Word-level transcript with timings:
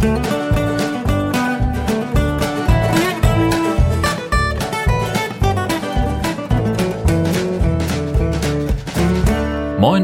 Moin 0.00 0.08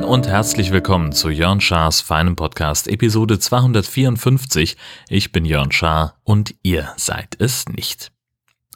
und 0.04 0.28
herzlich 0.28 0.70
willkommen 0.70 1.12
zu 1.12 1.30
Jörn 1.30 1.62
Schars 1.62 2.02
feinem 2.02 2.36
Podcast 2.36 2.88
Episode 2.88 3.38
254. 3.38 4.76
Ich 5.08 5.32
bin 5.32 5.46
Jörn 5.46 5.72
Schaar 5.72 6.20
und 6.24 6.54
ihr 6.62 6.92
seid 6.98 7.40
es 7.40 7.66
nicht. 7.66 8.12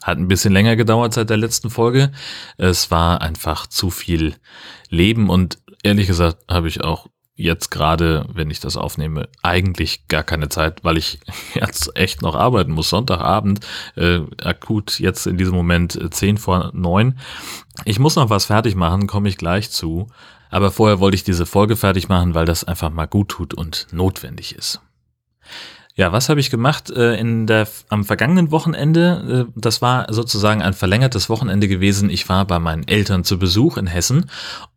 Hat 0.01 0.17
ein 0.17 0.27
bisschen 0.27 0.53
länger 0.53 0.75
gedauert 0.75 1.13
seit 1.13 1.29
der 1.29 1.37
letzten 1.37 1.69
Folge. 1.69 2.11
Es 2.57 2.89
war 2.89 3.21
einfach 3.21 3.67
zu 3.67 3.91
viel 3.91 4.37
Leben 4.89 5.29
und 5.29 5.59
ehrlich 5.83 6.07
gesagt 6.07 6.39
habe 6.49 6.67
ich 6.67 6.83
auch 6.83 7.10
jetzt 7.35 7.71
gerade, 7.71 8.25
wenn 8.33 8.49
ich 8.49 8.59
das 8.59 8.77
aufnehme, 8.77 9.29
eigentlich 9.41 10.07
gar 10.07 10.23
keine 10.23 10.49
Zeit, 10.49 10.83
weil 10.83 10.97
ich 10.97 11.19
jetzt 11.53 11.95
echt 11.95 12.21
noch 12.21 12.35
arbeiten 12.35 12.71
muss. 12.71 12.89
Sonntagabend, 12.89 13.59
äh, 13.95 14.19
akut 14.43 14.99
jetzt 14.99 15.27
in 15.27 15.37
diesem 15.37 15.55
Moment 15.55 15.95
äh, 15.95 16.09
10 16.09 16.37
vor 16.37 16.71
9. 16.73 17.17
Ich 17.85 17.99
muss 17.99 18.15
noch 18.15 18.29
was 18.29 18.45
fertig 18.45 18.75
machen, 18.75 19.07
komme 19.07 19.29
ich 19.29 19.37
gleich 19.37 19.71
zu. 19.71 20.07
Aber 20.49 20.71
vorher 20.71 20.99
wollte 20.99 21.15
ich 21.15 21.23
diese 21.23 21.45
Folge 21.45 21.77
fertig 21.77 22.09
machen, 22.09 22.35
weil 22.35 22.45
das 22.45 22.65
einfach 22.65 22.89
mal 22.89 23.07
gut 23.07 23.29
tut 23.29 23.53
und 23.53 23.87
notwendig 23.91 24.53
ist. 24.55 24.81
Ja, 25.95 26.11
was 26.13 26.29
habe 26.29 26.39
ich 26.39 26.49
gemacht 26.49 26.89
äh, 26.89 27.15
in 27.15 27.47
der 27.47 27.67
am 27.89 28.05
vergangenen 28.05 28.51
Wochenende? 28.51 29.47
Äh, 29.49 29.51
das 29.59 29.81
war 29.81 30.11
sozusagen 30.11 30.61
ein 30.61 30.73
verlängertes 30.73 31.29
Wochenende 31.29 31.67
gewesen. 31.67 32.09
Ich 32.09 32.29
war 32.29 32.45
bei 32.45 32.59
meinen 32.59 32.87
Eltern 32.87 33.23
zu 33.23 33.37
Besuch 33.37 33.77
in 33.77 33.87
Hessen 33.87 34.29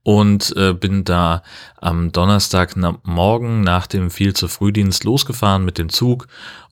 und 0.02 0.54
äh, 0.56 0.72
bin 0.72 1.04
da 1.04 1.42
am 1.80 2.10
Donnerstag 2.10 2.74
na, 2.76 2.98
nach 3.04 3.86
dem 3.86 4.10
viel 4.10 4.34
zu 4.34 4.48
Frühdienst 4.48 5.04
losgefahren 5.04 5.64
mit 5.64 5.78
dem 5.78 5.88
Zug 5.88 6.26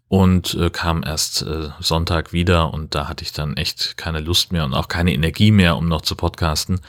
und 0.09 0.55
äh, 0.55 0.71
kam 0.71 1.03
erst 1.05 1.43
äh, 1.43 1.71
Sonntag 1.81 2.33
wieder 2.33 2.75
und 2.75 2.95
da 2.95 3.09
hatte 3.09 3.25
ich 3.25 3.33
dann 3.33 3.57
echt 3.57 3.97
keine 3.97 4.21
Lust 4.21 4.53
mehr 4.53 4.65
und 4.65 4.75
auch 4.75 4.89
keine 4.89 5.15
Energie 5.15 5.53
mehr, 5.53 5.77
um 5.77 5.89
noch 5.89 6.03
zu 6.03 6.17
podcasten. 6.17 6.81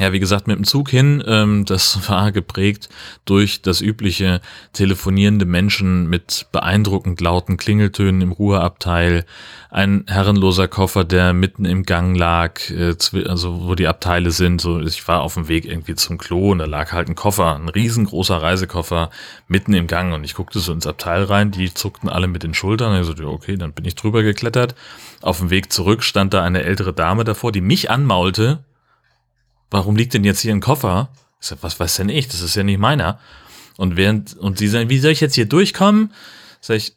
Ja, 0.00 0.12
wie 0.12 0.18
gesagt, 0.18 0.48
mit 0.48 0.56
dem 0.56 0.64
Zug 0.64 0.90
hin, 0.90 1.22
ähm, 1.24 1.64
das 1.66 2.08
war 2.08 2.32
geprägt 2.32 2.88
durch 3.24 3.62
das 3.62 3.80
übliche 3.80 4.40
telefonierende 4.72 5.44
Menschen 5.44 6.08
mit 6.08 6.46
beeindruckend 6.50 7.20
lauten 7.20 7.56
Klingeltönen 7.56 8.20
im 8.20 8.32
Ruheabteil, 8.32 9.24
ein 9.70 10.04
herrenloser 10.08 10.66
Koffer, 10.66 11.04
der 11.04 11.32
mitten 11.32 11.64
im 11.64 11.84
Gang 11.84 12.16
lag, 12.16 12.70
äh, 12.70 12.96
also 13.28 13.68
wo 13.68 13.76
die 13.76 13.86
Abteile 13.86 14.32
sind. 14.32 14.60
So, 14.60 14.80
ich 14.80 15.06
war 15.06 15.22
auf 15.22 15.34
dem 15.34 15.46
Weg 15.46 15.64
irgendwie 15.64 15.94
zum 15.94 16.18
Klo 16.18 16.50
und 16.50 16.58
da 16.58 16.64
lag 16.64 16.92
halt 16.92 17.08
ein 17.08 17.14
Koffer, 17.14 17.54
ein 17.54 17.68
riesengroßer 17.68 18.42
Reisekoffer 18.42 19.10
mitten 19.46 19.74
im 19.74 19.86
Gang 19.86 20.12
und 20.12 20.24
ich 20.24 20.34
guckte 20.34 20.58
so 20.58 20.72
ins 20.72 20.88
Abteil 20.88 21.22
rein, 21.22 21.52
die 21.52 21.72
zuckten 21.72 22.08
alle 22.08 22.26
mit 22.26 22.42
den 22.42 22.54
Schultern. 22.54 23.00
Ich 23.00 23.06
so, 23.06 23.14
okay, 23.28 23.56
dann 23.56 23.72
bin 23.72 23.84
ich 23.84 23.94
drüber 23.94 24.24
geklettert. 24.24 24.74
Auf 25.22 25.38
dem 25.38 25.50
Weg 25.50 25.72
zurück 25.72 26.02
stand 26.02 26.34
da 26.34 26.42
eine 26.42 26.64
ältere 26.64 26.92
Dame 26.92 27.22
davor, 27.22 27.52
die 27.52 27.60
mich 27.60 27.90
anmaulte 27.90 28.58
warum 29.74 29.96
liegt 29.96 30.14
denn 30.14 30.22
jetzt 30.22 30.40
hier 30.40 30.54
ein 30.54 30.60
Koffer? 30.60 31.08
Ich 31.40 31.48
sag, 31.48 31.58
was 31.62 31.80
weiß 31.80 31.96
denn 31.96 32.08
ich? 32.08 32.28
Das 32.28 32.40
ist 32.40 32.54
ja 32.54 32.62
nicht 32.62 32.78
meiner. 32.78 33.18
Und 33.76 33.96
während, 33.96 34.36
und 34.36 34.56
sie 34.56 34.68
sagen, 34.68 34.88
wie 34.88 35.00
soll 35.00 35.10
ich 35.10 35.20
jetzt 35.20 35.34
hier 35.34 35.46
durchkommen? 35.46 36.12
Sag 36.60 36.76
ich, 36.76 36.94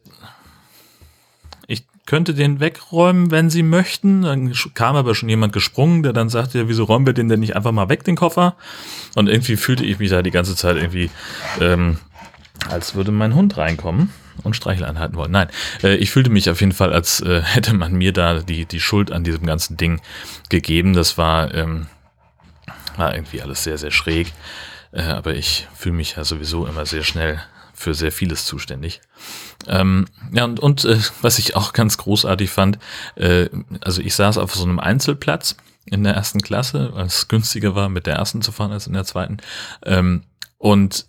ich 1.67 1.85
könnte 2.05 2.35
den 2.35 2.59
wegräumen, 2.59 3.31
wenn 3.31 3.49
sie 3.49 3.63
möchten. 3.63 4.21
Dann 4.21 4.53
kam 4.75 4.95
aber 4.95 5.15
schon 5.15 5.27
jemand 5.27 5.53
gesprungen, 5.53 6.03
der 6.03 6.13
dann 6.13 6.29
sagte, 6.29 6.59
ja, 6.59 6.67
wieso 6.67 6.83
räumen 6.83 7.07
wir 7.07 7.13
den 7.13 7.29
denn 7.29 7.39
nicht 7.39 7.55
einfach 7.55 7.71
mal 7.71 7.89
weg, 7.89 8.03
den 8.03 8.15
Koffer? 8.15 8.55
Und 9.15 9.27
irgendwie 9.27 9.55
fühlte 9.55 9.83
ich 9.83 9.97
mich 9.97 10.11
da 10.11 10.21
die 10.21 10.29
ganze 10.29 10.55
Zeit 10.55 10.77
irgendwie, 10.77 11.09
ähm, 11.59 11.97
als 12.69 12.93
würde 12.93 13.11
mein 13.11 13.33
Hund 13.33 13.57
reinkommen 13.57 14.11
und 14.43 14.55
Streichel 14.55 14.85
anhalten 14.85 15.15
wollen. 15.15 15.31
Nein, 15.31 15.47
äh, 15.81 15.95
ich 15.95 16.11
fühlte 16.11 16.29
mich 16.29 16.47
auf 16.51 16.59
jeden 16.59 16.73
Fall, 16.73 16.93
als 16.93 17.21
äh, 17.21 17.41
hätte 17.43 17.73
man 17.73 17.93
mir 17.93 18.13
da 18.13 18.41
die, 18.41 18.65
die 18.65 18.79
Schuld 18.79 19.11
an 19.11 19.23
diesem 19.23 19.47
ganzen 19.47 19.77
Ding 19.77 19.99
gegeben. 20.49 20.93
Das 20.93 21.17
war, 21.17 21.55
ähm, 21.55 21.87
war 22.97 23.15
irgendwie 23.15 23.41
alles 23.41 23.63
sehr, 23.63 23.77
sehr 23.77 23.91
schräg. 23.91 24.33
Äh, 24.91 25.03
aber 25.03 25.35
ich 25.35 25.67
fühle 25.75 25.95
mich 25.95 26.15
ja 26.15 26.23
sowieso 26.23 26.65
immer 26.65 26.85
sehr 26.85 27.03
schnell 27.03 27.41
für 27.73 27.93
sehr 27.93 28.11
vieles 28.11 28.45
zuständig. 28.45 29.01
Ähm, 29.67 30.07
ja, 30.31 30.45
und, 30.45 30.59
und 30.59 30.85
äh, 30.85 30.97
was 31.21 31.37
ich 31.37 31.55
auch 31.55 31.73
ganz 31.73 31.97
großartig 31.97 32.49
fand, 32.49 32.79
äh, 33.15 33.49
also 33.81 34.01
ich 34.01 34.15
saß 34.15 34.39
auf 34.39 34.55
so 34.55 34.63
einem 34.63 34.79
Einzelplatz 34.79 35.55
in 35.85 36.03
der 36.03 36.15
ersten 36.15 36.41
Klasse, 36.41 36.89
weil 36.93 37.05
es 37.05 37.27
günstiger 37.27 37.75
war, 37.75 37.87
mit 37.89 38.07
der 38.07 38.15
ersten 38.15 38.41
zu 38.41 38.51
fahren 38.51 38.71
als 38.71 38.87
in 38.87 38.93
der 38.93 39.05
zweiten. 39.05 39.37
Ähm, 39.85 40.23
und 40.57 41.05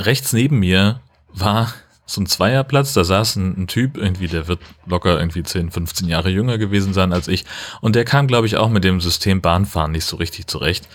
rechts 0.00 0.32
neben 0.32 0.60
mir 0.60 1.00
war 1.28 1.74
so 2.06 2.20
ein 2.20 2.26
Zweierplatz, 2.26 2.94
da 2.94 3.02
saß 3.02 3.36
ein, 3.36 3.62
ein, 3.62 3.66
Typ, 3.66 3.96
irgendwie, 3.96 4.28
der 4.28 4.46
wird 4.46 4.60
locker 4.86 5.18
irgendwie 5.18 5.42
10, 5.42 5.72
15 5.72 6.08
Jahre 6.08 6.30
jünger 6.30 6.56
gewesen 6.56 6.94
sein 6.94 7.12
als 7.12 7.26
ich. 7.26 7.44
Und 7.80 7.96
der 7.96 8.04
kam, 8.04 8.28
glaube 8.28 8.46
ich, 8.46 8.56
auch 8.56 8.70
mit 8.70 8.84
dem 8.84 9.00
System 9.00 9.40
Bahnfahren 9.40 9.90
nicht 9.90 10.04
so 10.04 10.16
richtig 10.16 10.46
zurecht. 10.46 10.88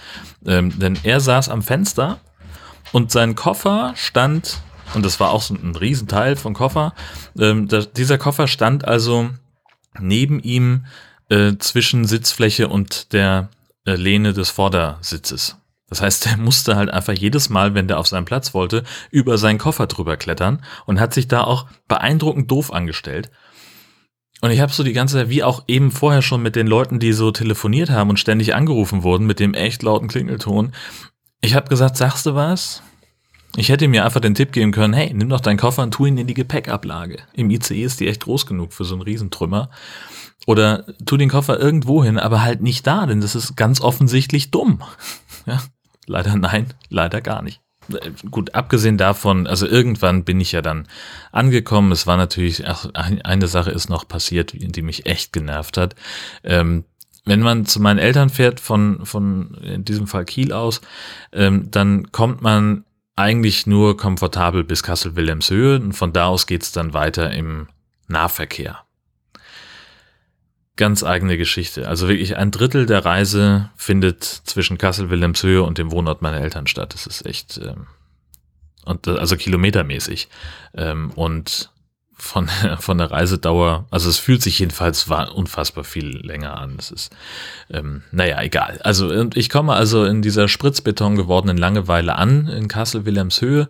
Ähm, 0.45 0.79
denn 0.79 0.97
er 1.03 1.19
saß 1.19 1.49
am 1.49 1.61
Fenster 1.61 2.19
und 2.93 3.11
sein 3.11 3.35
Koffer 3.35 3.93
stand, 3.95 4.61
und 4.93 5.05
das 5.05 5.19
war 5.19 5.31
auch 5.31 5.41
so 5.41 5.53
ein 5.53 5.75
Riesenteil 5.75 6.37
vom 6.37 6.53
Koffer, 6.53 6.93
ähm, 7.37 7.67
da, 7.67 7.81
dieser 7.81 8.17
Koffer 8.17 8.47
stand 8.47 8.87
also 8.87 9.29
neben 9.99 10.39
ihm 10.39 10.85
äh, 11.29 11.57
zwischen 11.59 12.05
Sitzfläche 12.05 12.69
und 12.69 13.11
der 13.11 13.49
äh, 13.85 13.95
Lehne 13.95 14.31
des 14.33 14.49
Vordersitzes. 14.49 15.57
Das 15.91 16.01
heißt, 16.01 16.25
der 16.25 16.37
musste 16.37 16.77
halt 16.77 16.89
einfach 16.89 17.11
jedes 17.11 17.49
Mal, 17.49 17.75
wenn 17.75 17.89
der 17.89 17.99
auf 17.99 18.07
seinen 18.07 18.23
Platz 18.23 18.53
wollte, 18.53 18.83
über 19.09 19.37
seinen 19.37 19.59
Koffer 19.59 19.87
drüber 19.87 20.15
klettern 20.15 20.63
und 20.85 21.01
hat 21.01 21.13
sich 21.13 21.27
da 21.27 21.43
auch 21.43 21.67
beeindruckend 21.89 22.49
doof 22.49 22.71
angestellt. 22.71 23.29
Und 24.39 24.51
ich 24.51 24.61
habe 24.61 24.71
so 24.71 24.83
die 24.83 24.93
ganze 24.93 25.17
Zeit, 25.17 25.29
wie 25.29 25.43
auch 25.43 25.65
eben 25.67 25.91
vorher 25.91 26.21
schon 26.21 26.41
mit 26.41 26.55
den 26.55 26.65
Leuten, 26.65 26.99
die 26.99 27.11
so 27.11 27.31
telefoniert 27.31 27.89
haben 27.89 28.09
und 28.09 28.19
ständig 28.19 28.55
angerufen 28.55 29.03
wurden 29.03 29.27
mit 29.27 29.41
dem 29.41 29.53
echt 29.53 29.83
lauten 29.83 30.07
Klingelton. 30.07 30.71
Ich 31.41 31.55
habe 31.55 31.67
gesagt, 31.67 31.97
sagst 31.97 32.25
du 32.25 32.35
was? 32.35 32.81
Ich 33.57 33.67
hätte 33.67 33.89
mir 33.89 34.05
einfach 34.05 34.21
den 34.21 34.33
Tipp 34.33 34.53
geben 34.53 34.71
können, 34.71 34.93
hey, 34.93 35.13
nimm 35.13 35.27
doch 35.27 35.41
deinen 35.41 35.57
Koffer 35.57 35.83
und 35.83 35.93
tu 35.93 36.05
ihn 36.05 36.17
in 36.17 36.25
die 36.25 36.33
Gepäckablage. 36.33 37.17
Im 37.33 37.49
ICE 37.49 37.83
ist 37.83 37.99
die 37.99 38.07
echt 38.07 38.23
groß 38.23 38.45
genug 38.45 38.71
für 38.71 38.85
so 38.85 38.95
einen 38.95 39.01
Riesentrümmer. 39.01 39.69
Oder 40.47 40.85
tu 41.05 41.17
den 41.17 41.29
Koffer 41.29 41.59
irgendwo 41.59 42.01
hin, 42.01 42.17
aber 42.17 42.43
halt 42.43 42.61
nicht 42.61 42.87
da, 42.87 43.05
denn 43.05 43.19
das 43.19 43.35
ist 43.35 43.57
ganz 43.57 43.81
offensichtlich 43.81 44.51
dumm. 44.51 44.81
Ja, 45.47 45.59
Leider 46.11 46.35
nein, 46.35 46.73
leider 46.89 47.21
gar 47.21 47.41
nicht. 47.41 47.61
Gut, 48.29 48.53
abgesehen 48.53 48.97
davon, 48.97 49.47
also 49.47 49.65
irgendwann 49.65 50.23
bin 50.23 50.39
ich 50.39 50.51
ja 50.51 50.61
dann 50.61 50.87
angekommen. 51.31 51.91
Es 51.91 52.05
war 52.05 52.17
natürlich, 52.17 52.67
ach, 52.67 52.85
eine 52.93 53.47
Sache 53.47 53.71
ist 53.71 53.89
noch 53.89 54.07
passiert, 54.07 54.53
die 54.53 54.81
mich 54.81 55.05
echt 55.05 55.33
genervt 55.33 55.77
hat. 55.77 55.95
Ähm, 56.43 56.83
wenn 57.25 57.39
man 57.39 57.65
zu 57.65 57.79
meinen 57.79 57.97
Eltern 57.97 58.29
fährt, 58.29 58.59
von, 58.59 59.05
von 59.05 59.55
in 59.63 59.85
diesem 59.85 60.07
Fall 60.07 60.25
Kiel 60.25 60.53
aus, 60.53 60.81
ähm, 61.31 61.71
dann 61.71 62.11
kommt 62.11 62.41
man 62.41 62.83
eigentlich 63.15 63.67
nur 63.67 63.97
komfortabel 63.97 64.63
bis 64.63 64.83
Kassel-Wilhelmshöhe 64.83 65.79
und 65.79 65.93
von 65.93 66.13
da 66.13 66.27
aus 66.27 66.47
geht's 66.47 66.71
dann 66.71 66.93
weiter 66.93 67.31
im 67.31 67.67
Nahverkehr 68.07 68.83
ganz 70.81 71.03
eigene 71.03 71.37
Geschichte. 71.37 71.87
Also 71.87 72.07
wirklich 72.07 72.37
ein 72.37 72.49
Drittel 72.49 72.87
der 72.87 73.05
Reise 73.05 73.69
findet 73.75 74.23
zwischen 74.23 74.79
Kassel-Wilhelmshöhe 74.79 75.61
und 75.61 75.77
dem 75.77 75.91
Wohnort 75.91 76.23
meiner 76.23 76.41
Eltern 76.41 76.65
statt. 76.65 76.95
Das 76.95 77.05
ist 77.05 77.23
echt, 77.23 77.59
ähm, 77.63 77.85
und 78.83 79.07
also 79.07 79.37
kilometermäßig. 79.37 80.27
Ähm, 80.75 81.11
und 81.11 81.69
von, 82.15 82.49
von 82.79 82.97
der 82.97 83.11
Reisedauer, 83.11 83.85
also 83.91 84.09
es 84.09 84.17
fühlt 84.17 84.41
sich 84.41 84.57
jedenfalls 84.57 85.03
unfassbar 85.03 85.83
viel 85.83 86.25
länger 86.25 86.59
an. 86.59 86.77
Das 86.77 86.89
ist, 86.89 87.15
ähm, 87.69 88.01
naja, 88.11 88.41
egal. 88.41 88.79
Also 88.83 89.29
ich 89.35 89.51
komme 89.51 89.73
also 89.73 90.05
in 90.05 90.23
dieser 90.23 90.47
Spritzbeton 90.47 91.15
gewordenen 91.15 91.57
Langeweile 91.57 92.15
an 92.15 92.47
in 92.47 92.67
Kassel-Wilhelmshöhe 92.67 93.69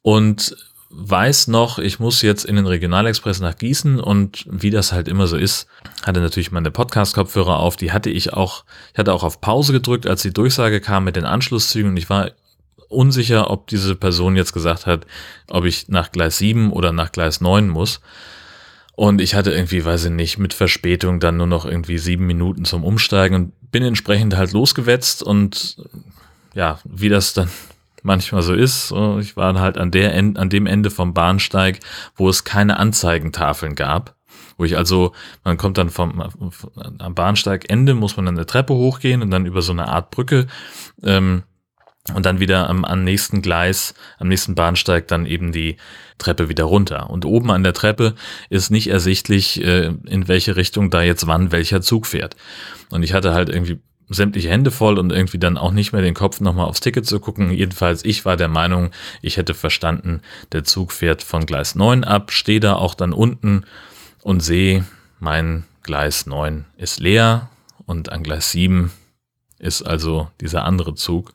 und 0.00 0.56
weiß 0.90 1.48
noch, 1.48 1.78
ich 1.78 2.00
muss 2.00 2.22
jetzt 2.22 2.44
in 2.44 2.56
den 2.56 2.66
Regionalexpress 2.66 3.40
nach 3.40 3.56
Gießen 3.56 4.00
und 4.00 4.46
wie 4.50 4.70
das 4.70 4.92
halt 4.92 5.06
immer 5.08 5.26
so 5.26 5.36
ist, 5.36 5.66
hatte 6.02 6.20
natürlich 6.20 6.50
meine 6.50 6.70
Podcast-Kopfhörer 6.70 7.58
auf, 7.58 7.76
die 7.76 7.92
hatte 7.92 8.10
ich 8.10 8.32
auch, 8.32 8.64
ich 8.92 8.98
hatte 8.98 9.12
auch 9.12 9.22
auf 9.22 9.40
Pause 9.40 9.72
gedrückt, 9.72 10.06
als 10.06 10.22
die 10.22 10.32
Durchsage 10.32 10.80
kam 10.80 11.04
mit 11.04 11.16
den 11.16 11.26
Anschlusszügen 11.26 11.90
und 11.90 11.96
ich 11.96 12.08
war 12.08 12.30
unsicher, 12.88 13.50
ob 13.50 13.66
diese 13.66 13.94
Person 13.94 14.36
jetzt 14.36 14.52
gesagt 14.52 14.86
hat, 14.86 15.06
ob 15.48 15.64
ich 15.64 15.88
nach 15.88 16.10
Gleis 16.10 16.38
7 16.38 16.72
oder 16.72 16.92
nach 16.92 17.12
Gleis 17.12 17.40
9 17.40 17.68
muss. 17.68 18.00
Und 18.94 19.20
ich 19.20 19.34
hatte 19.34 19.52
irgendwie, 19.52 19.84
weiß 19.84 20.06
ich 20.06 20.10
nicht, 20.10 20.38
mit 20.38 20.54
Verspätung 20.54 21.20
dann 21.20 21.36
nur 21.36 21.46
noch 21.46 21.66
irgendwie 21.66 21.98
sieben 21.98 22.26
Minuten 22.26 22.64
zum 22.64 22.82
Umsteigen 22.82 23.34
und 23.36 23.70
bin 23.70 23.84
entsprechend 23.84 24.36
halt 24.36 24.52
losgewetzt 24.52 25.22
und 25.22 25.76
ja, 26.54 26.80
wie 26.84 27.08
das 27.08 27.34
dann 27.34 27.48
manchmal 28.02 28.42
so 28.42 28.54
ist. 28.54 28.92
Ich 29.20 29.36
war 29.36 29.58
halt 29.58 29.78
an, 29.78 29.90
der, 29.90 30.14
an 30.14 30.48
dem 30.50 30.66
Ende 30.66 30.90
vom 30.90 31.14
Bahnsteig, 31.14 31.80
wo 32.16 32.28
es 32.28 32.44
keine 32.44 32.78
Anzeigentafeln 32.78 33.74
gab. 33.74 34.16
Wo 34.56 34.64
ich 34.64 34.76
also, 34.76 35.12
man 35.44 35.56
kommt 35.56 35.78
dann 35.78 35.88
vom, 35.88 36.20
am 36.98 37.14
Bahnsteigende, 37.14 37.94
muss 37.94 38.16
man 38.16 38.26
dann 38.26 38.36
eine 38.36 38.46
Treppe 38.46 38.74
hochgehen 38.74 39.22
und 39.22 39.30
dann 39.30 39.46
über 39.46 39.62
so 39.62 39.72
eine 39.72 39.88
Art 39.88 40.10
Brücke 40.10 40.48
ähm, 41.04 41.44
und 42.14 42.26
dann 42.26 42.40
wieder 42.40 42.68
am, 42.68 42.84
am 42.84 43.04
nächsten 43.04 43.42
Gleis, 43.42 43.94
am 44.18 44.28
nächsten 44.28 44.54
Bahnsteig 44.54 45.06
dann 45.08 45.26
eben 45.26 45.52
die 45.52 45.76
Treppe 46.18 46.48
wieder 46.48 46.64
runter. 46.64 47.10
Und 47.10 47.24
oben 47.24 47.50
an 47.50 47.62
der 47.62 47.72
Treppe 47.72 48.14
ist 48.50 48.70
nicht 48.70 48.88
ersichtlich, 48.88 49.62
äh, 49.62 49.92
in 50.06 50.26
welche 50.26 50.56
Richtung 50.56 50.90
da 50.90 51.02
jetzt 51.02 51.26
wann 51.26 51.52
welcher 51.52 51.80
Zug 51.80 52.06
fährt. 52.06 52.34
Und 52.90 53.02
ich 53.02 53.12
hatte 53.12 53.34
halt 53.34 53.48
irgendwie 53.48 53.78
sämtliche 54.08 54.48
Hände 54.48 54.70
voll 54.70 54.98
und 54.98 55.12
irgendwie 55.12 55.38
dann 55.38 55.58
auch 55.58 55.72
nicht 55.72 55.92
mehr 55.92 56.02
den 56.02 56.14
Kopf 56.14 56.40
nochmal 56.40 56.66
aufs 56.66 56.80
Ticket 56.80 57.06
zu 57.06 57.20
gucken. 57.20 57.50
Jedenfalls, 57.50 58.04
ich 58.04 58.24
war 58.24 58.36
der 58.36 58.48
Meinung, 58.48 58.90
ich 59.22 59.36
hätte 59.36 59.54
verstanden, 59.54 60.22
der 60.52 60.64
Zug 60.64 60.92
fährt 60.92 61.22
von 61.22 61.46
Gleis 61.46 61.74
9 61.74 62.04
ab, 62.04 62.32
stehe 62.32 62.60
da 62.60 62.76
auch 62.76 62.94
dann 62.94 63.12
unten 63.12 63.64
und 64.22 64.40
sehe, 64.40 64.84
mein 65.20 65.64
Gleis 65.82 66.26
9 66.26 66.64
ist 66.76 67.00
leer 67.00 67.50
und 67.86 68.10
an 68.10 68.22
Gleis 68.22 68.50
7 68.52 68.92
ist 69.58 69.82
also 69.82 70.30
dieser 70.40 70.64
andere 70.64 70.94
Zug 70.94 71.34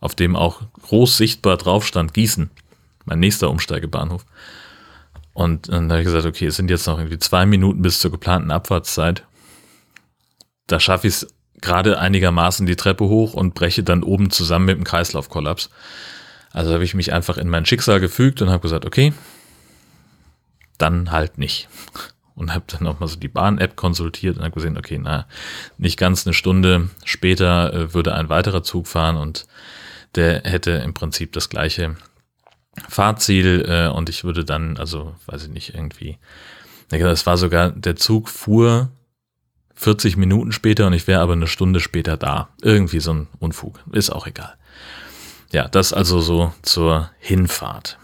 auf 0.00 0.14
dem 0.14 0.36
auch 0.36 0.62
groß 0.82 1.16
sichtbar 1.16 1.56
drauf 1.56 1.86
stand 1.86 2.14
Gießen, 2.14 2.50
mein 3.04 3.20
nächster 3.20 3.50
Umsteigebahnhof. 3.50 4.24
Und 5.32 5.68
dann 5.68 5.90
habe 5.90 6.00
ich 6.00 6.06
gesagt, 6.06 6.26
okay, 6.26 6.46
es 6.46 6.56
sind 6.56 6.70
jetzt 6.70 6.86
noch 6.86 6.98
irgendwie 6.98 7.18
zwei 7.18 7.46
Minuten 7.46 7.82
bis 7.82 8.00
zur 8.00 8.10
geplanten 8.10 8.50
Abfahrtszeit. 8.50 9.24
Da 10.66 10.80
schaffe 10.80 11.06
ich 11.06 11.14
es 11.14 11.34
gerade 11.60 11.98
einigermaßen 11.98 12.66
die 12.66 12.76
Treppe 12.76 13.04
hoch 13.04 13.34
und 13.34 13.54
breche 13.54 13.82
dann 13.82 14.02
oben 14.02 14.30
zusammen 14.30 14.66
mit 14.66 14.76
dem 14.76 14.84
Kreislaufkollaps. 14.84 15.70
Also 16.52 16.72
habe 16.72 16.84
ich 16.84 16.94
mich 16.94 17.12
einfach 17.12 17.36
in 17.38 17.48
mein 17.48 17.66
Schicksal 17.66 18.00
gefügt 18.00 18.40
und 18.42 18.50
habe 18.50 18.62
gesagt, 18.62 18.86
okay, 18.86 19.12
dann 20.78 21.10
halt 21.10 21.38
nicht. 21.38 21.68
Und 22.34 22.54
habe 22.54 22.66
dann 22.68 22.84
nochmal 22.84 23.08
so 23.08 23.16
die 23.16 23.26
Bahn-App 23.26 23.74
konsultiert 23.74 24.36
und 24.36 24.44
habe 24.44 24.54
gesehen, 24.54 24.78
okay, 24.78 24.96
na, 25.02 25.26
nicht 25.76 25.98
ganz 25.98 26.24
eine 26.24 26.34
Stunde 26.34 26.88
später 27.02 27.74
äh, 27.74 27.94
würde 27.94 28.14
ein 28.14 28.28
weiterer 28.28 28.62
Zug 28.62 28.86
fahren 28.86 29.16
und 29.16 29.48
der 30.14 30.42
hätte 30.44 30.70
im 30.70 30.94
Prinzip 30.94 31.32
das 31.32 31.48
gleiche 31.48 31.96
Fahrziel 32.88 33.64
äh, 33.68 33.88
und 33.88 34.08
ich 34.08 34.22
würde 34.22 34.44
dann, 34.44 34.76
also 34.76 35.16
weiß 35.26 35.46
ich 35.46 35.48
nicht, 35.48 35.74
irgendwie, 35.74 36.18
das 36.90 37.26
war 37.26 37.36
sogar, 37.36 37.70
der 37.72 37.96
Zug 37.96 38.28
fuhr 38.28 38.92
40 39.78 40.16
Minuten 40.16 40.50
später 40.50 40.88
und 40.88 40.92
ich 40.92 41.06
wäre 41.06 41.20
aber 41.20 41.34
eine 41.34 41.46
Stunde 41.46 41.78
später 41.78 42.16
da. 42.16 42.48
Irgendwie 42.62 42.98
so 42.98 43.12
ein 43.12 43.28
Unfug, 43.38 43.78
ist 43.92 44.10
auch 44.10 44.26
egal. 44.26 44.54
Ja, 45.52 45.68
das 45.68 45.92
also 45.92 46.20
so 46.20 46.52
zur 46.62 47.10
Hinfahrt. 47.20 47.96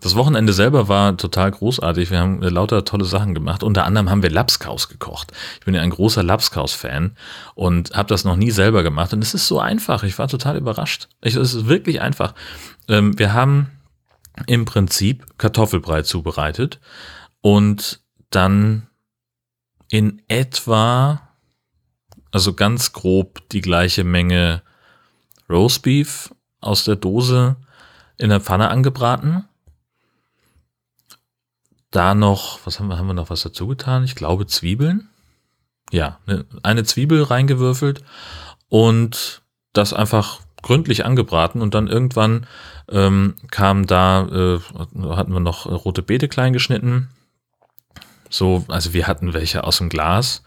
Das 0.00 0.14
Wochenende 0.14 0.52
selber 0.52 0.86
war 0.86 1.16
total 1.16 1.50
großartig. 1.50 2.12
Wir 2.12 2.20
haben 2.20 2.40
lauter 2.40 2.84
tolle 2.84 3.04
Sachen 3.04 3.34
gemacht. 3.34 3.64
Unter 3.64 3.84
anderem 3.84 4.08
haben 4.08 4.22
wir 4.22 4.30
Lapskaus 4.30 4.88
gekocht. 4.88 5.32
Ich 5.58 5.64
bin 5.64 5.74
ja 5.74 5.80
ein 5.80 5.90
großer 5.90 6.22
Lapskaus-Fan 6.22 7.16
und 7.56 7.96
habe 7.96 8.08
das 8.08 8.24
noch 8.24 8.36
nie 8.36 8.52
selber 8.52 8.84
gemacht. 8.84 9.12
Und 9.12 9.22
es 9.22 9.34
ist 9.34 9.48
so 9.48 9.58
einfach. 9.58 10.04
Ich 10.04 10.16
war 10.20 10.28
total 10.28 10.56
überrascht. 10.56 11.08
es 11.20 11.34
ist 11.34 11.66
wirklich 11.66 12.00
einfach. 12.00 12.34
Ähm, 12.88 13.18
wir 13.18 13.32
haben 13.32 13.72
im 14.46 14.64
Prinzip 14.66 15.26
Kartoffelbrei 15.38 16.02
zubereitet 16.02 16.78
und 17.40 18.00
dann 18.30 18.86
in 19.90 20.22
etwa, 20.28 21.20
also 22.30 22.54
ganz 22.54 22.92
grob 22.92 23.48
die 23.50 23.60
gleiche 23.60 24.04
Menge 24.04 24.62
Roastbeef 25.48 26.34
aus 26.60 26.84
der 26.84 26.96
Dose 26.96 27.56
in 28.18 28.30
der 28.30 28.40
Pfanne 28.40 28.68
angebraten 28.70 29.44
da 31.96 32.14
noch, 32.14 32.60
was 32.64 32.78
haben 32.78 32.88
wir, 32.88 32.98
haben 32.98 33.06
wir 33.06 33.14
noch 33.14 33.30
was 33.30 33.40
dazu 33.40 33.66
getan? 33.66 34.04
Ich 34.04 34.14
glaube 34.14 34.46
Zwiebeln. 34.46 35.08
Ja, 35.90 36.18
ne, 36.26 36.44
eine 36.62 36.84
Zwiebel 36.84 37.22
reingewürfelt 37.22 38.02
und 38.68 39.42
das 39.72 39.94
einfach 39.94 40.40
gründlich 40.62 41.06
angebraten 41.06 41.62
und 41.62 41.74
dann 41.74 41.86
irgendwann 41.86 42.46
ähm, 42.90 43.36
kam 43.50 43.86
da, 43.86 44.26
äh, 44.26 44.60
hatten 45.08 45.32
wir 45.32 45.40
noch 45.40 45.66
rote 45.66 46.02
Beete 46.02 46.28
klein 46.28 46.52
geschnitten. 46.52 47.08
So, 48.30 48.64
also 48.68 48.92
wir 48.92 49.06
hatten 49.06 49.34
welche 49.34 49.64
aus 49.64 49.78
dem 49.78 49.88
Glas 49.88 50.42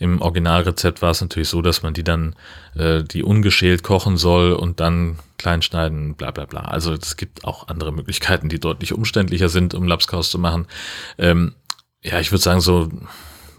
im 0.00 0.22
Originalrezept 0.22 1.02
war 1.02 1.10
es 1.10 1.20
natürlich 1.20 1.50
so, 1.50 1.60
dass 1.60 1.82
man 1.82 1.92
die 1.92 2.02
dann, 2.02 2.34
äh, 2.74 3.04
die 3.04 3.22
ungeschält 3.22 3.82
kochen 3.82 4.16
soll 4.16 4.52
und 4.52 4.80
dann 4.80 5.18
klein 5.36 5.60
schneiden, 5.60 6.14
bla 6.14 6.30
bla 6.30 6.46
bla. 6.46 6.62
Also 6.62 6.94
es 6.94 7.18
gibt 7.18 7.44
auch 7.44 7.68
andere 7.68 7.92
Möglichkeiten, 7.92 8.48
die 8.48 8.58
deutlich 8.58 8.94
umständlicher 8.94 9.50
sind, 9.50 9.74
um 9.74 9.86
Lapskaus 9.86 10.30
zu 10.30 10.38
machen. 10.38 10.66
Ähm, 11.18 11.54
ja, 12.02 12.18
ich 12.18 12.32
würde 12.32 12.42
sagen, 12.42 12.62
so, 12.62 12.88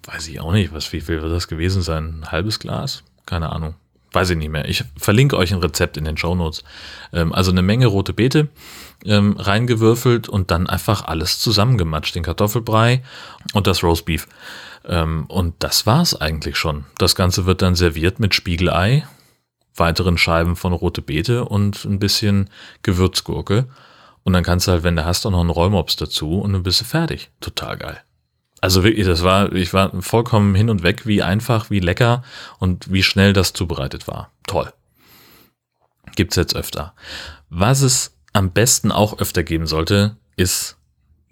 weiß 0.05 0.27
ich 0.29 0.39
auch 0.39 0.51
nicht, 0.51 0.73
was, 0.73 0.91
wie 0.93 1.01
viel 1.01 1.21
wird 1.21 1.31
das 1.31 1.47
gewesen 1.47 1.83
sein? 1.83 2.21
Ein 2.21 2.31
halbes 2.31 2.57
Glas? 2.57 3.03
Keine 3.27 3.51
Ahnung. 3.51 3.75
Weiß 4.13 4.29
ich 4.31 4.37
nicht 4.37 4.49
mehr. 4.49 4.67
Ich 4.67 4.83
verlinke 4.97 5.37
euch 5.37 5.53
ein 5.53 5.59
Rezept 5.59 5.95
in 5.95 6.03
den 6.03 6.17
Show 6.17 6.35
Notes. 6.35 6.63
Ähm, 7.13 7.31
also 7.33 7.51
eine 7.51 7.61
Menge 7.61 7.87
rote 7.87 8.13
Beete 8.13 8.49
ähm, 9.05 9.37
reingewürfelt 9.37 10.27
und 10.27 10.51
dann 10.51 10.67
einfach 10.67 11.05
alles 11.05 11.39
zusammengematscht. 11.39 12.15
Den 12.15 12.23
Kartoffelbrei 12.23 13.03
und 13.53 13.67
das 13.67 13.83
Roastbeef. 13.83 14.27
Ähm, 14.85 15.25
und 15.27 15.55
das 15.59 15.85
war's 15.85 16.19
eigentlich 16.19 16.57
schon. 16.57 16.85
Das 16.97 17.15
Ganze 17.15 17.45
wird 17.45 17.61
dann 17.61 17.75
serviert 17.75 18.19
mit 18.19 18.35
Spiegelei, 18.35 19.07
weiteren 19.75 20.17
Scheiben 20.17 20.55
von 20.57 20.73
rote 20.73 21.01
Beete 21.01 21.45
und 21.45 21.85
ein 21.85 21.99
bisschen 21.99 22.49
Gewürzgurke. 22.83 23.67
Und 24.23 24.33
dann 24.33 24.43
kannst 24.43 24.67
du 24.67 24.71
halt, 24.71 24.83
wenn 24.83 24.95
du 24.97 25.05
hast, 25.05 25.25
auch 25.25 25.31
noch 25.31 25.39
einen 25.39 25.49
Rollmops 25.49 25.95
dazu 25.95 26.39
und 26.41 26.53
dann 26.53 26.63
bist 26.63 26.81
du 26.81 26.85
fertig. 26.85 27.29
Total 27.39 27.77
geil. 27.77 28.01
Also 28.61 28.83
wirklich, 28.83 29.07
das 29.07 29.23
war, 29.23 29.51
ich 29.53 29.73
war 29.73 30.01
vollkommen 30.03 30.53
hin 30.53 30.69
und 30.69 30.83
weg, 30.83 31.07
wie 31.07 31.23
einfach, 31.23 31.71
wie 31.71 31.79
lecker 31.79 32.23
und 32.59 32.93
wie 32.93 33.01
schnell 33.01 33.33
das 33.33 33.53
zubereitet 33.53 34.07
war. 34.07 34.31
Toll. 34.45 34.71
Gibt's 36.15 36.35
jetzt 36.35 36.55
öfter. 36.55 36.93
Was 37.49 37.81
es 37.81 38.15
am 38.33 38.51
besten 38.51 38.91
auch 38.91 39.17
öfter 39.17 39.43
geben 39.43 39.65
sollte, 39.65 40.15
ist 40.37 40.77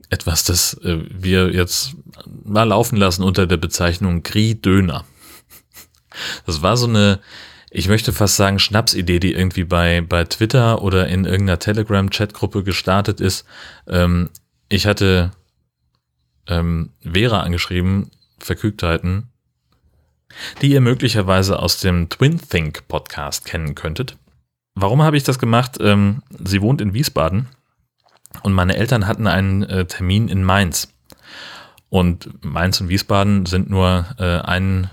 etwas, 0.09 0.43
das 0.43 0.73
äh, 0.83 1.03
wir 1.09 1.51
jetzt 1.53 1.95
mal 2.43 2.63
laufen 2.63 2.95
lassen 2.95 3.23
unter 3.23 3.45
der 3.45 3.57
Bezeichnung 3.57 4.23
Grie-Döner. 4.23 5.05
Das 6.47 6.63
war 6.63 6.77
so 6.77 6.87
eine, 6.87 7.19
ich 7.69 7.87
möchte 7.87 8.11
fast 8.11 8.35
sagen, 8.35 8.57
Schnapsidee, 8.57 9.19
die 9.19 9.33
irgendwie 9.33 9.65
bei, 9.65 10.01
bei 10.01 10.23
Twitter 10.23 10.81
oder 10.81 11.07
in 11.07 11.25
irgendeiner 11.25 11.59
Telegram-Chatgruppe 11.59 12.63
gestartet 12.63 13.21
ist. 13.21 13.45
Ähm, 13.87 14.29
ich 14.67 14.87
hatte 14.87 15.31
ähm, 16.49 16.91
Vera 17.01 17.41
angeschrieben, 17.41 18.11
Verkügtheiten, 18.39 19.29
die 20.61 20.71
ihr 20.71 20.81
möglicherweise 20.81 21.59
aus 21.59 21.79
dem 21.79 22.09
Twin 22.09 22.39
Think 22.39 22.87
Podcast 22.87 23.45
kennen 23.45 23.75
könntet. 23.75 24.17
Warum 24.75 25.01
habe 25.01 25.17
ich 25.17 25.23
das 25.23 25.39
gemacht? 25.39 25.77
Ähm, 25.79 26.23
sie 26.43 26.61
wohnt 26.61 26.81
in 26.81 26.93
Wiesbaden 26.93 27.47
und 28.43 28.53
meine 28.53 28.75
Eltern 28.75 29.07
hatten 29.07 29.27
einen 29.27 29.63
äh, 29.63 29.85
Termin 29.85 30.27
in 30.27 30.43
Mainz. 30.43 30.93
Und 31.89 32.43
Mainz 32.45 32.79
und 32.79 32.89
Wiesbaden 32.89 33.45
sind 33.45 33.69
nur 33.69 34.05
äh, 34.19 34.41
einen 34.41 34.89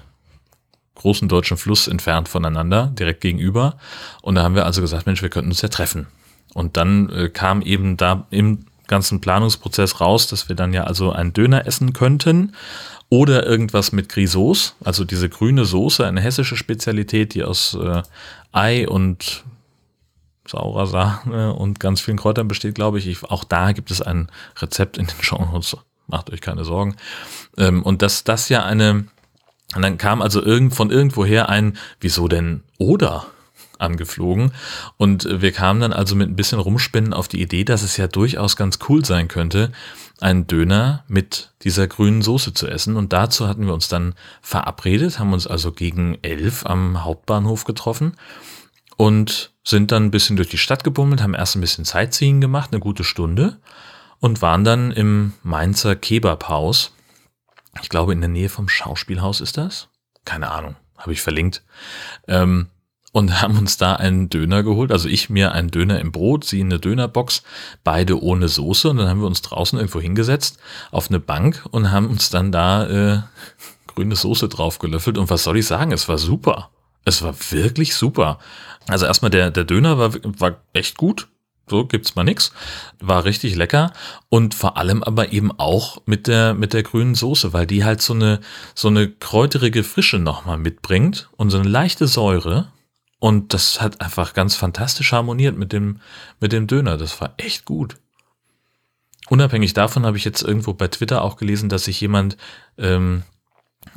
großen 0.94 1.28
deutschen 1.28 1.58
Fluss 1.58 1.88
entfernt 1.88 2.28
voneinander, 2.28 2.90
direkt 2.98 3.20
gegenüber. 3.20 3.78
Und 4.22 4.34
da 4.34 4.42
haben 4.42 4.54
wir 4.54 4.64
also 4.64 4.80
gesagt, 4.80 5.06
Mensch, 5.06 5.22
wir 5.22 5.28
könnten 5.28 5.50
uns 5.50 5.62
ja 5.62 5.68
treffen. 5.68 6.06
Und 6.54 6.76
dann 6.78 7.10
äh, 7.10 7.28
kam 7.28 7.60
eben 7.60 7.96
da 7.98 8.26
im 8.30 8.64
ganzen 8.86 9.20
Planungsprozess 9.20 10.00
raus, 10.00 10.26
dass 10.28 10.48
wir 10.48 10.56
dann 10.56 10.72
ja 10.72 10.84
also 10.84 11.12
einen 11.12 11.32
Döner 11.32 11.66
essen 11.66 11.92
könnten 11.92 12.52
oder 13.08 13.46
irgendwas 13.46 13.92
mit 13.92 14.08
Grisauce, 14.08 14.74
also 14.84 15.04
diese 15.04 15.28
grüne 15.28 15.64
Soße, 15.64 16.04
eine 16.06 16.20
hessische 16.20 16.56
Spezialität, 16.56 17.34
die 17.34 17.44
aus 17.44 17.74
äh, 17.74 18.02
Ei 18.52 18.88
und 18.88 19.44
saurer 20.48 20.86
Sahne 20.86 21.54
und 21.54 21.80
ganz 21.80 22.00
vielen 22.00 22.16
Kräutern 22.16 22.48
besteht, 22.48 22.74
glaube 22.74 22.98
ich. 22.98 23.06
ich. 23.06 23.24
Auch 23.24 23.44
da 23.44 23.72
gibt 23.72 23.90
es 23.90 24.02
ein 24.02 24.28
Rezept 24.60 24.98
in 24.98 25.06
den 25.06 25.16
Show 25.22 25.38
Notes. 25.38 25.76
Macht 26.08 26.30
euch 26.30 26.40
keine 26.40 26.64
Sorgen. 26.64 26.96
Ähm, 27.56 27.82
und 27.82 28.02
dass 28.02 28.24
das 28.24 28.48
ja 28.48 28.64
eine, 28.64 29.06
und 29.74 29.82
dann 29.82 29.98
kam 29.98 30.22
also 30.22 30.42
irgend, 30.42 30.74
von 30.74 30.90
irgendwoher 30.90 31.48
ein, 31.48 31.76
wieso 32.00 32.28
denn 32.28 32.62
oder? 32.78 33.26
Angeflogen. 33.78 34.52
Und 34.96 35.28
wir 35.30 35.52
kamen 35.52 35.80
dann 35.80 35.92
also 35.92 36.14
mit 36.14 36.28
ein 36.28 36.36
bisschen 36.36 36.58
Rumspinnen 36.58 37.12
auf 37.12 37.28
die 37.28 37.40
Idee, 37.40 37.64
dass 37.64 37.82
es 37.82 37.96
ja 37.96 38.08
durchaus 38.08 38.56
ganz 38.56 38.78
cool 38.88 39.04
sein 39.04 39.28
könnte, 39.28 39.72
einen 40.20 40.46
Döner 40.46 41.04
mit 41.08 41.52
dieser 41.62 41.86
grünen 41.86 42.22
Soße 42.22 42.54
zu 42.54 42.68
essen. 42.68 42.96
Und 42.96 43.12
dazu 43.12 43.46
hatten 43.48 43.66
wir 43.66 43.74
uns 43.74 43.88
dann 43.88 44.14
verabredet, 44.40 45.18
haben 45.18 45.32
uns 45.32 45.46
also 45.46 45.72
gegen 45.72 46.18
elf 46.22 46.64
am 46.66 47.04
Hauptbahnhof 47.04 47.64
getroffen 47.64 48.16
und 48.96 49.52
sind 49.64 49.92
dann 49.92 50.04
ein 50.04 50.10
bisschen 50.10 50.36
durch 50.36 50.48
die 50.48 50.58
Stadt 50.58 50.84
gebummelt, 50.84 51.22
haben 51.22 51.34
erst 51.34 51.56
ein 51.56 51.60
bisschen 51.60 51.84
Sightseeing 51.84 52.40
gemacht, 52.40 52.70
eine 52.72 52.80
gute 52.80 53.04
Stunde 53.04 53.58
und 54.20 54.42
waren 54.42 54.64
dann 54.64 54.92
im 54.92 55.34
Mainzer 55.42 55.96
Kebabhaus. 55.96 56.92
Ich 57.82 57.88
glaube, 57.88 58.12
in 58.12 58.20
der 58.20 58.30
Nähe 58.30 58.48
vom 58.48 58.68
Schauspielhaus 58.68 59.40
ist 59.40 59.56
das. 59.58 59.88
Keine 60.24 60.50
Ahnung, 60.50 60.76
habe 60.96 61.12
ich 61.12 61.20
verlinkt. 61.20 61.62
Ähm, 62.26 62.68
und 63.16 63.40
haben 63.40 63.56
uns 63.56 63.78
da 63.78 63.94
einen 63.94 64.28
Döner 64.28 64.62
geholt. 64.62 64.92
Also 64.92 65.08
ich 65.08 65.30
mir 65.30 65.52
einen 65.52 65.70
Döner 65.70 66.00
im 66.00 66.12
Brot, 66.12 66.44
sie 66.44 66.60
eine 66.60 66.78
Dönerbox, 66.78 67.44
beide 67.82 68.22
ohne 68.22 68.46
Soße. 68.46 68.90
Und 68.90 68.98
dann 68.98 69.08
haben 69.08 69.20
wir 69.20 69.26
uns 69.26 69.40
draußen 69.40 69.78
irgendwo 69.78 70.02
hingesetzt 70.02 70.58
auf 70.90 71.08
eine 71.08 71.18
Bank 71.18 71.64
und 71.70 71.90
haben 71.90 72.08
uns 72.08 72.28
dann 72.28 72.52
da 72.52 72.86
äh, 72.86 73.22
grüne 73.86 74.16
Soße 74.16 74.50
drauf 74.50 74.78
gelöffelt. 74.78 75.16
Und 75.16 75.30
was 75.30 75.44
soll 75.44 75.56
ich 75.56 75.66
sagen, 75.66 75.92
es 75.92 76.10
war 76.10 76.18
super. 76.18 76.68
Es 77.06 77.22
war 77.22 77.34
wirklich 77.52 77.94
super. 77.94 78.38
Also 78.86 79.06
erstmal 79.06 79.30
der, 79.30 79.50
der 79.50 79.64
Döner 79.64 79.96
war, 79.96 80.12
war 80.38 80.60
echt 80.74 80.98
gut. 80.98 81.28
So 81.70 81.86
gibt's 81.86 82.16
mal 82.16 82.22
nix. 82.22 82.52
War 83.00 83.24
richtig 83.24 83.54
lecker 83.54 83.94
und 84.28 84.54
vor 84.54 84.76
allem 84.76 85.02
aber 85.02 85.32
eben 85.32 85.58
auch 85.58 86.02
mit 86.04 86.26
der 86.26 86.52
mit 86.52 86.74
der 86.74 86.82
grünen 86.82 87.14
Soße, 87.14 87.54
weil 87.54 87.66
die 87.66 87.82
halt 87.82 88.02
so 88.02 88.12
eine 88.12 88.40
so 88.74 88.88
eine 88.88 89.08
kräuterige 89.08 89.84
Frische 89.84 90.18
nochmal 90.18 90.58
mitbringt 90.58 91.30
und 91.38 91.48
so 91.48 91.58
eine 91.58 91.68
leichte 91.68 92.06
Säure 92.06 92.68
und 93.18 93.54
das 93.54 93.80
hat 93.80 94.00
einfach 94.00 94.34
ganz 94.34 94.56
fantastisch 94.56 95.12
harmoniert 95.12 95.56
mit 95.56 95.72
dem 95.72 96.00
mit 96.40 96.52
dem 96.52 96.66
Döner. 96.66 96.96
Das 96.96 97.20
war 97.20 97.34
echt 97.38 97.64
gut. 97.64 97.96
Unabhängig 99.28 99.74
davon 99.74 100.06
habe 100.06 100.16
ich 100.16 100.24
jetzt 100.24 100.42
irgendwo 100.42 100.72
bei 100.74 100.88
Twitter 100.88 101.22
auch 101.22 101.36
gelesen, 101.36 101.68
dass 101.68 101.84
sich 101.84 102.00
jemand 102.00 102.36
ähm, 102.78 103.24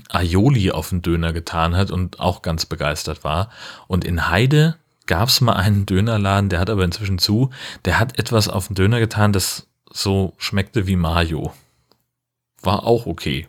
Aioli 0.10 0.72
auf 0.72 0.90
den 0.90 1.02
Döner 1.02 1.34
getan 1.34 1.76
hat 1.76 1.92
und 1.92 2.20
auch 2.20 2.42
ganz 2.42 2.66
begeistert 2.66 3.24
war. 3.24 3.50
Und 3.88 4.06
in 4.06 4.30
Heide 4.30 4.78
gab 5.06 5.30
es 5.30 5.42
mal 5.42 5.54
einen 5.54 5.86
Dönerladen, 5.86 6.50
der 6.50 6.60
hat 6.60 6.70
aber 6.70 6.84
inzwischen 6.84 7.20
zu, 7.20 7.50
der 7.86 8.00
hat 8.00 8.18
etwas 8.18 8.48
auf 8.48 8.68
den 8.68 8.76
Döner 8.76 9.00
getan, 9.00 9.34
das 9.34 9.68
so 9.92 10.34
schmeckte 10.38 10.88
wie 10.88 10.96
Mayo. 10.96 11.54
War 12.62 12.86
auch 12.86 13.06
okay. 13.06 13.48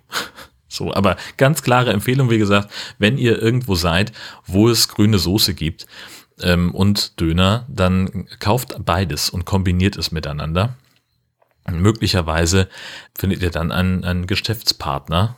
So, 0.70 0.94
aber 0.94 1.16
ganz 1.36 1.62
klare 1.62 1.92
Empfehlung, 1.92 2.30
wie 2.30 2.38
gesagt, 2.38 2.70
wenn 2.98 3.18
ihr 3.18 3.42
irgendwo 3.42 3.74
seid, 3.74 4.12
wo 4.46 4.68
es 4.68 4.88
grüne 4.88 5.18
Soße 5.18 5.52
gibt 5.52 5.86
ähm, 6.40 6.72
und 6.72 7.20
Döner, 7.20 7.66
dann 7.68 8.28
kauft 8.38 8.76
beides 8.84 9.30
und 9.30 9.44
kombiniert 9.44 9.96
es 9.96 10.12
miteinander. 10.12 10.76
Und 11.64 11.80
möglicherweise 11.80 12.68
findet 13.18 13.42
ihr 13.42 13.50
dann 13.50 13.72
einen, 13.72 14.04
einen 14.04 14.26
Geschäftspartner, 14.26 15.36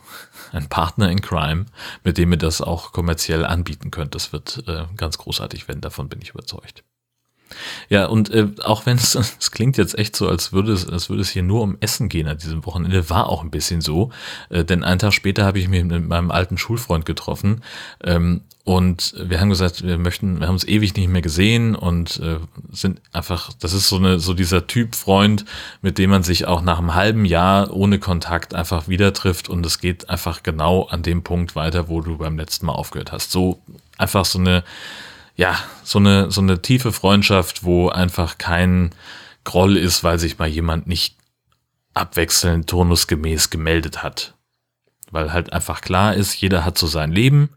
einen 0.51 0.69
Partner 0.69 1.09
in 1.09 1.21
Crime, 1.21 1.65
mit 2.03 2.17
dem 2.19 2.31
ihr 2.31 2.37
das 2.37 2.61
auch 2.61 2.91
kommerziell 2.91 3.43
anbieten 3.43 3.89
könnt. 3.89 4.13
Das 4.13 4.33
wird 4.33 4.63
äh, 4.67 4.85
ganz 4.95 5.17
großartig 5.17 5.67
werden, 5.67 5.81
davon 5.81 6.09
bin 6.09 6.21
ich 6.21 6.29
überzeugt. 6.29 6.83
Ja, 7.89 8.05
und 8.05 8.29
äh, 8.29 8.47
auch 8.63 8.85
wenn 8.85 8.97
es, 8.97 9.51
klingt 9.51 9.77
jetzt 9.77 9.97
echt 9.97 10.15
so, 10.15 10.27
als 10.27 10.53
würde 10.53 10.71
es, 10.71 10.87
als 10.87 11.09
würde 11.09 11.21
es 11.21 11.29
hier 11.29 11.43
nur 11.43 11.61
um 11.61 11.77
Essen 11.79 12.09
gehen 12.09 12.27
an 12.27 12.37
diesem 12.37 12.65
Wochenende, 12.65 13.09
war 13.09 13.29
auch 13.29 13.43
ein 13.43 13.51
bisschen 13.51 13.81
so. 13.81 14.11
Äh, 14.49 14.63
denn 14.65 14.83
einen 14.83 14.99
Tag 14.99 15.13
später 15.13 15.45
habe 15.45 15.59
ich 15.59 15.67
mich 15.67 15.83
mit 15.83 16.07
meinem 16.07 16.31
alten 16.31 16.57
Schulfreund 16.57 17.05
getroffen 17.05 17.61
ähm, 18.03 18.41
und 18.65 19.13
wir 19.19 19.41
haben 19.41 19.49
gesagt, 19.49 19.85
wir 19.85 19.97
möchten, 19.97 20.39
wir 20.39 20.47
haben 20.47 20.53
uns 20.53 20.65
ewig 20.65 20.95
nicht 20.95 21.09
mehr 21.09 21.21
gesehen 21.21 21.75
und 21.75 22.19
äh, 22.21 22.39
sind 22.71 23.01
einfach, 23.11 23.51
das 23.59 23.73
ist 23.73 23.89
so 23.89 23.97
eine, 23.97 24.19
so 24.19 24.33
dieser 24.33 24.67
Typ 24.67 24.95
Freund, 24.95 25.43
mit 25.81 25.97
dem 25.97 26.09
man 26.09 26.23
sich 26.23 26.47
auch 26.47 26.61
nach 26.61 26.79
einem 26.79 26.95
halben 26.95 27.25
Jahr 27.25 27.73
ohne 27.73 27.99
Kontakt 27.99 28.55
einfach 28.55 28.87
wieder 28.87 29.11
trifft 29.11 29.49
und 29.49 29.65
es 29.65 29.79
geht 29.79 30.09
einfach 30.09 30.43
genau 30.43 30.83
an 30.83 31.03
dem 31.03 31.23
Punkt 31.23 31.57
weiter, 31.57 31.89
wo 31.89 31.99
du 31.99 32.17
beim 32.17 32.37
letzten 32.37 32.67
Mal 32.67 32.73
aufgehört 32.73 33.11
hast. 33.11 33.31
So 33.31 33.59
einfach 33.97 34.23
so 34.23 34.39
eine 34.39 34.63
ja, 35.35 35.57
so 35.83 35.99
eine, 35.99 36.31
so 36.31 36.41
eine 36.41 36.61
tiefe 36.61 36.91
Freundschaft, 36.91 37.63
wo 37.63 37.89
einfach 37.89 38.37
kein 38.37 38.93
Groll 39.43 39.77
ist, 39.77 40.03
weil 40.03 40.19
sich 40.19 40.37
mal 40.37 40.47
jemand 40.47 40.87
nicht 40.87 41.17
abwechselnd 41.93 42.69
turnusgemäß 42.69 43.49
gemeldet 43.49 44.03
hat. 44.03 44.35
Weil 45.11 45.33
halt 45.33 45.53
einfach 45.53 45.81
klar 45.81 46.13
ist, 46.13 46.35
jeder 46.35 46.65
hat 46.65 46.77
so 46.77 46.87
sein 46.87 47.11
Leben 47.11 47.49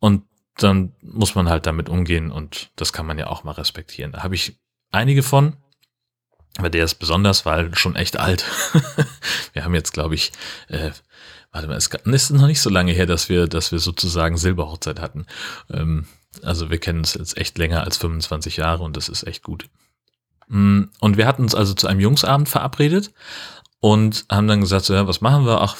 und 0.00 0.24
dann 0.58 0.92
muss 1.00 1.34
man 1.34 1.48
halt 1.48 1.66
damit 1.66 1.88
umgehen 1.88 2.30
und 2.30 2.70
das 2.76 2.92
kann 2.92 3.06
man 3.06 3.18
ja 3.18 3.28
auch 3.28 3.42
mal 3.42 3.52
respektieren. 3.52 4.12
Da 4.12 4.22
habe 4.22 4.34
ich 4.34 4.60
einige 4.90 5.22
von, 5.22 5.56
aber 6.58 6.68
der 6.68 6.84
ist 6.84 6.96
besonders, 6.96 7.46
weil 7.46 7.74
schon 7.74 7.96
echt 7.96 8.18
alt. 8.18 8.44
wir 9.54 9.64
haben 9.64 9.74
jetzt, 9.74 9.92
glaube 9.92 10.14
ich, 10.14 10.32
äh, 10.68 10.90
warte 11.50 11.68
mal, 11.68 11.76
es 11.76 11.88
ist 11.88 12.30
noch 12.30 12.46
nicht 12.46 12.60
so 12.60 12.68
lange 12.68 12.92
her, 12.92 13.06
dass 13.06 13.28
wir, 13.28 13.46
dass 13.46 13.72
wir 13.72 13.78
sozusagen 13.78 14.36
Silberhochzeit 14.36 15.00
hatten. 15.00 15.26
Ähm, 15.70 16.06
also 16.42 16.70
wir 16.70 16.78
kennen 16.78 17.00
uns 17.00 17.14
jetzt 17.14 17.36
echt 17.36 17.58
länger 17.58 17.84
als 17.84 17.96
25 17.98 18.56
Jahre 18.56 18.82
und 18.82 18.96
das 18.96 19.08
ist 19.08 19.26
echt 19.26 19.42
gut. 19.42 19.68
Mm, 20.48 20.84
und 21.00 21.16
wir 21.16 21.26
hatten 21.26 21.42
uns 21.42 21.54
also 21.54 21.74
zu 21.74 21.86
einem 21.86 22.00
Jungsabend 22.00 22.48
verabredet 22.48 23.12
und 23.80 24.24
haben 24.30 24.48
dann 24.48 24.60
gesagt, 24.60 24.84
so, 24.84 24.94
ja, 24.94 25.06
was 25.06 25.20
machen 25.20 25.44
wir? 25.44 25.60
Ach, 25.60 25.76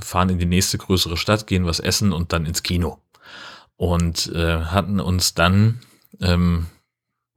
fahren 0.00 0.28
in 0.28 0.38
die 0.38 0.46
nächste 0.46 0.78
größere 0.78 1.16
Stadt, 1.16 1.46
gehen 1.46 1.66
was 1.66 1.80
essen 1.80 2.12
und 2.12 2.32
dann 2.32 2.46
ins 2.46 2.62
Kino. 2.62 2.98
Und 3.76 4.30
äh, 4.34 4.64
hatten 4.64 5.00
uns 5.00 5.34
dann 5.34 5.80
ähm, 6.20 6.66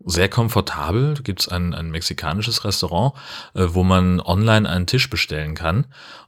sehr 0.05 0.29
komfortabel, 0.29 1.15
gibt 1.23 1.41
es 1.41 1.47
ein, 1.47 1.73
ein 1.73 1.91
mexikanisches 1.91 2.65
Restaurant, 2.65 3.13
äh, 3.53 3.65
wo 3.69 3.83
man 3.83 4.19
online 4.19 4.69
einen 4.69 4.87
Tisch 4.87 5.09
bestellen 5.09 5.55
kann. 5.55 5.85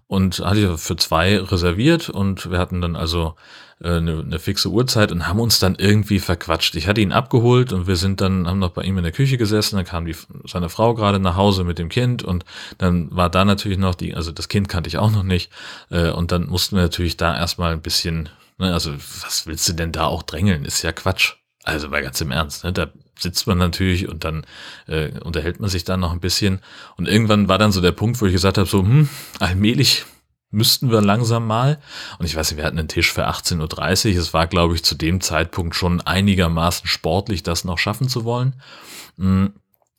Und 0.07 0.39
hatte 0.39 0.59
ich 0.59 0.79
für 0.79 0.95
zwei 0.97 1.39
reserviert 1.39 2.09
und 2.09 2.51
wir 2.51 2.59
hatten 2.59 2.79
dann 2.79 2.95
also 2.95 3.35
äh, 3.81 3.97
eine, 3.97 4.19
eine 4.19 4.39
fixe 4.39 4.69
Uhrzeit 4.69 5.11
und 5.11 5.27
haben 5.27 5.39
uns 5.39 5.59
dann 5.59 5.75
irgendwie 5.75 6.19
verquatscht. 6.19 6.75
Ich 6.75 6.87
hatte 6.87 7.01
ihn 7.01 7.11
abgeholt 7.11 7.73
und 7.73 7.87
wir 7.87 7.97
sind 7.97 8.21
dann, 8.21 8.47
haben 8.47 8.59
noch 8.59 8.69
bei 8.69 8.83
ihm 8.83 8.97
in 8.97 9.03
der 9.03 9.11
Küche 9.11 9.37
gesessen, 9.37 9.75
dann 9.75 9.85
kam 9.85 10.05
die, 10.05 10.15
seine 10.45 10.69
Frau 10.69 10.93
gerade 10.93 11.19
nach 11.19 11.35
Hause 11.35 11.63
mit 11.63 11.77
dem 11.77 11.89
Kind 11.89 12.23
und 12.23 12.45
dann 12.77 13.13
war 13.15 13.29
da 13.29 13.43
natürlich 13.43 13.77
noch 13.77 13.95
die, 13.95 14.15
also 14.15 14.31
das 14.31 14.47
Kind 14.47 14.69
kannte 14.69 14.87
ich 14.87 14.97
auch 14.97 15.11
noch 15.11 15.23
nicht 15.23 15.51
äh, 15.89 16.09
und 16.09 16.31
dann 16.31 16.47
mussten 16.47 16.75
wir 16.75 16.83
natürlich 16.83 17.17
da 17.17 17.35
erstmal 17.35 17.73
ein 17.73 17.81
bisschen, 17.81 18.29
ne, 18.57 18.73
also 18.73 18.93
was 18.93 19.45
willst 19.45 19.67
du 19.67 19.73
denn 19.73 19.91
da 19.91 20.05
auch 20.05 20.23
drängeln, 20.23 20.63
ist 20.63 20.81
ja 20.81 20.91
Quatsch. 20.91 21.33
Also 21.63 21.89
bei 21.89 22.01
ganz 22.01 22.21
im 22.21 22.31
Ernst, 22.31 22.63
ne, 22.63 22.71
da 22.71 22.87
sitzt 23.19 23.47
man 23.47 23.57
natürlich 23.57 24.07
und 24.07 24.23
dann 24.23 24.45
äh, 24.87 25.11
unterhält 25.19 25.59
man 25.59 25.69
sich 25.69 25.83
dann 25.83 25.99
noch 25.99 26.11
ein 26.11 26.19
bisschen 26.19 26.61
und 26.97 27.07
irgendwann 27.07 27.47
war 27.47 27.57
dann 27.57 27.71
so 27.71 27.81
der 27.81 27.91
Punkt, 27.91 28.21
wo 28.21 28.25
ich 28.25 28.33
gesagt 28.33 28.57
habe, 28.57 28.67
so, 28.67 28.79
hm, 28.79 29.09
allmählich 29.39 30.05
müssten 30.51 30.89
wir 30.89 31.01
langsam 31.01 31.45
mal. 31.45 31.79
Und 32.17 32.25
ich 32.25 32.35
weiß 32.35 32.49
nicht, 32.49 32.57
wir 32.57 32.65
hatten 32.65 32.79
einen 32.79 32.87
Tisch 32.87 33.11
für 33.11 33.27
18.30 33.27 34.13
Uhr. 34.13 34.19
Es 34.19 34.33
war, 34.33 34.47
glaube 34.47 34.73
ich, 34.73 34.83
zu 34.83 34.95
dem 34.95 35.19
Zeitpunkt 35.21 35.75
schon 35.75 36.01
einigermaßen 36.01 36.87
sportlich, 36.87 37.43
das 37.43 37.65
noch 37.65 37.77
schaffen 37.77 38.07
zu 38.07 38.23
wollen. 38.23 38.55
Hm, 39.17 39.53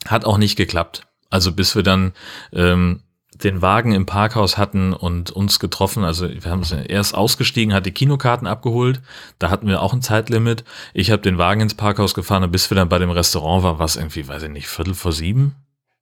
hat 0.07 0.25
auch 0.25 0.39
nicht 0.39 0.57
geklappt. 0.57 1.07
Also 1.31 1.53
bis 1.53 1.75
wir 1.75 1.83
dann 1.83 2.13
ähm, 2.53 3.03
den 3.43 3.63
Wagen 3.63 3.93
im 3.93 4.07
Parkhaus 4.07 4.59
hatten 4.59 4.93
und 4.93 5.31
uns 5.31 5.59
getroffen. 5.59 6.05
Also 6.05 6.29
wir 6.29 6.51
haben 6.51 6.63
erst 6.89 7.15
ausgestiegen, 7.15 7.75
hat 7.75 7.87
die 7.87 7.93
Kinokarten 7.93 8.47
abgeholt. 8.47 9.01
Da 9.39 9.51
hatten 9.51 9.69
wir 9.69 9.83
auch 9.83 9.93
ein 9.93 10.03
Zeitlimit. 10.03 10.65
Ich 10.95 11.11
habe 11.11 11.23
den 11.23 11.39
Wagen 11.39 11.61
ins 11.61 11.75
Parkhaus 11.75 12.15
gefahren 12.15 12.45
und 12.45 12.53
bis 12.53 12.71
wir 12.71 12.77
dann 12.77 12.89
bei 12.89 12.99
dem 12.99 13.11
Restaurant 13.11 13.63
waren, 13.63 13.79
war 13.79 13.87
es 13.87 13.97
irgendwie, 13.97 14.27
weiß 14.27 14.45
ich 14.45 14.51
nicht, 14.51 14.69
Viertel 14.69 14.95
vor 14.95 15.13
sieben 15.13 15.55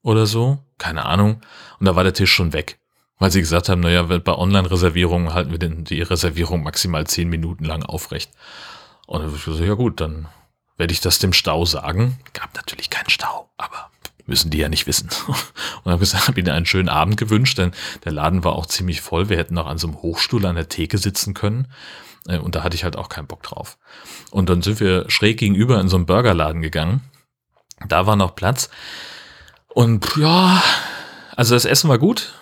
oder 0.02 0.26
so. 0.26 0.58
Keine 0.78 1.06
Ahnung. 1.06 1.40
Und 1.78 1.86
da 1.86 1.96
war 1.96 2.04
der 2.04 2.14
Tisch 2.14 2.32
schon 2.32 2.52
weg 2.52 2.78
weil 3.18 3.30
sie 3.30 3.40
gesagt 3.40 3.68
haben, 3.68 3.80
naja, 3.80 4.02
bei 4.02 4.34
Online-Reservierungen 4.34 5.32
halten 5.32 5.50
wir 5.50 5.58
den, 5.58 5.84
die 5.84 6.02
Reservierung 6.02 6.62
maximal 6.62 7.06
zehn 7.06 7.28
Minuten 7.28 7.64
lang 7.64 7.82
aufrecht. 7.82 8.30
Und 9.06 9.20
dann 9.20 9.28
habe 9.28 9.36
ich 9.36 9.44
gesagt, 9.44 9.64
ja 9.64 9.74
gut, 9.74 10.00
dann 10.00 10.28
werde 10.76 10.92
ich 10.92 11.00
das 11.00 11.20
dem 11.20 11.32
Stau 11.32 11.64
sagen. 11.64 12.18
Gab 12.32 12.54
natürlich 12.54 12.90
keinen 12.90 13.10
Stau, 13.10 13.48
aber 13.56 13.90
müssen 14.26 14.50
die 14.50 14.58
ja 14.58 14.68
nicht 14.68 14.86
wissen. 14.86 15.08
Und 15.84 15.92
habe 15.92 16.00
gesagt, 16.00 16.28
habe 16.28 16.40
ihnen 16.40 16.50
einen 16.50 16.66
schönen 16.66 16.88
Abend 16.88 17.16
gewünscht, 17.16 17.58
denn 17.58 17.72
der 18.04 18.12
Laden 18.12 18.44
war 18.44 18.54
auch 18.54 18.66
ziemlich 18.66 19.00
voll. 19.00 19.28
Wir 19.28 19.36
hätten 19.36 19.58
auch 19.58 19.66
an 19.66 19.78
so 19.78 19.86
einem 19.86 20.02
Hochstuhl 20.02 20.46
an 20.46 20.56
der 20.56 20.68
Theke 20.68 20.98
sitzen 20.98 21.34
können. 21.34 21.68
Äh, 22.26 22.38
und 22.38 22.54
da 22.54 22.62
hatte 22.62 22.76
ich 22.76 22.84
halt 22.84 22.96
auch 22.96 23.08
keinen 23.08 23.26
Bock 23.26 23.42
drauf. 23.42 23.78
Und 24.30 24.48
dann 24.48 24.62
sind 24.62 24.80
wir 24.80 25.08
schräg 25.08 25.38
gegenüber 25.38 25.80
in 25.80 25.88
so 25.88 25.96
einen 25.96 26.06
Burgerladen 26.06 26.62
gegangen. 26.62 27.02
Da 27.88 28.06
war 28.06 28.16
noch 28.16 28.34
Platz. 28.34 28.70
Und 29.68 30.16
ja, 30.16 30.62
also 31.36 31.54
das 31.54 31.64
Essen 31.64 31.88
war 31.88 31.98
gut 31.98 32.32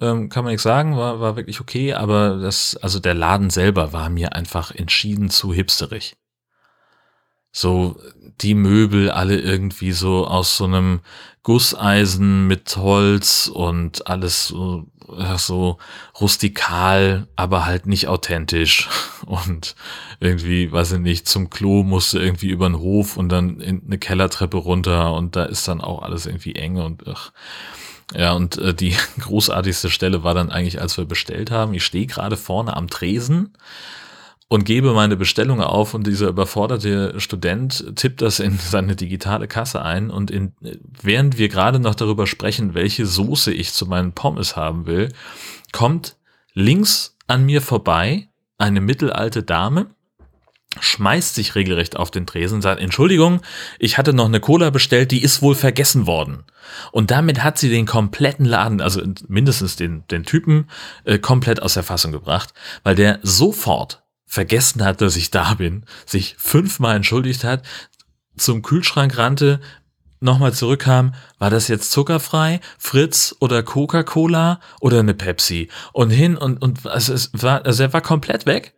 ähm, 0.00 0.28
kann 0.28 0.44
man 0.44 0.52
nichts 0.52 0.62
sagen, 0.62 0.96
war, 0.96 1.20
war 1.20 1.36
wirklich 1.36 1.60
okay, 1.60 1.94
aber 1.94 2.36
das, 2.36 2.76
also 2.76 3.00
der 3.00 3.14
Laden 3.14 3.50
selber 3.50 3.92
war 3.92 4.10
mir 4.10 4.34
einfach 4.34 4.70
entschieden 4.70 5.30
zu 5.30 5.52
hipsterig. 5.52 6.16
So 7.52 7.98
die 8.40 8.54
Möbel 8.54 9.10
alle 9.10 9.38
irgendwie 9.38 9.92
so 9.92 10.26
aus 10.26 10.56
so 10.56 10.64
einem 10.64 11.00
Gusseisen 11.42 12.46
mit 12.46 12.76
Holz 12.76 13.50
und 13.52 14.06
alles 14.06 14.48
so, 14.48 14.86
so 15.38 15.78
rustikal, 16.20 17.26
aber 17.36 17.64
halt 17.64 17.86
nicht 17.86 18.06
authentisch. 18.06 18.88
Und 19.26 19.74
irgendwie, 20.20 20.70
weiß 20.72 20.92
ich 20.92 20.98
nicht, 21.00 21.28
zum 21.28 21.50
Klo 21.50 21.82
musste 21.82 22.18
irgendwie 22.18 22.48
über 22.48 22.68
den 22.68 22.78
Hof 22.78 23.16
und 23.16 23.28
dann 23.28 23.60
in 23.60 23.82
eine 23.86 23.98
Kellertreppe 23.98 24.56
runter 24.56 25.12
und 25.14 25.36
da 25.36 25.44
ist 25.44 25.68
dann 25.68 25.80
auch 25.82 26.02
alles 26.02 26.24
irgendwie 26.24 26.54
eng 26.54 26.78
und 26.78 27.06
ach. 27.06 27.32
Ja, 28.14 28.32
und 28.32 28.56
äh, 28.56 28.72
die 28.72 28.96
großartigste 29.20 29.90
Stelle 29.90 30.22
war 30.22 30.34
dann 30.34 30.50
eigentlich, 30.50 30.80
als 30.80 30.96
wir 30.96 31.04
bestellt 31.04 31.50
haben. 31.50 31.74
Ich 31.74 31.84
stehe 31.84 32.06
gerade 32.06 32.36
vorne 32.38 32.74
am 32.76 32.88
Tresen 32.88 33.52
und 34.48 34.64
gebe 34.64 34.94
meine 34.94 35.16
Bestellung 35.16 35.60
auf 35.60 35.94
und 35.94 36.06
dieser 36.06 36.28
überforderte 36.28 37.20
Student 37.20 37.96
tippt 37.96 38.22
das 38.22 38.40
in 38.40 38.58
seine 38.58 38.96
digitale 38.96 39.46
Kasse 39.46 39.82
ein 39.82 40.10
und 40.10 40.30
in, 40.30 40.52
während 41.02 41.36
wir 41.38 41.48
gerade 41.48 41.78
noch 41.78 41.94
darüber 41.94 42.26
sprechen, 42.26 42.74
welche 42.74 43.06
Soße 43.06 43.52
ich 43.52 43.72
zu 43.72 43.86
meinen 43.86 44.12
Pommes 44.12 44.56
haben 44.56 44.86
will, 44.86 45.12
kommt 45.72 46.16
links 46.54 47.16
an 47.26 47.44
mir 47.44 47.60
vorbei 47.60 48.28
eine 48.56 48.80
mittelalte 48.80 49.42
Dame 49.42 49.86
schmeißt 50.80 51.34
sich 51.34 51.54
regelrecht 51.54 51.96
auf 51.96 52.10
den 52.10 52.26
Tresen 52.26 52.62
sagt, 52.62 52.80
Entschuldigung, 52.80 53.40
ich 53.78 53.98
hatte 53.98 54.12
noch 54.12 54.26
eine 54.26 54.40
Cola 54.40 54.70
bestellt, 54.70 55.10
die 55.10 55.22
ist 55.22 55.42
wohl 55.42 55.54
vergessen 55.54 56.06
worden. 56.06 56.44
Und 56.92 57.10
damit 57.10 57.42
hat 57.42 57.58
sie 57.58 57.70
den 57.70 57.86
kompletten 57.86 58.44
Laden, 58.44 58.80
also 58.80 59.02
mindestens 59.28 59.76
den, 59.76 60.06
den 60.08 60.24
Typen, 60.24 60.68
äh, 61.04 61.18
komplett 61.18 61.62
aus 61.62 61.74
der 61.74 61.82
Fassung 61.82 62.12
gebracht, 62.12 62.52
weil 62.84 62.94
der 62.94 63.18
sofort 63.22 64.02
vergessen 64.28 64.84
hat, 64.84 65.00
dass 65.00 65.16
ich 65.16 65.30
da 65.30 65.54
bin, 65.54 65.84
sich 66.06 66.36
fünfmal 66.38 66.96
entschuldigt 66.96 67.42
hat, 67.42 67.64
zum 68.36 68.62
Kühlschrank 68.62 69.16
rannte, 69.16 69.60
nochmal 70.20 70.52
zurückkam, 70.52 71.14
war 71.38 71.50
das 71.50 71.68
jetzt 71.68 71.90
zuckerfrei, 71.90 72.60
Fritz 72.76 73.34
oder 73.40 73.62
Coca-Cola 73.62 74.60
oder 74.80 75.00
eine 75.00 75.14
Pepsi? 75.14 75.68
Und 75.92 76.10
hin 76.10 76.36
und, 76.36 76.60
und 76.62 76.86
also 76.86 77.14
es 77.14 77.30
war, 77.32 77.64
also 77.64 77.82
er 77.82 77.92
war 77.92 78.00
komplett 78.00 78.46
weg. 78.46 78.74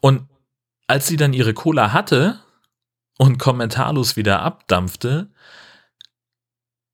Und 0.00 0.28
als 0.86 1.06
sie 1.06 1.16
dann 1.16 1.32
ihre 1.32 1.54
Cola 1.54 1.92
hatte 1.92 2.40
und 3.16 3.38
kommentarlos 3.38 4.16
wieder 4.16 4.42
abdampfte, 4.42 5.30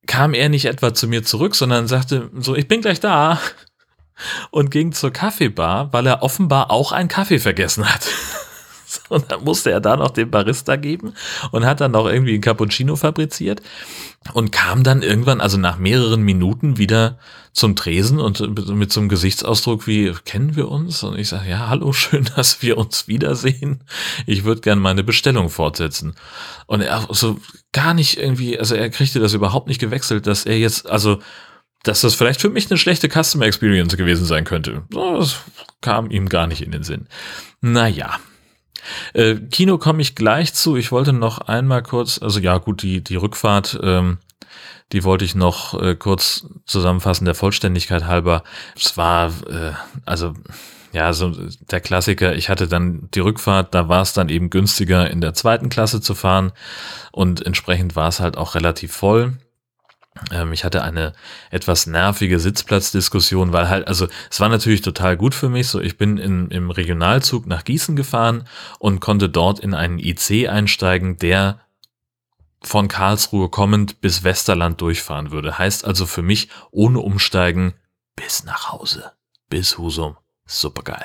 kam 0.07 0.35
er 0.35 0.49
nicht 0.49 0.67
etwa 0.67 0.95
zu 0.95 1.09
mir 1.09 1.25
zurück, 1.25 1.57
sondern 1.57 1.89
sagte 1.89 2.31
so, 2.35 2.55
ich 2.55 2.69
bin 2.69 2.81
gleich 2.81 3.01
da 3.01 3.41
und 4.51 4.71
ging 4.71 4.93
zur 4.93 5.11
Kaffeebar, 5.11 5.93
weil 5.93 6.07
er 6.07 6.23
offenbar 6.23 6.71
auch 6.71 6.93
einen 6.93 7.09
Kaffee 7.09 7.39
vergessen 7.39 7.85
hat. 7.93 8.07
Und 9.09 9.31
dann 9.31 9.45
musste 9.45 9.71
er 9.71 9.81
da 9.81 9.97
noch 9.97 10.11
den 10.11 10.31
Barista 10.31 10.77
geben 10.77 11.15
und 11.51 11.65
hat 11.65 11.81
dann 11.81 11.93
noch 11.93 12.07
irgendwie 12.07 12.35
ein 12.35 12.41
Cappuccino 12.41 12.97
fabriziert 12.97 13.61
und 14.33 14.53
kam 14.53 14.83
dann 14.83 15.03
irgendwann, 15.03 15.41
also 15.41 15.59
nach 15.59 15.79
mehreren 15.79 16.23
Minuten 16.23 16.79
wieder 16.79 17.19
zum 17.53 17.75
Tresen 17.75 18.21
und 18.21 18.41
mit 18.69 18.93
so 18.93 19.01
einem 19.01 19.09
Gesichtsausdruck 19.09 19.87
wie, 19.87 20.13
kennen 20.25 20.57
wir 20.57 20.69
uns? 20.69 21.03
Und 21.03 21.19
ich 21.19 21.29
sage, 21.29 21.49
ja, 21.49 21.69
hallo, 21.69 21.93
schön, 21.93 22.29
dass 22.37 22.63
wir 22.63 22.79
uns 22.79 23.09
wiedersehen. 23.09 23.83
Ich 24.27 24.45
würde 24.45 24.61
gern 24.61 24.79
meine 24.79 25.05
Bestellung 25.05 25.51
fortsetzen. 25.51 26.15
Und 26.67 26.81
er 26.81 27.07
so 27.11 27.39
gar 27.73 27.95
nicht 27.95 28.19
irgendwie, 28.19 28.59
also 28.59 28.75
er 28.75 28.91
kriegte 28.91 29.21
das 29.21 29.33
überhaupt 29.33 29.69
nicht 29.69 29.81
gewechselt, 29.81 30.27
dass 30.27 30.45
er 30.45 30.59
jetzt, 30.59 30.89
also 30.89 31.19
dass 31.87 32.01
das 32.01 32.15
vielleicht 32.15 32.41
für 32.41 32.51
mich 32.51 32.71
eine 32.71 32.79
schlechte 32.79 33.09
Customer 33.09 33.47
Experience 33.47 33.97
gewesen 33.97 34.27
sein 34.27 34.45
könnte. 34.45 34.85
Das 34.91 35.37
kam 35.81 36.11
ihm 36.11 36.29
gar 36.29 36.47
nicht 36.47 36.63
in 36.63 36.73
den 36.73 36.83
Sinn. 36.83 37.07
Naja, 37.61 38.19
äh, 39.15 39.37
Kino 39.37 39.79
komme 39.79 40.03
ich 40.03 40.15
gleich 40.15 40.55
zu. 40.55 40.77
Ich 40.77 40.93
wollte 40.93 41.13
noch 41.13 41.39
einmal 41.39 41.83
kurz, 41.83 42.21
also 42.21 42.41
ja 42.41 42.59
gut, 42.59 42.83
die, 42.83 43.03
die 43.03 43.17
Rückfahrt, 43.17 43.79
ähm, 43.83 44.19
die 44.93 45.05
wollte 45.05 45.25
ich 45.25 45.35
noch 45.35 45.81
äh, 45.81 45.97
kurz 45.97 46.47
zusammenfassen, 46.65 47.25
der 47.25 47.35
Vollständigkeit 47.35 48.07
halber. 48.07 48.43
Es 48.77 48.97
war, 48.97 49.33
äh, 49.49 49.73
also 50.05 50.35
ja, 50.93 51.13
so 51.13 51.33
der 51.71 51.81
Klassiker, 51.81 52.35
ich 52.35 52.49
hatte 52.49 52.69
dann 52.69 53.09
die 53.13 53.21
Rückfahrt, 53.21 53.75
da 53.75 53.89
war 53.89 54.03
es 54.03 54.13
dann 54.13 54.29
eben 54.29 54.49
günstiger 54.51 55.11
in 55.11 55.21
der 55.21 55.35
zweiten 55.35 55.69
Klasse 55.69 56.01
zu 56.01 56.15
fahren 56.15 56.53
und 57.13 57.45
entsprechend 57.45 57.97
war 57.97 58.09
es 58.09 58.21
halt 58.21 58.39
auch 58.39 58.55
relativ 58.55 58.93
voll. 58.93 59.35
Ähm, 60.33 60.53
ich 60.53 60.65
hatte 60.65 60.83
eine 60.83 61.13
etwas 61.51 61.87
nervige 61.87 62.39
Sitzplatzdiskussion, 62.39 63.53
weil 63.53 63.69
halt, 63.69 63.89
also 63.89 64.07
es 64.31 64.41
war 64.41 64.49
natürlich 64.49 64.83
total 64.83 65.17
gut 65.17 65.35
für 65.35 65.49
mich. 65.49 65.69
So, 65.69 65.81
ich 65.81 65.99
bin 65.99 66.19
in, 66.19 66.51
im 66.51 66.71
Regionalzug 66.71 67.47
nach 67.47 67.65
Gießen 67.65 67.97
gefahren 67.97 68.49
und 68.79 69.01
konnte 69.01 69.29
dort 69.29 69.61
in 69.61 69.75
einen 69.75 69.99
IC 69.99 70.49
einsteigen, 70.49 71.17
der 71.19 71.61
von 72.63 72.89
Karlsruhe 72.89 73.49
kommend 73.49 74.01
bis 74.01 74.25
Westerland 74.25 74.81
durchfahren 74.81 75.31
würde. 75.31 75.59
Heißt 75.59 75.85
also 75.85 76.07
für 76.07 76.23
mich 76.23 76.49
ohne 76.71 76.99
Umsteigen 77.01 77.75
bis 78.17 78.45
nach 78.45 78.73
Hause, 78.73 79.13
bis 79.49 79.79
Husum. 79.79 80.17
Supergeil. 80.47 81.05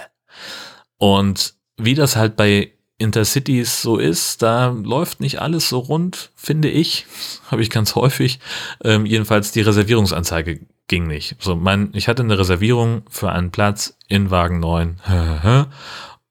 Und 0.97 1.55
wie 1.77 1.95
das 1.95 2.15
halt 2.15 2.35
bei 2.35 2.73
Intercities 3.01 3.81
so 3.81 3.97
ist, 3.97 4.41
da 4.41 4.69
läuft 4.69 5.19
nicht 5.19 5.41
alles 5.41 5.67
so 5.69 5.79
rund, 5.79 6.31
finde 6.35 6.69
ich. 6.69 7.05
Habe 7.51 7.61
ich 7.61 7.69
ganz 7.69 7.95
häufig. 7.95 8.39
Ähm, 8.83 9.05
jedenfalls 9.05 9.51
die 9.51 9.61
Reservierungsanzeige 9.61 10.61
ging 10.87 11.07
nicht. 11.07 11.35
So, 11.39 11.55
mein, 11.55 11.89
ich 11.93 12.07
hatte 12.07 12.23
eine 12.23 12.37
Reservierung 12.37 13.03
für 13.09 13.31
einen 13.31 13.51
Platz 13.51 13.97
in 14.07 14.29
Wagen 14.29 14.59
9 14.59 14.99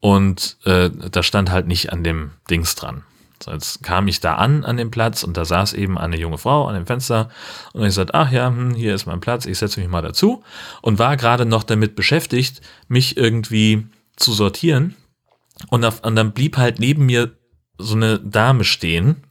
und 0.00 0.58
äh, 0.64 0.90
da 1.10 1.22
stand 1.22 1.50
halt 1.50 1.66
nicht 1.66 1.92
an 1.92 2.04
dem 2.04 2.32
Dings 2.50 2.74
dran. 2.74 3.04
So, 3.42 3.52
jetzt 3.52 3.82
kam 3.82 4.06
ich 4.06 4.20
da 4.20 4.34
an, 4.34 4.64
an 4.64 4.76
dem 4.76 4.90
Platz, 4.90 5.22
und 5.22 5.36
da 5.38 5.46
saß 5.46 5.72
eben 5.72 5.96
eine 5.96 6.18
junge 6.18 6.36
Frau 6.36 6.66
an 6.66 6.74
dem 6.74 6.84
Fenster. 6.84 7.30
Und 7.72 7.84
ich 7.84 7.94
sagte, 7.94 8.12
ach 8.12 8.30
ja, 8.30 8.48
hm, 8.48 8.74
hier 8.74 8.94
ist 8.94 9.06
mein 9.06 9.20
Platz, 9.20 9.46
ich 9.46 9.58
setze 9.58 9.80
mich 9.80 9.88
mal 9.88 10.02
dazu. 10.02 10.42
Und 10.82 10.98
war 10.98 11.16
gerade 11.16 11.46
noch 11.46 11.62
damit 11.62 11.96
beschäftigt, 11.96 12.60
mich 12.88 13.16
irgendwie 13.16 13.86
zu 14.16 14.34
sortieren 14.34 14.94
und, 15.68 15.84
auf, 15.84 16.02
und 16.04 16.16
dann 16.16 16.32
blieb 16.32 16.56
halt 16.56 16.78
neben 16.78 17.06
mir 17.06 17.32
so 17.78 17.94
eine 17.94 18.18
Dame 18.18 18.64
stehen. 18.64 19.24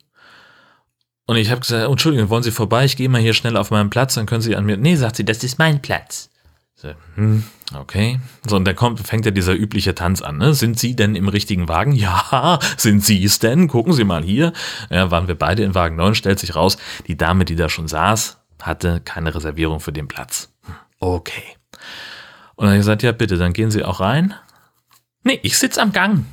Und 1.25 1.35
ich 1.35 1.51
habe 1.51 1.61
gesagt, 1.61 1.87
Entschuldigung, 1.87 2.29
wollen 2.29 2.43
Sie 2.43 2.51
vorbei? 2.51 2.85
Ich 2.85 2.97
gehe 2.97 3.09
mal 3.09 3.21
hier 3.21 3.33
schnell 3.33 3.55
auf 3.55 3.71
meinen 3.71 3.89
Platz, 3.89 4.15
dann 4.15 4.25
können 4.25 4.41
Sie 4.41 4.55
an 4.55 4.65
mir. 4.65 4.77
Nee, 4.77 4.95
sagt 4.95 5.15
sie, 5.15 5.25
das 5.25 5.43
ist 5.43 5.59
mein 5.59 5.81
Platz. 5.81 6.29
So, 6.81 6.89
hm, 7.15 7.43
okay. 7.75 8.19
So, 8.47 8.55
und 8.55 8.65
dann 8.65 8.75
kommt, 8.75 9.05
fängt 9.05 9.25
ja 9.25 9.31
dieser 9.31 9.53
übliche 9.53 9.93
Tanz 9.93 10.21
an. 10.21 10.37
Ne? 10.37 10.53
Sind 10.53 10.79
Sie 10.79 10.95
denn 10.95 11.15
im 11.15 11.27
richtigen 11.27 11.67
Wagen? 11.67 11.91
Ja, 11.91 12.57
sind 12.77 13.03
Sie 13.03 13.23
es 13.23 13.39
denn? 13.39 13.67
Gucken 13.67 13.93
Sie 13.93 14.05
mal 14.05 14.23
hier. 14.23 14.53
Ja, 14.89 15.11
waren 15.11 15.27
wir 15.27 15.35
beide 15.35 15.63
in 15.63 15.75
Wagen 15.75 15.97
9, 15.97 16.15
stellt 16.15 16.39
sich 16.39 16.55
raus, 16.55 16.77
die 17.07 17.17
Dame, 17.17 17.45
die 17.45 17.55
da 17.55 17.67
schon 17.67 17.87
saß, 17.87 18.37
hatte 18.61 19.01
keine 19.03 19.35
Reservierung 19.35 19.81
für 19.81 19.91
den 19.91 20.07
Platz. 20.07 20.53
Hm, 20.63 20.73
okay. 20.99 21.43
Und 22.55 22.63
dann 22.63 22.69
habe 22.69 22.77
ich 22.77 22.81
gesagt, 22.81 23.03
ja, 23.03 23.11
bitte, 23.11 23.37
dann 23.37 23.53
gehen 23.53 23.71
Sie 23.71 23.83
auch 23.83 23.99
rein. 23.99 24.33
Nee, 25.23 25.39
ich 25.43 25.57
sitze 25.57 25.81
am 25.81 25.91
Gang. 25.91 26.25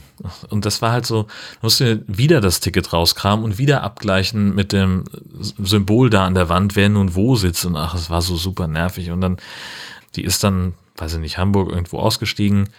Und 0.49 0.65
das 0.65 0.81
war 0.81 0.93
halt 0.93 1.05
so, 1.05 1.27
musste 1.61 2.03
wieder 2.07 2.41
das 2.41 2.61
Ticket 2.61 2.93
rauskramen 2.93 3.45
und 3.45 3.59
wieder 3.59 3.83
abgleichen 3.83 4.55
mit 4.55 4.73
dem 4.73 5.05
Symbol 5.41 6.09
da 6.09 6.25
an 6.25 6.35
der 6.35 6.49
Wand, 6.49 6.75
wer 6.75 6.89
nun 6.89 7.15
wo 7.15 7.37
sitzt. 7.37 7.67
Und 7.67 7.77
ach, 7.77 7.95
es 7.95 8.09
war 8.09 8.23
so 8.23 8.37
super 8.37 8.67
nervig. 8.67 9.11
Und 9.11 9.21
dann, 9.21 9.37
die 10.15 10.25
ist 10.25 10.43
dann, 10.43 10.75
weiß 10.97 11.15
ich 11.15 11.21
nicht, 11.21 11.39
Hamburg 11.39 11.71
irgendwo 11.71 11.99
ausgestiegen. 11.99 12.71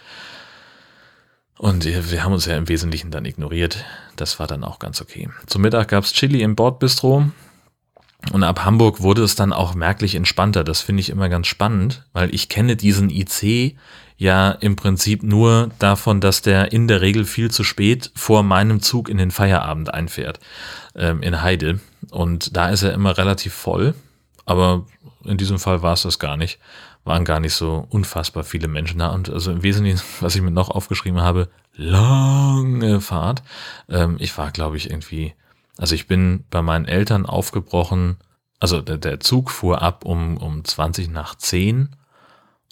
Und 1.60 1.86
wir 1.86 2.24
haben 2.24 2.34
uns 2.34 2.46
ja 2.46 2.56
im 2.56 2.70
Wesentlichen 2.70 3.12
dann 3.12 3.26
ignoriert. 3.26 3.84
Das 4.16 4.40
war 4.40 4.48
dann 4.48 4.64
auch 4.64 4.80
ganz 4.80 5.02
okay. 5.02 5.30
Zum 5.48 5.62
Mittag 5.62 5.90
gab's 5.90 6.14
Chili 6.14 6.42
im 6.42 6.56
Bordbistro. 6.56 7.32
Und 8.32 8.44
ab 8.44 8.66
Hamburg 8.66 9.02
wurde 9.02 9.24
es 9.24 9.36
dann 9.36 9.54
auch 9.54 9.76
merklich 9.76 10.16
entspannter. 10.16 10.64
Das 10.64 10.82
finde 10.82 11.02
ich 11.02 11.10
immer 11.10 11.30
ganz 11.30 11.48
spannend, 11.48 12.04
weil 12.14 12.34
ich 12.34 12.50
kenne 12.50 12.76
diesen 12.76 13.10
IC 13.10 13.78
ja 14.18 14.52
im 14.52 14.76
Prinzip 14.76 15.24
nur 15.24 15.70
davon, 15.80 16.20
dass 16.20 16.42
der 16.42 16.72
in 16.72 16.88
der 16.88 17.02
Regel 17.02 17.24
viel 17.24 17.52
zu 17.52 17.64
spät 17.64 18.12
vor 18.16 18.44
meinem 18.44 18.82
Zug 18.82 19.10
in 19.10 19.18
den 19.18 19.32
Feierabend 19.32 19.94
einfährt, 19.94 20.40
ähm, 20.96 21.22
in 21.22 21.42
Heide. 21.42 21.80
Und 22.10 22.58
da 22.58 22.70
ist 22.70 22.84
er 22.84 22.94
immer 22.94 23.18
relativ 23.18 23.54
voll, 23.54 23.94
aber 24.46 24.86
in 25.24 25.38
diesem 25.38 25.60
Fall 25.60 25.82
war 25.84 25.94
es 25.94 26.02
das 26.02 26.20
gar 26.20 26.36
nicht. 26.36 26.60
Waren 27.04 27.26
gar 27.26 27.40
nicht 27.40 27.54
so 27.54 27.88
unfassbar 27.90 28.44
viele 28.44 28.68
Menschen 28.68 29.00
da. 29.00 29.10
Und 29.10 29.30
also 29.30 29.52
im 29.52 29.64
Wesentlichen, 29.64 30.02
was 30.20 30.36
ich 30.36 30.42
mir 30.42 30.52
noch 30.52 30.70
aufgeschrieben 30.70 31.22
habe, 31.22 31.50
lange 31.76 33.00
Fahrt. 33.02 33.44
Ähm, 33.88 34.18
ich 34.20 34.36
war, 34.38 34.52
glaube 34.52 34.78
ich, 34.78 34.90
irgendwie, 34.90 35.36
also 35.78 35.94
ich 35.94 36.08
bin 36.08 36.44
bei 36.50 36.62
meinen 36.62 36.86
Eltern 36.86 37.26
aufgebrochen, 37.26 38.18
also 38.60 38.82
der, 38.82 38.98
der 38.98 39.20
Zug 39.20 39.52
fuhr 39.52 39.84
ab 39.84 40.04
um, 40.04 40.38
um 40.38 40.66
20 40.66 41.10
nach 41.10 41.36
10 41.36 41.90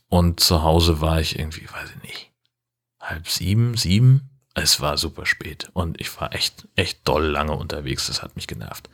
und 0.10 0.40
zu 0.40 0.64
Hause 0.64 1.02
war 1.02 1.20
ich 1.20 1.40
irgendwie, 1.40 1.66
weiß 1.66 1.90
ich 1.96 2.04
nicht, 2.04 2.32
halb 3.00 3.28
sieben, 3.28 3.76
sieben. 3.76 4.30
Es 4.54 4.80
war 4.80 4.98
super 4.98 5.26
spät 5.26 5.70
und 5.74 6.00
ich 6.00 6.20
war 6.20 6.34
echt, 6.34 6.68
echt 6.76 7.08
doll 7.08 7.26
lange 7.26 7.54
unterwegs. 7.54 8.08
Das 8.08 8.24
hat 8.24 8.36
mich 8.36 8.48
genervt. 8.48 8.90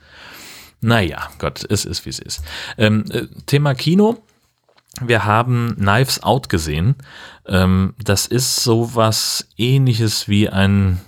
Naja, 0.80 1.30
Gott, 1.38 1.64
es 1.70 1.84
ist 1.84 2.04
wie 2.04 2.10
es 2.10 2.18
ist. 2.18 2.42
Ähm, 2.76 3.04
äh, 3.10 3.26
Thema 3.46 3.74
Kino. 3.74 4.20
Wir 5.00 5.24
haben 5.24 5.76
Knives 5.78 6.22
Out 6.22 6.48
gesehen. 6.48 6.96
Ähm, 7.46 7.94
das 8.02 8.26
ist 8.26 8.56
sowas 8.56 9.48
ähnliches 9.56 10.28
wie 10.28 10.48
ein, 10.48 11.00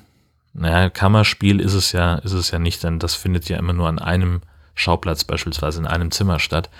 naja, 0.52 0.88
Kammerspiel 0.88 1.60
ist 1.60 1.74
es 1.74 1.92
ja, 1.92 2.14
ist 2.16 2.32
es 2.32 2.52
ja 2.52 2.60
nicht, 2.60 2.82
denn 2.84 3.00
das 3.00 3.16
findet 3.16 3.48
ja 3.48 3.58
immer 3.58 3.72
nur 3.72 3.88
an 3.88 3.98
einem 3.98 4.42
Schauplatz 4.74 5.24
beispielsweise 5.24 5.80
in 5.80 5.86
einem 5.86 6.12
Zimmer 6.12 6.38
statt. 6.38 6.70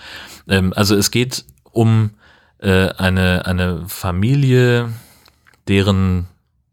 Ähm, 0.47 0.71
also 0.73 0.95
es 0.95 1.11
geht 1.11 1.43
um 1.71 2.11
äh, 2.65 2.89
eine, 2.97 3.45
eine 3.45 3.83
Familie, 3.87 4.91
deren 5.67 6.27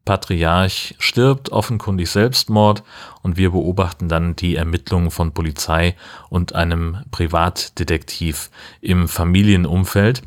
Patriarch 0.07 0.95
stirbt, 0.99 1.53
offenkundig 1.53 2.11
Selbstmord, 2.11 2.83
und 3.23 3.37
wir 3.37 3.51
beobachten 3.51 4.09
dann 4.09 4.35
die 4.35 4.57
Ermittlungen 4.57 5.11
von 5.11 5.33
Polizei 5.33 5.95
und 6.31 6.55
einem 6.55 7.05
Privatdetektiv 7.11 8.51
im 8.81 9.07
Familienumfeld 9.07 10.23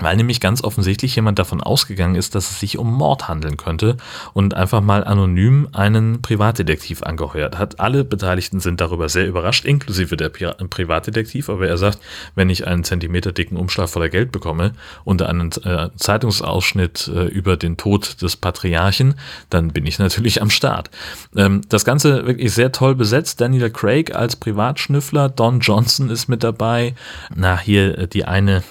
weil 0.00 0.16
nämlich 0.16 0.40
ganz 0.40 0.62
offensichtlich 0.62 1.14
jemand 1.16 1.38
davon 1.38 1.60
ausgegangen 1.60 2.14
ist, 2.14 2.34
dass 2.34 2.50
es 2.50 2.60
sich 2.60 2.78
um 2.78 2.92
Mord 2.92 3.28
handeln 3.28 3.56
könnte 3.56 3.96
und 4.32 4.54
einfach 4.54 4.80
mal 4.80 5.04
anonym 5.04 5.68
einen 5.72 6.22
Privatdetektiv 6.22 7.02
angeheuert 7.02 7.58
hat. 7.58 7.80
Alle 7.80 8.04
Beteiligten 8.04 8.60
sind 8.60 8.80
darüber 8.80 9.08
sehr 9.08 9.26
überrascht, 9.26 9.64
inklusive 9.64 10.16
der 10.16 10.28
Privatdetektiv, 10.28 11.48
aber 11.48 11.68
er 11.68 11.78
sagt, 11.78 11.98
wenn 12.34 12.50
ich 12.50 12.66
einen 12.66 12.84
Zentimeter 12.84 13.32
dicken 13.32 13.56
Umschlag 13.56 13.88
voller 13.88 14.08
Geld 14.08 14.32
bekomme 14.32 14.72
und 15.04 15.22
einen 15.22 15.50
äh, 15.64 15.88
Zeitungsausschnitt 15.96 17.08
äh, 17.08 17.24
über 17.26 17.56
den 17.56 17.76
Tod 17.76 18.22
des 18.22 18.36
Patriarchen, 18.36 19.14
dann 19.50 19.68
bin 19.68 19.86
ich 19.86 19.98
natürlich 19.98 20.40
am 20.42 20.50
Start. 20.50 20.90
Ähm, 21.36 21.62
das 21.68 21.84
Ganze 21.84 22.26
wirklich 22.26 22.52
sehr 22.52 22.72
toll 22.72 22.94
besetzt. 22.94 23.40
Daniel 23.40 23.70
Craig 23.70 24.14
als 24.14 24.36
Privatschnüffler, 24.36 25.28
Don 25.28 25.60
Johnson 25.60 26.10
ist 26.10 26.28
mit 26.28 26.42
dabei. 26.42 26.94
Na, 27.34 27.58
hier 27.58 27.98
äh, 27.98 28.08
die 28.08 28.24
eine 28.24 28.62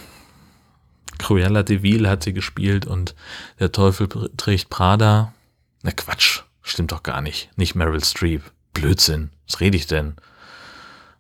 Cruella 1.17 1.63
de 1.63 1.81
Vil 1.81 2.07
hat 2.07 2.23
sie 2.23 2.33
gespielt 2.33 2.85
und 2.85 3.15
Der 3.59 3.71
Teufel 3.71 4.07
trägt 4.37 4.69
Prada. 4.69 5.33
Na 5.83 5.91
Quatsch, 5.91 6.41
stimmt 6.61 6.91
doch 6.91 7.03
gar 7.03 7.21
nicht. 7.21 7.49
Nicht 7.57 7.75
Meryl 7.75 8.03
Streep. 8.03 8.43
Blödsinn. 8.73 9.31
Was 9.47 9.59
rede 9.59 9.77
ich 9.77 9.87
denn? 9.87 10.15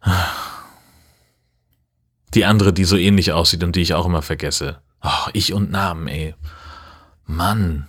Die 2.33 2.45
andere, 2.45 2.73
die 2.73 2.83
so 2.83 2.97
ähnlich 2.97 3.31
aussieht 3.31 3.63
und 3.63 3.75
die 3.75 3.81
ich 3.81 3.93
auch 3.93 4.05
immer 4.05 4.21
vergesse. 4.21 4.81
Oh, 5.01 5.29
ich 5.33 5.53
und 5.53 5.71
Namen, 5.71 6.07
ey. 6.07 6.35
Mann. 7.25 7.87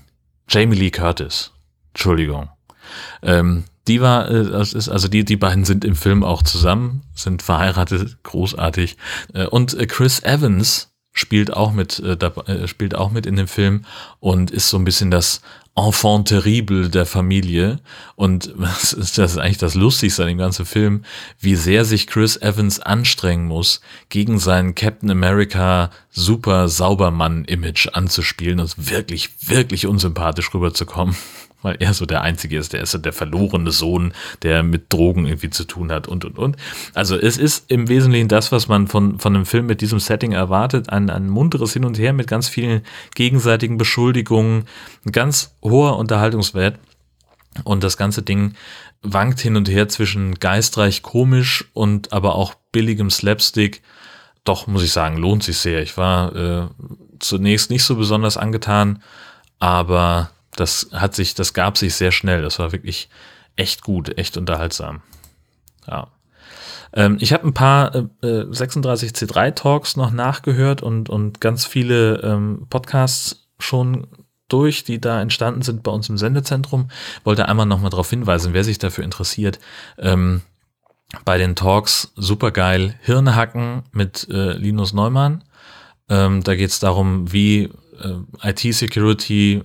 Jamie 0.48 0.76
Lee 0.76 0.90
Curtis. 0.90 1.52
Entschuldigung. 1.92 2.48
Ähm, 3.22 3.64
die 3.88 4.00
war, 4.00 4.30
äh, 4.30 4.52
also 4.52 5.08
die, 5.08 5.24
die 5.24 5.36
beiden 5.36 5.64
sind 5.64 5.84
im 5.84 5.96
Film 5.96 6.22
auch 6.22 6.42
zusammen, 6.42 7.02
sind 7.14 7.42
verheiratet, 7.42 8.22
großartig. 8.22 8.96
Äh, 9.34 9.46
und 9.46 9.74
äh, 9.74 9.86
Chris 9.86 10.22
Evans 10.22 10.92
spielt 11.18 11.52
auch 11.52 11.72
mit, 11.72 11.98
äh, 12.00 12.16
da, 12.16 12.28
äh, 12.46 12.66
spielt 12.68 12.94
auch 12.94 13.10
mit 13.10 13.26
in 13.26 13.36
dem 13.36 13.48
Film 13.48 13.84
und 14.20 14.50
ist 14.50 14.68
so 14.68 14.78
ein 14.78 14.84
bisschen 14.84 15.10
das 15.10 15.40
Enfant 15.76 16.28
terrible 16.28 16.88
der 16.88 17.06
Familie. 17.06 17.78
Und 18.16 18.52
was 18.56 18.92
ist 18.92 19.18
das 19.18 19.32
ist 19.32 19.38
eigentlich 19.38 19.58
das 19.58 19.74
Lustigste 19.74 20.22
an 20.22 20.28
dem 20.28 20.38
ganzen 20.38 20.66
Film, 20.66 21.04
wie 21.38 21.54
sehr 21.54 21.84
sich 21.84 22.06
Chris 22.06 22.36
Evans 22.36 22.80
anstrengen 22.80 23.46
muss, 23.46 23.80
gegen 24.08 24.38
seinen 24.38 24.74
Captain 24.74 25.10
America 25.10 25.90
super 26.10 26.68
Saubermann-Image 26.68 27.88
anzuspielen 27.92 28.60
und 28.60 28.90
wirklich, 28.90 29.30
wirklich 29.48 29.86
unsympathisch 29.86 30.52
rüberzukommen 30.52 31.16
weil 31.62 31.76
er 31.80 31.92
so 31.94 32.06
der 32.06 32.22
Einzige 32.22 32.58
ist, 32.58 32.72
der 32.72 32.82
ist 32.82 32.92
so 32.92 32.98
der 32.98 33.12
verlorene 33.12 33.70
Sohn, 33.70 34.12
der 34.42 34.62
mit 34.62 34.92
Drogen 34.92 35.26
irgendwie 35.26 35.50
zu 35.50 35.64
tun 35.64 35.90
hat 35.90 36.06
und, 36.06 36.24
und, 36.24 36.38
und. 36.38 36.56
Also 36.94 37.16
es 37.16 37.36
ist 37.36 37.70
im 37.70 37.88
Wesentlichen 37.88 38.28
das, 38.28 38.52
was 38.52 38.68
man 38.68 38.86
von, 38.86 39.18
von 39.18 39.34
einem 39.34 39.46
Film 39.46 39.66
mit 39.66 39.80
diesem 39.80 39.98
Setting 39.98 40.32
erwartet, 40.32 40.90
ein, 40.90 41.10
ein 41.10 41.28
munteres 41.28 41.72
Hin 41.72 41.84
und 41.84 41.98
Her 41.98 42.12
mit 42.12 42.28
ganz 42.28 42.48
vielen 42.48 42.82
gegenseitigen 43.14 43.78
Beschuldigungen, 43.78 44.64
ein 45.04 45.12
ganz 45.12 45.54
hoher 45.62 45.96
Unterhaltungswert 45.96 46.78
und 47.64 47.82
das 47.82 47.96
ganze 47.96 48.22
Ding 48.22 48.54
wankt 49.02 49.40
hin 49.40 49.56
und 49.56 49.68
her 49.68 49.88
zwischen 49.88 50.34
geistreich 50.34 51.02
komisch 51.02 51.64
und 51.72 52.12
aber 52.12 52.34
auch 52.34 52.54
billigem 52.72 53.10
Slapstick. 53.10 53.82
Doch, 54.44 54.66
muss 54.66 54.82
ich 54.82 54.92
sagen, 54.92 55.16
lohnt 55.16 55.42
sich 55.42 55.58
sehr. 55.58 55.82
Ich 55.82 55.96
war 55.96 56.34
äh, 56.34 56.68
zunächst 57.20 57.70
nicht 57.70 57.84
so 57.84 57.96
besonders 57.96 58.36
angetan, 58.36 59.02
aber 59.58 60.30
das 60.60 60.88
hat 60.92 61.14
sich, 61.14 61.34
das 61.34 61.54
gab 61.54 61.78
sich 61.78 61.94
sehr 61.94 62.12
schnell. 62.12 62.42
Das 62.42 62.58
war 62.58 62.72
wirklich 62.72 63.08
echt 63.56 63.82
gut, 63.82 64.16
echt 64.18 64.36
unterhaltsam. 64.36 65.02
Ja. 65.86 66.08
Ähm, 66.92 67.18
ich 67.20 67.32
habe 67.32 67.46
ein 67.46 67.54
paar 67.54 67.94
äh, 67.94 68.04
36C3 68.22 69.54
Talks 69.54 69.96
noch 69.96 70.10
nachgehört 70.10 70.82
und, 70.82 71.10
und 71.10 71.40
ganz 71.40 71.66
viele 71.66 72.20
ähm, 72.22 72.66
Podcasts 72.70 73.48
schon 73.58 74.06
durch, 74.48 74.84
die 74.84 75.00
da 75.00 75.20
entstanden 75.20 75.62
sind 75.62 75.82
bei 75.82 75.90
uns 75.90 76.08
im 76.08 76.16
Sendezentrum. 76.16 76.90
Wollte 77.24 77.48
einmal 77.48 77.66
nochmal 77.66 77.90
darauf 77.90 78.08
hinweisen, 78.08 78.54
wer 78.54 78.64
sich 78.64 78.78
dafür 78.78 79.04
interessiert. 79.04 79.58
Ähm, 79.98 80.42
bei 81.24 81.38
den 81.38 81.56
Talks 81.56 82.12
supergeil 82.16 82.94
Hirnhacken 83.02 83.82
mit 83.92 84.28
äh, 84.30 84.52
Linus 84.52 84.92
Neumann. 84.92 85.44
Ähm, 86.08 86.42
da 86.42 86.54
geht 86.54 86.70
es 86.70 86.80
darum, 86.80 87.32
wie 87.32 87.70
äh, 88.02 88.48
IT-Security 88.50 89.62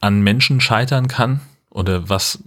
an 0.00 0.22
Menschen 0.22 0.60
scheitern 0.60 1.08
kann 1.08 1.40
oder 1.70 2.08
was 2.08 2.42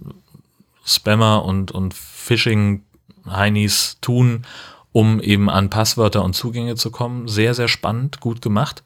Spammer 0.84 1.44
und, 1.44 1.70
und 1.70 1.94
Phishing-Heinis 1.94 3.98
tun, 4.00 4.44
um 4.92 5.20
eben 5.20 5.48
an 5.48 5.70
Passwörter 5.70 6.24
und 6.24 6.34
Zugänge 6.34 6.76
zu 6.76 6.90
kommen. 6.90 7.28
Sehr, 7.28 7.54
sehr 7.54 7.68
spannend, 7.68 8.20
gut 8.20 8.42
gemacht. 8.42 8.82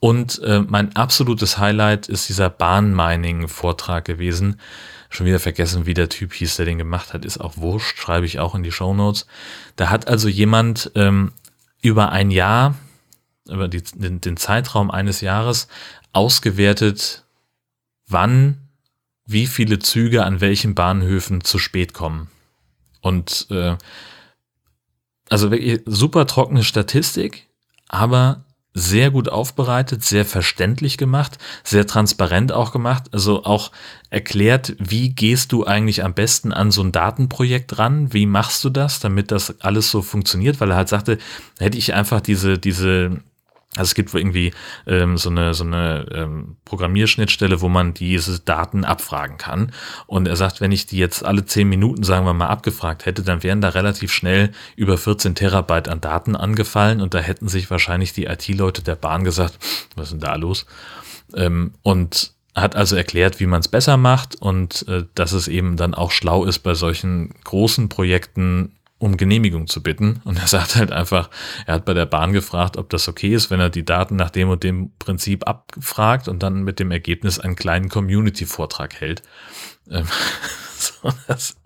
Und 0.00 0.40
äh, 0.42 0.60
mein 0.60 0.96
absolutes 0.96 1.58
Highlight 1.58 2.08
ist 2.08 2.28
dieser 2.28 2.48
Bahnmining-Vortrag 2.48 4.04
gewesen. 4.04 4.60
Schon 5.10 5.26
wieder 5.26 5.40
vergessen, 5.40 5.86
wie 5.86 5.94
der 5.94 6.08
Typ 6.08 6.32
hieß, 6.32 6.56
der 6.56 6.66
den 6.66 6.78
gemacht 6.78 7.12
hat. 7.12 7.24
Ist 7.24 7.38
auch 7.38 7.56
wurscht, 7.56 7.98
schreibe 7.98 8.26
ich 8.26 8.38
auch 8.38 8.54
in 8.54 8.62
die 8.62 8.72
Show 8.72 8.94
Notes. 8.94 9.26
Da 9.76 9.90
hat 9.90 10.08
also 10.08 10.28
jemand 10.28 10.92
ähm, 10.94 11.32
über 11.82 12.12
ein 12.12 12.30
Jahr, 12.30 12.74
über 13.48 13.68
die, 13.68 13.82
den, 13.82 14.20
den 14.20 14.36
Zeitraum 14.36 14.90
eines 14.90 15.20
Jahres 15.20 15.68
ausgewertet, 16.12 17.24
wann 18.10 18.68
wie 19.26 19.46
viele 19.46 19.78
Züge 19.78 20.24
an 20.24 20.40
welchen 20.40 20.74
Bahnhöfen 20.74 21.44
zu 21.44 21.58
spät 21.58 21.94
kommen. 21.94 22.28
Und 23.00 23.46
äh, 23.50 23.76
also 25.28 25.50
wirklich 25.50 25.80
super 25.86 26.26
trockene 26.26 26.64
Statistik, 26.64 27.46
aber 27.88 28.44
sehr 28.72 29.10
gut 29.10 29.28
aufbereitet, 29.28 30.04
sehr 30.04 30.24
verständlich 30.24 30.96
gemacht, 30.96 31.38
sehr 31.64 31.86
transparent 31.86 32.52
auch 32.52 32.72
gemacht, 32.72 33.04
also 33.12 33.44
auch 33.44 33.72
erklärt, 34.10 34.76
wie 34.78 35.10
gehst 35.10 35.52
du 35.52 35.64
eigentlich 35.64 36.04
am 36.04 36.14
besten 36.14 36.52
an 36.52 36.70
so 36.70 36.82
ein 36.82 36.92
Datenprojekt 36.92 37.78
ran, 37.78 38.12
wie 38.12 38.26
machst 38.26 38.62
du 38.62 38.70
das, 38.70 39.00
damit 39.00 39.32
das 39.32 39.60
alles 39.60 39.90
so 39.90 40.02
funktioniert, 40.02 40.60
weil 40.60 40.70
er 40.70 40.76
halt 40.76 40.88
sagte, 40.88 41.18
hätte 41.58 41.78
ich 41.78 41.94
einfach 41.94 42.20
diese, 42.20 42.58
diese 42.58 43.20
also 43.76 43.90
es 43.90 43.94
gibt 43.94 44.12
irgendwie 44.12 44.52
ähm, 44.88 45.16
so 45.16 45.30
eine, 45.30 45.54
so 45.54 45.62
eine 45.62 46.06
ähm, 46.12 46.56
Programmierschnittstelle, 46.64 47.60
wo 47.60 47.68
man 47.68 47.94
diese 47.94 48.40
Daten 48.40 48.84
abfragen 48.84 49.38
kann. 49.38 49.70
Und 50.08 50.26
er 50.26 50.34
sagt, 50.34 50.60
wenn 50.60 50.72
ich 50.72 50.86
die 50.86 50.98
jetzt 50.98 51.24
alle 51.24 51.44
zehn 51.44 51.68
Minuten, 51.68 52.02
sagen 52.02 52.26
wir 52.26 52.34
mal, 52.34 52.48
abgefragt 52.48 53.06
hätte, 53.06 53.22
dann 53.22 53.44
wären 53.44 53.60
da 53.60 53.68
relativ 53.68 54.12
schnell 54.12 54.50
über 54.74 54.98
14 54.98 55.36
Terabyte 55.36 55.88
an 55.88 56.00
Daten 56.00 56.34
angefallen 56.34 57.00
und 57.00 57.14
da 57.14 57.20
hätten 57.20 57.46
sich 57.46 57.70
wahrscheinlich 57.70 58.12
die 58.12 58.24
IT-Leute 58.24 58.82
der 58.82 58.96
Bahn 58.96 59.22
gesagt, 59.22 59.56
was 59.94 60.06
ist 60.06 60.12
denn 60.14 60.20
da 60.20 60.34
los? 60.34 60.66
Ähm, 61.36 61.74
und 61.82 62.32
hat 62.56 62.74
also 62.74 62.96
erklärt, 62.96 63.38
wie 63.38 63.46
man 63.46 63.60
es 63.60 63.68
besser 63.68 63.96
macht 63.96 64.34
und 64.34 64.84
äh, 64.88 65.04
dass 65.14 65.30
es 65.30 65.46
eben 65.46 65.76
dann 65.76 65.94
auch 65.94 66.10
schlau 66.10 66.44
ist, 66.44 66.58
bei 66.60 66.74
solchen 66.74 67.34
großen 67.44 67.88
Projekten 67.88 68.72
um 69.00 69.16
Genehmigung 69.16 69.66
zu 69.66 69.82
bitten. 69.82 70.20
Und 70.24 70.38
er 70.38 70.46
sagt 70.46 70.76
halt 70.76 70.92
einfach, 70.92 71.30
er 71.66 71.74
hat 71.74 71.84
bei 71.84 71.94
der 71.94 72.06
Bahn 72.06 72.32
gefragt, 72.32 72.76
ob 72.76 72.90
das 72.90 73.08
okay 73.08 73.34
ist, 73.34 73.50
wenn 73.50 73.58
er 73.58 73.70
die 73.70 73.84
Daten 73.84 74.14
nach 74.14 74.30
dem 74.30 74.50
und 74.50 74.62
dem 74.62 74.92
Prinzip 74.98 75.48
abfragt 75.48 76.28
und 76.28 76.42
dann 76.42 76.62
mit 76.62 76.78
dem 76.78 76.92
Ergebnis 76.92 77.40
einen 77.40 77.56
kleinen 77.56 77.88
Community-Vortrag 77.88 79.00
hält. 79.00 79.22
Ähm, 79.90 80.06
so, 80.76 81.12
das 81.26 81.56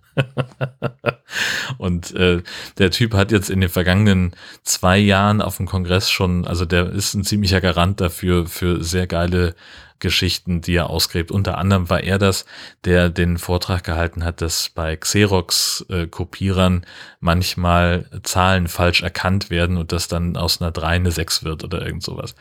und 1.78 2.14
äh, 2.14 2.42
der 2.78 2.90
Typ 2.92 3.14
hat 3.14 3.32
jetzt 3.32 3.50
in 3.50 3.60
den 3.60 3.68
vergangenen 3.68 4.36
zwei 4.62 4.96
Jahren 4.96 5.42
auf 5.42 5.56
dem 5.56 5.66
Kongress 5.66 6.08
schon, 6.08 6.46
also 6.46 6.64
der 6.64 6.90
ist 6.90 7.14
ein 7.14 7.24
ziemlicher 7.24 7.60
Garant 7.60 8.00
dafür, 8.00 8.46
für 8.46 8.84
sehr 8.84 9.08
geile 9.08 9.56
Geschichten, 10.04 10.60
die 10.60 10.76
er 10.76 10.90
ausgräbt. 10.90 11.32
Unter 11.32 11.56
anderem 11.56 11.88
war 11.88 12.02
er 12.02 12.18
das, 12.18 12.44
der 12.84 13.08
den 13.08 13.38
Vortrag 13.38 13.82
gehalten 13.84 14.22
hat, 14.22 14.42
dass 14.42 14.68
bei 14.68 14.96
Xerox-Kopierern 14.96 16.82
äh, 16.82 16.86
manchmal 17.20 18.04
Zahlen 18.22 18.68
falsch 18.68 19.02
erkannt 19.02 19.48
werden 19.48 19.78
und 19.78 19.92
das 19.92 20.06
dann 20.06 20.36
aus 20.36 20.60
einer 20.60 20.70
3 20.70 20.86
eine 20.88 21.10
6 21.10 21.42
wird 21.44 21.64
oder 21.64 21.84
irgend 21.84 22.02
sowas. 22.02 22.34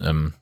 Ähm, 0.00 0.32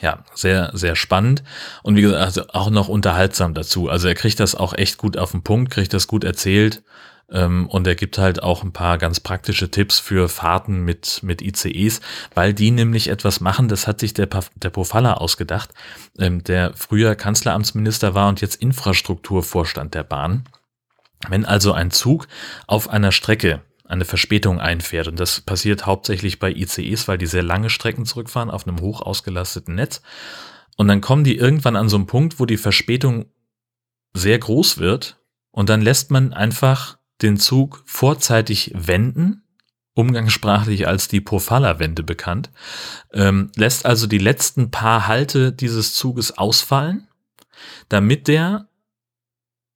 ja, 0.00 0.24
sehr, 0.34 0.70
sehr 0.72 0.96
spannend 0.96 1.42
und 1.82 1.96
wie 1.96 2.02
gesagt, 2.02 2.22
also 2.22 2.48
auch 2.48 2.70
noch 2.70 2.88
unterhaltsam 2.88 3.52
dazu. 3.52 3.90
Also 3.90 4.08
er 4.08 4.14
kriegt 4.14 4.40
das 4.40 4.54
auch 4.54 4.72
echt 4.72 4.96
gut 4.96 5.18
auf 5.18 5.32
den 5.32 5.42
Punkt, 5.42 5.70
kriegt 5.70 5.92
das 5.92 6.06
gut 6.06 6.24
erzählt 6.24 6.82
und 7.66 7.86
er 7.86 7.94
gibt 7.94 8.18
halt 8.18 8.42
auch 8.42 8.64
ein 8.64 8.72
paar 8.72 8.98
ganz 8.98 9.20
praktische 9.20 9.70
Tipps 9.70 10.00
für 10.00 10.28
Fahrten 10.28 10.84
mit, 10.84 11.22
mit 11.22 11.42
ICEs, 11.42 12.00
weil 12.34 12.52
die 12.52 12.72
nämlich 12.72 13.08
etwas 13.08 13.40
machen, 13.40 13.68
das 13.68 13.86
hat 13.86 14.00
sich 14.00 14.14
der, 14.14 14.28
der 14.56 14.70
Pofalla 14.70 15.14
ausgedacht, 15.14 15.70
ähm, 16.18 16.42
der 16.42 16.72
früher 16.74 17.14
Kanzleramtsminister 17.14 18.14
war 18.14 18.28
und 18.28 18.40
jetzt 18.40 18.56
Infrastrukturvorstand 18.56 19.94
der 19.94 20.02
Bahn. 20.02 20.44
Wenn 21.28 21.44
also 21.44 21.72
ein 21.72 21.90
Zug 21.90 22.26
auf 22.66 22.88
einer 22.88 23.12
Strecke 23.12 23.62
eine 23.90 24.04
Verspätung 24.04 24.60
einfährt. 24.60 25.08
Und 25.08 25.18
das 25.18 25.40
passiert 25.40 25.84
hauptsächlich 25.84 26.38
bei 26.38 26.52
ICEs, 26.52 27.08
weil 27.08 27.18
die 27.18 27.26
sehr 27.26 27.42
lange 27.42 27.70
Strecken 27.70 28.06
zurückfahren 28.06 28.50
auf 28.50 28.66
einem 28.66 28.80
hoch 28.80 29.02
ausgelasteten 29.02 29.74
Netz. 29.74 30.00
Und 30.76 30.86
dann 30.86 31.00
kommen 31.00 31.24
die 31.24 31.36
irgendwann 31.36 31.76
an 31.76 31.88
so 31.88 31.96
einen 31.96 32.06
Punkt, 32.06 32.38
wo 32.38 32.46
die 32.46 32.56
Verspätung 32.56 33.26
sehr 34.14 34.38
groß 34.38 34.78
wird. 34.78 35.18
Und 35.50 35.68
dann 35.68 35.82
lässt 35.82 36.12
man 36.12 36.32
einfach 36.32 36.99
den 37.22 37.36
Zug 37.36 37.82
vorzeitig 37.86 38.72
wenden, 38.74 39.42
umgangssprachlich 39.94 40.86
als 40.86 41.08
die 41.08 41.20
Pofalla-Wende 41.20 42.02
bekannt, 42.02 42.50
ähm, 43.12 43.50
lässt 43.56 43.86
also 43.86 44.06
die 44.06 44.18
letzten 44.18 44.70
paar 44.70 45.06
Halte 45.06 45.52
dieses 45.52 45.94
Zuges 45.94 46.36
ausfallen, 46.38 47.08
damit 47.88 48.28
der 48.28 48.68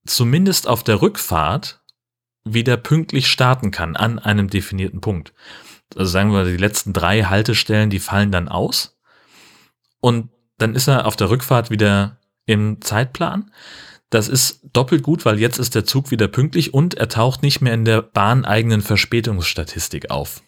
zumindest 0.07 0.68
auf 0.68 0.85
der 0.85 1.02
Rückfahrt 1.02 1.83
wieder 2.44 2.76
pünktlich 2.76 3.26
starten 3.28 3.70
kann 3.70 3.96
an 3.96 4.18
einem 4.18 4.48
definierten 4.50 5.00
Punkt. 5.00 5.33
Also 5.96 6.11
sagen 6.11 6.33
wir, 6.33 6.44
die 6.44 6.57
letzten 6.57 6.92
drei 6.92 7.22
Haltestellen, 7.22 7.90
die 7.90 8.00
fallen 8.00 8.30
dann 8.30 8.48
aus 8.48 8.98
und 10.00 10.30
dann 10.59 10.74
ist 10.74 10.88
er 10.88 11.07
auf 11.07 11.16
der 11.16 11.30
Rückfahrt 11.30 11.70
wieder 11.70 12.18
im 12.46 12.80
Zeitplan. 12.80 13.50
Das 14.14 14.29
ist 14.29 14.61
doppelt 14.72 15.03
gut, 15.03 15.24
weil 15.24 15.40
jetzt 15.40 15.59
ist 15.59 15.74
der 15.74 15.85
Zug 15.85 16.12
wieder 16.12 16.29
pünktlich 16.29 16.72
und 16.72 16.94
er 16.94 17.09
taucht 17.09 17.42
nicht 17.42 17.61
mehr 17.61 17.74
in 17.74 17.85
der 17.85 18.00
bahneigenen 18.00 18.81
Verspätungsstatistik 18.81 20.12
auf. 20.12 20.40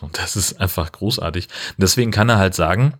Und 0.00 0.16
das 0.16 0.34
ist 0.34 0.58
einfach 0.58 0.90
großartig. 0.90 1.48
Deswegen 1.76 2.10
kann 2.10 2.30
er 2.30 2.38
halt 2.38 2.54
sagen, 2.54 2.94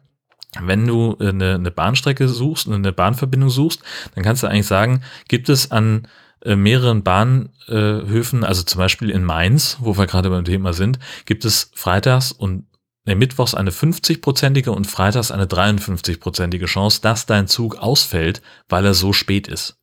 wenn 0.60 0.86
du 0.86 1.16
eine, 1.18 1.54
eine 1.54 1.70
Bahnstrecke 1.70 2.28
suchst, 2.28 2.68
eine 2.68 2.92
Bahnverbindung 2.92 3.48
suchst, 3.48 3.80
dann 4.14 4.22
kannst 4.22 4.42
du 4.42 4.48
eigentlich 4.48 4.66
sagen, 4.66 5.02
gibt 5.28 5.48
es 5.48 5.70
an 5.70 6.08
äh, 6.42 6.56
mehreren 6.56 7.02
Bahnhöfen, 7.02 8.44
also 8.44 8.64
zum 8.64 8.78
Beispiel 8.78 9.08
in 9.08 9.24
Mainz, 9.24 9.78
wo 9.80 9.96
wir 9.96 10.06
gerade 10.06 10.28
beim 10.28 10.44
Thema 10.44 10.74
sind, 10.74 10.98
gibt 11.24 11.46
es 11.46 11.70
freitags 11.74 12.32
und 12.32 12.66
nee, 13.04 13.14
mittwochs 13.14 13.54
eine 13.54 13.70
50-prozentige 13.70 14.70
und 14.70 14.86
freitags 14.86 15.30
eine 15.30 15.46
53-prozentige 15.46 16.66
Chance, 16.66 17.00
dass 17.02 17.26
dein 17.26 17.48
Zug 17.48 17.76
ausfällt, 17.76 18.42
weil 18.68 18.84
er 18.84 18.94
so 18.94 19.12
spät 19.12 19.48
ist. 19.48 19.78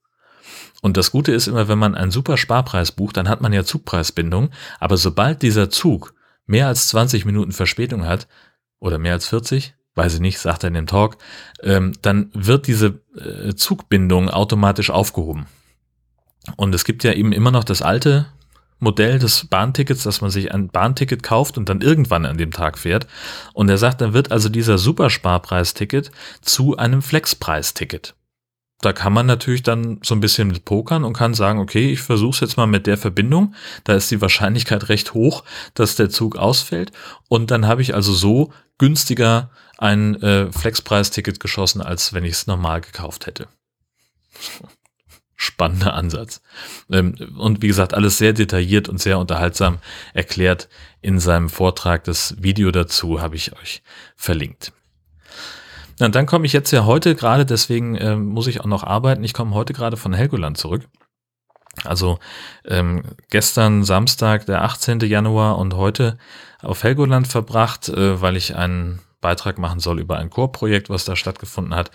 Und 0.81 0.97
das 0.97 1.11
Gute 1.11 1.31
ist 1.31 1.47
immer, 1.47 1.67
wenn 1.67 1.77
man 1.77 1.95
einen 1.95 2.11
super 2.11 2.37
Sparpreis 2.37 2.91
bucht, 2.91 3.17
dann 3.17 3.29
hat 3.29 3.41
man 3.41 3.53
ja 3.53 3.63
Zugpreisbindung, 3.63 4.49
aber 4.79 4.97
sobald 4.97 5.41
dieser 5.41 5.69
Zug 5.69 6.15
mehr 6.47 6.67
als 6.67 6.87
20 6.87 7.25
Minuten 7.25 7.51
Verspätung 7.51 8.05
hat, 8.05 8.27
oder 8.81 8.97
mehr 8.97 9.13
als 9.13 9.27
40, 9.27 9.75
weiß 9.95 10.15
ich 10.15 10.19
nicht, 10.19 10.39
sagt 10.39 10.63
er 10.63 10.67
in 10.67 10.73
dem 10.73 10.87
Talk, 10.87 11.17
ähm, 11.61 11.93
dann 12.01 12.31
wird 12.33 12.67
diese 12.67 12.99
äh, 13.15 13.53
Zugbindung 13.53 14.29
automatisch 14.29 14.89
aufgehoben. 14.89 15.45
Und 16.57 16.75
es 16.75 16.83
gibt 16.83 17.03
ja 17.03 17.13
eben 17.13 17.31
immer 17.31 17.51
noch 17.51 17.63
das 17.63 17.81
alte 17.81 18.25
Modell 18.81 19.19
des 19.19 19.45
Bahntickets, 19.47 20.03
dass 20.03 20.21
man 20.21 20.31
sich 20.31 20.53
ein 20.53 20.69
Bahnticket 20.69 21.23
kauft 21.23 21.57
und 21.57 21.69
dann 21.69 21.81
irgendwann 21.81 22.25
an 22.25 22.37
dem 22.37 22.51
Tag 22.51 22.77
fährt. 22.77 23.07
Und 23.53 23.69
er 23.69 23.77
sagt, 23.77 24.01
dann 24.01 24.13
wird 24.13 24.31
also 24.31 24.49
dieser 24.49 24.77
Supersparpreisticket 24.77 26.11
zu 26.41 26.77
einem 26.77 27.01
Flexpreisticket. 27.01 28.15
Da 28.81 28.93
kann 28.93 29.13
man 29.13 29.27
natürlich 29.27 29.61
dann 29.61 29.99
so 30.03 30.15
ein 30.15 30.21
bisschen 30.21 30.47
mit 30.47 30.65
pokern 30.65 31.03
und 31.03 31.13
kann 31.13 31.35
sagen, 31.35 31.59
okay, 31.59 31.91
ich 31.91 32.01
versuche 32.01 32.31
es 32.31 32.39
jetzt 32.39 32.57
mal 32.57 32.65
mit 32.65 32.87
der 32.87 32.97
Verbindung. 32.97 33.53
Da 33.83 33.93
ist 33.93 34.09
die 34.09 34.21
Wahrscheinlichkeit 34.21 34.89
recht 34.89 35.13
hoch, 35.13 35.43
dass 35.75 35.95
der 35.95 36.09
Zug 36.09 36.35
ausfällt. 36.35 36.91
Und 37.29 37.51
dann 37.51 37.67
habe 37.67 37.83
ich 37.83 37.93
also 37.93 38.11
so 38.11 38.51
günstiger 38.79 39.51
ein 39.77 40.19
äh, 40.23 40.51
Flexpreisticket 40.51 41.39
geschossen, 41.39 41.81
als 41.81 42.13
wenn 42.13 42.25
ich 42.25 42.33
es 42.33 42.47
normal 42.47 42.81
gekauft 42.81 43.27
hätte 43.27 43.47
spannender 45.41 45.95
Ansatz. 45.95 46.41
Ähm, 46.91 47.15
und 47.37 47.63
wie 47.63 47.67
gesagt, 47.67 47.95
alles 47.95 48.19
sehr 48.19 48.33
detailliert 48.33 48.87
und 48.87 49.01
sehr 49.01 49.17
unterhaltsam 49.17 49.79
erklärt 50.13 50.69
in 51.01 51.19
seinem 51.19 51.49
Vortrag. 51.49 52.03
Das 52.03 52.35
Video 52.39 52.69
dazu 52.69 53.21
habe 53.21 53.35
ich 53.35 53.57
euch 53.57 53.81
verlinkt. 54.15 54.71
Na, 55.97 56.09
dann 56.09 56.27
komme 56.27 56.45
ich 56.45 56.53
jetzt 56.53 56.69
ja 56.71 56.85
heute 56.85 57.15
gerade, 57.15 57.45
deswegen 57.45 57.95
äh, 57.95 58.15
muss 58.15 58.45
ich 58.45 58.61
auch 58.61 58.65
noch 58.65 58.83
arbeiten. 58.83 59.23
Ich 59.23 59.33
komme 59.33 59.55
heute 59.55 59.73
gerade 59.73 59.97
von 59.97 60.13
Helgoland 60.13 60.57
zurück. 60.57 60.87
Also 61.85 62.19
ähm, 62.65 63.01
gestern 63.31 63.83
Samstag, 63.83 64.45
der 64.45 64.63
18. 64.63 64.99
Januar 64.99 65.57
und 65.57 65.73
heute 65.75 66.17
auf 66.61 66.83
Helgoland 66.83 67.27
verbracht, 67.27 67.89
äh, 67.89 68.21
weil 68.21 68.37
ich 68.37 68.55
einen 68.55 68.99
Beitrag 69.21 69.59
machen 69.59 69.79
soll 69.79 69.99
über 69.99 70.17
ein 70.17 70.29
Chorprojekt, 70.29 70.89
was 70.89 71.05
da 71.05 71.15
stattgefunden 71.15 71.75
hat. 71.75 71.91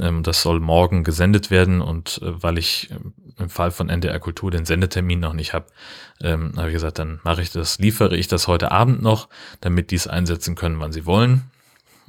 Ähm, 0.00 0.22
das 0.22 0.42
soll 0.42 0.60
morgen 0.60 1.04
gesendet 1.04 1.50
werden 1.50 1.80
und 1.80 2.20
äh, 2.22 2.42
weil 2.42 2.56
ich 2.56 2.90
ähm, 2.90 3.12
im 3.36 3.50
Fall 3.50 3.70
von 3.70 3.88
NDR 3.88 4.18
Kultur 4.20 4.50
den 4.50 4.64
Sendetermin 4.64 5.20
noch 5.20 5.32
nicht 5.32 5.52
habe, 5.52 5.66
ähm, 6.20 6.52
habe 6.56 6.68
ich 6.68 6.74
gesagt, 6.74 6.98
dann 6.98 7.20
mache 7.24 7.42
ich 7.42 7.50
das, 7.50 7.78
liefere 7.78 8.16
ich 8.16 8.28
das 8.28 8.48
heute 8.48 8.70
Abend 8.70 9.02
noch, 9.02 9.28
damit 9.60 9.90
die 9.90 9.96
es 9.96 10.06
einsetzen 10.06 10.54
können, 10.54 10.80
wann 10.80 10.92
sie 10.92 11.04
wollen. 11.04 11.50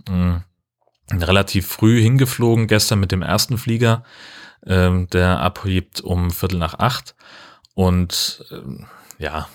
Ähm, 0.08 0.44
relativ 1.12 1.68
früh 1.68 2.00
hingeflogen, 2.02 2.68
gestern 2.68 3.00
mit 3.00 3.12
dem 3.12 3.24
ersten 3.24 3.58
Flieger, 3.58 4.04
ähm, 4.66 5.08
der 5.10 5.40
abhebt 5.40 6.02
um 6.02 6.30
Viertel 6.30 6.60
nach 6.60 6.76
acht 6.76 7.16
und 7.74 8.46
ja, 9.18 9.48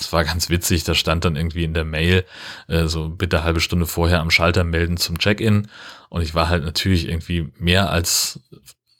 es 0.00 0.12
war 0.12 0.24
ganz 0.24 0.48
witzig, 0.48 0.84
da 0.84 0.94
stand 0.94 1.24
dann 1.24 1.36
irgendwie 1.36 1.64
in 1.64 1.74
der 1.74 1.84
Mail, 1.84 2.24
äh, 2.68 2.86
so 2.86 3.08
bitte 3.08 3.44
halbe 3.44 3.60
Stunde 3.60 3.86
vorher 3.86 4.20
am 4.20 4.30
Schalter 4.30 4.64
melden 4.64 4.96
zum 4.96 5.18
Check-in. 5.18 5.68
Und 6.08 6.22
ich 6.22 6.34
war 6.34 6.48
halt 6.48 6.64
natürlich 6.64 7.08
irgendwie 7.08 7.52
mehr 7.58 7.90
als 7.90 8.40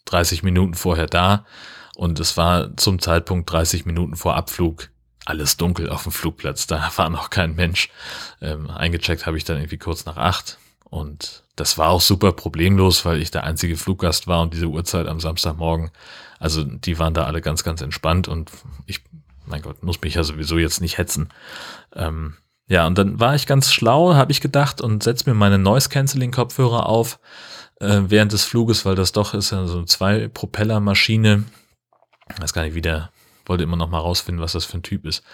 30 0.06 0.42
Minuten 0.42 0.74
vorher 0.74 1.06
da. 1.06 1.44
Und 1.96 2.20
es 2.20 2.36
war 2.36 2.76
zum 2.76 2.98
Zeitpunkt 3.00 3.50
30 3.50 3.84
Minuten 3.86 4.16
vor 4.16 4.36
Abflug 4.36 4.90
alles 5.26 5.56
dunkel 5.56 5.88
auf 5.90 6.04
dem 6.04 6.12
Flugplatz. 6.12 6.66
Da 6.66 6.90
war 6.96 7.10
noch 7.10 7.30
kein 7.30 7.54
Mensch. 7.54 7.90
Ähm, 8.40 8.70
eingecheckt 8.70 9.26
habe 9.26 9.36
ich 9.36 9.44
dann 9.44 9.58
irgendwie 9.58 9.78
kurz 9.78 10.06
nach 10.06 10.16
acht. 10.16 10.58
Und 10.84 11.44
das 11.56 11.78
war 11.78 11.90
auch 11.90 12.00
super 12.00 12.32
problemlos, 12.32 13.04
weil 13.04 13.20
ich 13.20 13.30
der 13.30 13.44
einzige 13.44 13.76
Fluggast 13.76 14.26
war 14.26 14.42
und 14.42 14.54
diese 14.54 14.66
Uhrzeit 14.66 15.06
am 15.06 15.20
Samstagmorgen. 15.20 15.90
Also 16.38 16.64
die 16.64 16.98
waren 16.98 17.14
da 17.14 17.24
alle 17.24 17.40
ganz, 17.42 17.62
ganz 17.62 17.80
entspannt 17.80 18.26
und 18.26 18.50
ich 18.86 19.02
mein 19.50 19.62
Gott, 19.62 19.82
muss 19.82 20.00
mich 20.00 20.14
ja 20.14 20.24
sowieso 20.24 20.58
jetzt 20.58 20.80
nicht 20.80 20.98
hetzen. 20.98 21.28
Ähm, 21.94 22.36
ja, 22.66 22.86
und 22.86 22.96
dann 22.96 23.18
war 23.18 23.34
ich 23.34 23.46
ganz 23.46 23.72
schlau, 23.72 24.14
habe 24.14 24.32
ich 24.32 24.40
gedacht, 24.40 24.80
und 24.80 25.02
setze 25.02 25.28
mir 25.28 25.34
meine 25.34 25.58
Noise-Canceling-Kopfhörer 25.58 26.86
auf 26.86 27.18
äh, 27.80 28.02
während 28.06 28.32
des 28.32 28.44
Fluges, 28.44 28.84
weil 28.84 28.94
das 28.94 29.12
doch 29.12 29.34
ist 29.34 29.50
ja 29.50 29.66
so 29.66 29.78
eine 29.78 29.86
Zwei-Propeller-Maschine. 29.86 31.44
Ich 32.32 32.40
weiß 32.40 32.52
gar 32.52 32.62
nicht, 32.62 32.74
wie 32.74 32.80
der, 32.80 33.10
wollte 33.44 33.64
immer 33.64 33.76
noch 33.76 33.90
mal 33.90 33.98
rausfinden, 33.98 34.42
was 34.42 34.52
das 34.52 34.64
für 34.64 34.78
ein 34.78 34.84
Typ 34.84 35.04
ist. 35.04 35.24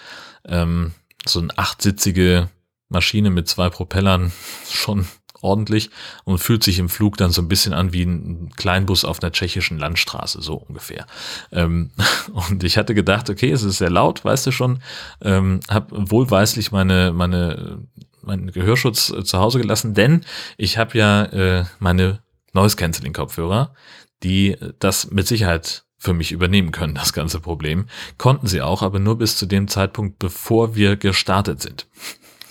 Ähm, 0.46 0.92
so 1.26 1.40
eine 1.40 1.56
achtsitzige 1.58 2.48
Maschine 2.88 3.30
mit 3.30 3.48
zwei 3.48 3.68
Propellern, 3.68 4.32
schon 4.70 5.06
ordentlich 5.46 5.90
und 6.24 6.38
fühlt 6.38 6.62
sich 6.62 6.78
im 6.78 6.88
Flug 6.88 7.16
dann 7.16 7.30
so 7.30 7.40
ein 7.40 7.48
bisschen 7.48 7.72
an 7.72 7.92
wie 7.92 8.02
ein 8.02 8.50
Kleinbus 8.56 9.04
auf 9.04 9.22
einer 9.22 9.32
tschechischen 9.32 9.78
Landstraße, 9.78 10.42
so 10.42 10.54
ungefähr. 10.54 11.06
Ähm, 11.52 11.90
und 12.32 12.64
ich 12.64 12.76
hatte 12.76 12.94
gedacht, 12.94 13.30
okay, 13.30 13.50
es 13.50 13.62
ist 13.62 13.78
sehr 13.78 13.90
laut, 13.90 14.24
weißt 14.24 14.46
du 14.46 14.50
schon, 14.50 14.82
ähm, 15.22 15.60
habe 15.70 16.10
wohlweislich 16.10 16.72
meine, 16.72 17.12
meine, 17.12 17.78
meinen 18.22 18.50
Gehörschutz 18.50 19.10
äh, 19.10 19.24
zu 19.24 19.38
Hause 19.38 19.60
gelassen, 19.60 19.94
denn 19.94 20.24
ich 20.56 20.78
habe 20.78 20.98
ja 20.98 21.24
äh, 21.24 21.64
meine 21.78 22.20
Noise 22.52 22.76
Cancelling 22.76 23.12
Kopfhörer, 23.12 23.74
die 24.22 24.56
das 24.78 25.10
mit 25.10 25.26
Sicherheit 25.26 25.84
für 25.98 26.14
mich 26.14 26.32
übernehmen 26.32 26.72
können, 26.72 26.94
das 26.94 27.12
ganze 27.12 27.40
Problem. 27.40 27.86
Konnten 28.18 28.46
sie 28.46 28.62
auch, 28.62 28.82
aber 28.82 28.98
nur 28.98 29.18
bis 29.18 29.36
zu 29.36 29.46
dem 29.46 29.68
Zeitpunkt, 29.68 30.18
bevor 30.18 30.74
wir 30.74 30.96
gestartet 30.96 31.62
sind. 31.62 31.86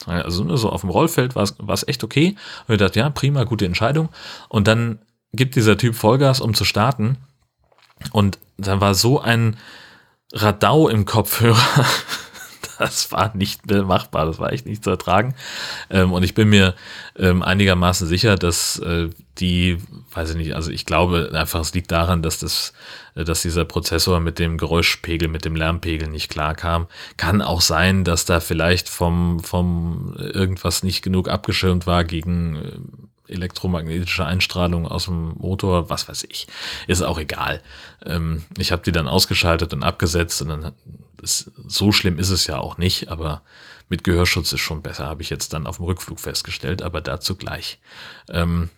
Also 0.06 0.44
ne, 0.44 0.58
so 0.58 0.70
auf 0.70 0.82
dem 0.82 0.89
Rollfeld 0.89 1.36
war 1.36 1.44
es 1.44 1.88
echt 1.88 2.04
okay. 2.04 2.36
Und 2.68 2.76
ich 2.76 2.80
dachte, 2.80 3.00
ja, 3.00 3.10
prima, 3.10 3.44
gute 3.44 3.65
Entscheidung. 3.65 4.10
Und 4.50 4.68
dann 4.68 5.00
gibt 5.34 5.56
dieser 5.56 5.78
Typ 5.78 5.96
Vollgas, 5.96 6.41
um 6.41 6.54
zu 6.54 6.65
starten. 6.65 7.18
Und 8.12 8.39
dann 8.58 8.82
war 8.82 8.94
so 8.94 9.20
ein 9.20 9.58
Radau 10.34 10.88
im 10.89 11.06
Kopfhörer. 11.06 11.58
das 12.80 13.12
war 13.12 13.36
nicht 13.36 13.68
mehr 13.68 13.84
machbar, 13.84 14.26
das 14.26 14.39
war 14.39 14.52
echt 14.52 14.65
nicht 14.65 14.84
zu 14.84 14.89
ertragen. 14.89 15.36
Ähm, 15.89 16.12
und 16.12 16.24
ich 16.24 16.34
bin 16.34 16.50
mir 16.50 16.76
ähm, 17.18 17.41
einigermaßen 17.41 18.08
sicher, 18.08 18.36
dass 18.36 18.80
äh, 18.80 19.10
die, 19.38 19.78
weiß 20.13 20.32
ich 20.32 20.36
nicht, 20.38 20.56
also 20.56 20.72
ich 20.72 20.86
glaube 20.86 21.32
einfach, 21.34 21.62
es 21.62 21.74
liegt 21.74 21.91
daran, 21.91 22.22
dass 22.22 22.39
das, 22.39 22.74
dass 23.23 23.41
dieser 23.41 23.63
Prozessor 23.63 24.19
mit 24.19 24.39
dem 24.39 24.58
Geräuschpegel, 24.58 25.30
mit 25.30 25.45
dem 25.45 25.56
Lärmpegel 25.56 26.10
nicht 26.10 26.30
klar 26.30 26.54
kam. 26.54 26.88
Kann 27.15 27.41
auch 27.41 27.62
sein, 27.62 28.04
dass 28.04 28.25
da 28.25 28.41
vielleicht 28.41 28.89
vom, 28.89 29.39
vom 29.39 30.15
irgendwas 30.17 30.84
nicht 30.84 31.01
genug 31.01 31.30
abgeschirmt 31.30 31.88
war 31.88 32.04
gegen 32.04 32.56
äh, 32.56 33.34
elektromagnetische 33.34 34.25
Einstrahlung 34.25 34.88
aus 34.88 35.06
dem 35.06 35.30
Motor, 35.38 35.89
was 35.89 36.08
weiß 36.08 36.25
ich, 36.30 36.47
ist 36.88 37.01
auch 37.01 37.17
egal. 37.17 37.62
Ähm, 38.06 38.43
ich 38.58 38.71
habe 38.71 38.84
die 38.84 38.91
dann 38.91 39.08
ausgeschaltet 39.08 39.73
und 39.73 39.84
abgesetzt 39.84 40.41
und 40.41 40.49
dann 40.49 40.73
ist, 41.21 41.51
so 41.65 41.91
schlimm 41.91 42.19
ist 42.19 42.30
es 42.30 42.47
ja 42.47 42.58
auch 42.58 42.78
nicht, 42.78 43.10
aber 43.10 43.41
mit 43.89 44.04
Gehörschutz 44.04 44.51
ist 44.51 44.62
schon 44.62 44.82
besser, 44.82 45.06
habe 45.06 45.21
ich 45.21 45.30
jetzt 45.30 45.54
dann 45.54 45.67
auf 45.67 45.78
dem 45.78 45.86
Rückflug 45.86 46.19
festgestellt, 46.19 46.82
aber 46.82 47.01
dazu 47.01 47.36
gleich. 47.36 47.80
Ähm, 48.30 48.69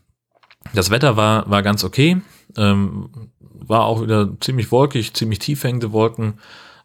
das 0.73 0.89
Wetter 0.89 1.17
war, 1.17 1.49
war 1.49 1.63
ganz 1.63 1.83
okay, 1.83 2.21
ähm, 2.55 3.09
war 3.39 3.85
auch 3.85 4.01
wieder 4.01 4.29
ziemlich 4.39 4.71
wolkig, 4.71 5.13
ziemlich 5.13 5.39
tief 5.39 5.63
hängende 5.63 5.91
Wolken, 5.91 6.39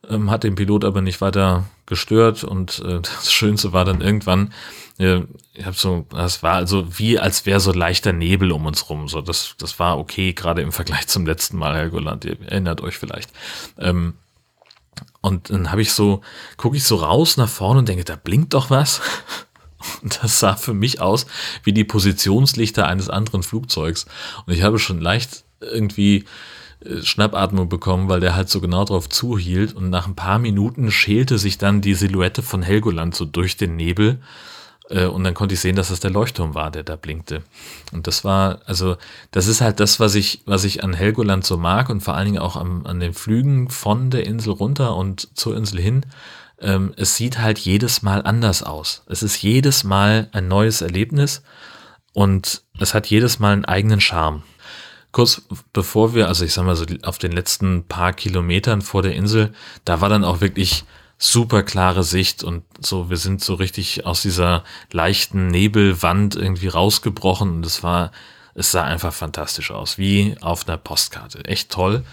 ähm, 0.08 0.30
hat 0.30 0.44
den 0.44 0.54
Pilot 0.54 0.84
aber 0.84 1.00
nicht 1.00 1.20
weiter 1.20 1.64
gestört 1.86 2.44
und 2.44 2.80
äh, 2.84 3.00
das 3.02 3.32
Schönste 3.32 3.72
war 3.72 3.84
dann 3.84 4.00
irgendwann, 4.00 4.52
äh, 4.98 5.20
ich 5.54 5.66
habe 5.66 5.76
so, 5.76 6.06
das 6.10 6.42
war 6.42 6.54
also 6.54 6.98
wie 6.98 7.18
als 7.18 7.46
wäre 7.46 7.60
so 7.60 7.72
leichter 7.72 8.12
Nebel 8.12 8.52
um 8.52 8.66
uns 8.66 8.88
rum, 8.88 9.08
so 9.08 9.20
das, 9.20 9.54
das 9.58 9.78
war 9.78 9.98
okay, 9.98 10.32
gerade 10.32 10.62
im 10.62 10.72
Vergleich 10.72 11.06
zum 11.08 11.26
letzten 11.26 11.58
Mal, 11.58 11.76
Helgoland, 11.76 12.24
ihr 12.24 12.40
erinnert 12.42 12.80
euch 12.80 12.98
vielleicht. 12.98 13.30
Ähm, 13.78 14.14
und 15.20 15.50
dann 15.50 15.70
habe 15.70 15.82
ich 15.82 15.92
so, 15.92 16.20
gucke 16.56 16.76
ich 16.76 16.84
so 16.84 16.96
raus 16.96 17.36
nach 17.36 17.48
vorne 17.48 17.80
und 17.80 17.88
denke, 17.88 18.04
da 18.04 18.16
blinkt 18.16 18.54
doch 18.54 18.70
was. 18.70 19.00
Das 20.22 20.40
sah 20.40 20.56
für 20.56 20.74
mich 20.74 21.00
aus 21.00 21.26
wie 21.64 21.72
die 21.72 21.84
Positionslichter 21.84 22.86
eines 22.86 23.08
anderen 23.08 23.42
Flugzeugs. 23.42 24.06
Und 24.46 24.52
ich 24.52 24.62
habe 24.62 24.78
schon 24.78 25.00
leicht 25.00 25.44
irgendwie 25.60 26.24
äh, 26.84 27.02
Schnappatmung 27.02 27.68
bekommen, 27.68 28.08
weil 28.08 28.20
der 28.20 28.34
halt 28.34 28.48
so 28.48 28.60
genau 28.60 28.84
drauf 28.84 29.08
zuhielt. 29.08 29.72
Und 29.72 29.90
nach 29.90 30.06
ein 30.06 30.16
paar 30.16 30.38
Minuten 30.38 30.90
schälte 30.90 31.38
sich 31.38 31.58
dann 31.58 31.80
die 31.80 31.94
Silhouette 31.94 32.42
von 32.42 32.62
Helgoland 32.62 33.14
so 33.14 33.24
durch 33.24 33.56
den 33.56 33.76
Nebel. 33.76 34.20
Äh, 34.90 35.06
und 35.06 35.24
dann 35.24 35.34
konnte 35.34 35.54
ich 35.54 35.60
sehen, 35.60 35.76
dass 35.76 35.88
das 35.88 36.00
der 36.00 36.10
Leuchtturm 36.10 36.54
war, 36.54 36.70
der 36.70 36.82
da 36.82 36.96
blinkte. 36.96 37.42
Und 37.92 38.06
das 38.06 38.24
war, 38.24 38.60
also, 38.66 38.96
das 39.30 39.46
ist 39.46 39.60
halt 39.60 39.80
das, 39.80 40.00
was 40.00 40.14
ich, 40.14 40.42
was 40.44 40.64
ich 40.64 40.82
an 40.84 40.94
Helgoland 40.94 41.44
so 41.44 41.56
mag 41.56 41.88
und 41.88 42.02
vor 42.02 42.14
allen 42.14 42.26
Dingen 42.26 42.42
auch 42.42 42.56
am, 42.56 42.86
an 42.86 43.00
den 43.00 43.14
Flügen 43.14 43.68
von 43.68 44.10
der 44.10 44.26
Insel 44.26 44.52
runter 44.52 44.96
und 44.96 45.36
zur 45.36 45.56
Insel 45.56 45.80
hin. 45.80 46.06
Ähm, 46.62 46.94
es 46.96 47.16
sieht 47.16 47.38
halt 47.38 47.58
jedes 47.58 48.02
Mal 48.02 48.22
anders 48.22 48.62
aus. 48.62 49.02
Es 49.08 49.22
ist 49.22 49.42
jedes 49.42 49.84
Mal 49.84 50.28
ein 50.32 50.48
neues 50.48 50.80
Erlebnis. 50.80 51.42
und 52.12 52.62
es 52.78 52.94
hat 52.94 53.06
jedes 53.06 53.38
Mal 53.38 53.52
einen 53.52 53.64
eigenen 53.64 54.00
Charme. 54.00 54.42
Kurz 55.12 55.42
bevor 55.72 56.14
wir, 56.14 56.28
also 56.28 56.44
ich 56.44 56.52
sag 56.54 56.64
mal 56.64 56.76
so 56.76 56.86
auf 57.02 57.18
den 57.18 57.32
letzten 57.32 57.84
paar 57.86 58.12
Kilometern 58.12 58.82
vor 58.82 59.02
der 59.02 59.14
Insel, 59.14 59.52
da 59.84 60.00
war 60.00 60.08
dann 60.08 60.24
auch 60.24 60.40
wirklich 60.40 60.84
super 61.18 61.62
klare 61.62 62.02
Sicht 62.02 62.42
und 62.42 62.64
so, 62.80 63.10
wir 63.10 63.16
sind 63.16 63.42
so 63.42 63.54
richtig 63.54 64.06
aus 64.06 64.22
dieser 64.22 64.64
leichten 64.90 65.48
Nebelwand 65.48 66.34
irgendwie 66.34 66.68
rausgebrochen 66.68 67.50
und 67.56 67.66
es 67.66 67.82
war, 67.82 68.10
es 68.54 68.70
sah 68.70 68.84
einfach 68.84 69.12
fantastisch 69.12 69.70
aus, 69.70 69.98
wie 69.98 70.36
auf 70.40 70.68
einer 70.68 70.76
Postkarte. 70.76 71.44
Echt 71.44 71.70
toll. 71.70 72.04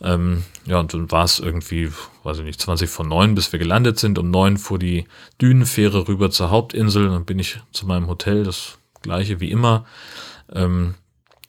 Ähm, 0.00 0.44
ja, 0.64 0.80
und 0.80 0.92
dann 0.94 1.10
war 1.10 1.24
es 1.24 1.38
irgendwie, 1.38 1.90
weiß 2.24 2.38
ich 2.38 2.44
nicht, 2.44 2.60
20 2.60 2.90
von 2.90 3.08
neun, 3.08 3.34
bis 3.34 3.52
wir 3.52 3.58
gelandet 3.58 3.98
sind. 3.98 4.18
Um 4.18 4.30
neun 4.30 4.58
fuhr 4.58 4.78
die 4.78 5.06
Dünenfähre 5.40 6.08
rüber 6.08 6.30
zur 6.30 6.50
Hauptinsel. 6.50 7.08
Dann 7.08 7.24
bin 7.24 7.38
ich 7.38 7.60
zu 7.72 7.86
meinem 7.86 8.08
Hotel, 8.08 8.42
das 8.44 8.78
gleiche 9.02 9.40
wie 9.40 9.50
immer. 9.50 9.86
Ähm, 10.52 10.94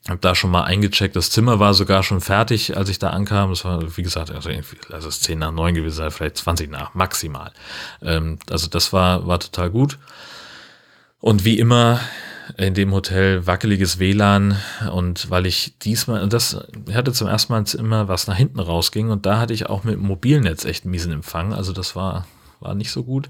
hab 0.07 0.19
da 0.19 0.35
schon 0.35 0.51
mal 0.51 0.63
eingecheckt. 0.63 1.15
Das 1.15 1.31
Zimmer 1.31 1.59
war 1.59 1.73
sogar 1.73 2.03
schon 2.03 2.19
fertig, 2.19 2.75
als 2.75 2.89
ich 2.89 2.99
da 2.99 3.11
ankam. 3.11 3.49
Das 3.49 3.63
war, 3.63 3.97
wie 3.97 4.03
gesagt, 4.03 4.29
also, 4.31 4.49
also 4.89 5.07
es 5.07 5.21
10 5.21 5.39
nach 5.39 5.51
9 5.51 5.75
gewesen, 5.75 6.11
vielleicht 6.11 6.37
20 6.37 6.69
nach, 6.69 6.93
maximal. 6.93 7.53
Ähm, 8.01 8.37
also 8.49 8.67
das 8.67 8.91
war, 8.91 9.25
war 9.25 9.39
total 9.39 9.69
gut. 9.69 9.97
Und 11.19 11.45
wie 11.45 11.57
immer 11.57 12.01
in 12.57 12.73
dem 12.73 12.91
Hotel 12.91 13.47
wackeliges 13.47 13.99
WLAN 13.99 14.57
und 14.91 15.29
weil 15.29 15.45
ich 15.45 15.77
diesmal, 15.79 16.21
und 16.21 16.33
das 16.33 16.57
hatte 16.93 17.13
zum 17.13 17.27
ersten 17.27 17.53
Mal 17.53 17.59
ein 17.59 17.65
Zimmer, 17.65 18.07
was 18.07 18.27
nach 18.27 18.35
hinten 18.35 18.59
rausging 18.59 19.09
und 19.09 19.25
da 19.25 19.39
hatte 19.39 19.53
ich 19.53 19.67
auch 19.67 19.83
mit 19.83 19.95
dem 19.95 20.03
Mobilnetz 20.03 20.65
echt 20.65 20.85
miesen 20.85 21.11
Empfang. 21.11 21.53
Also 21.53 21.73
das 21.73 21.95
war, 21.95 22.27
war 22.59 22.75
nicht 22.75 22.91
so 22.91 23.03
gut. 23.03 23.29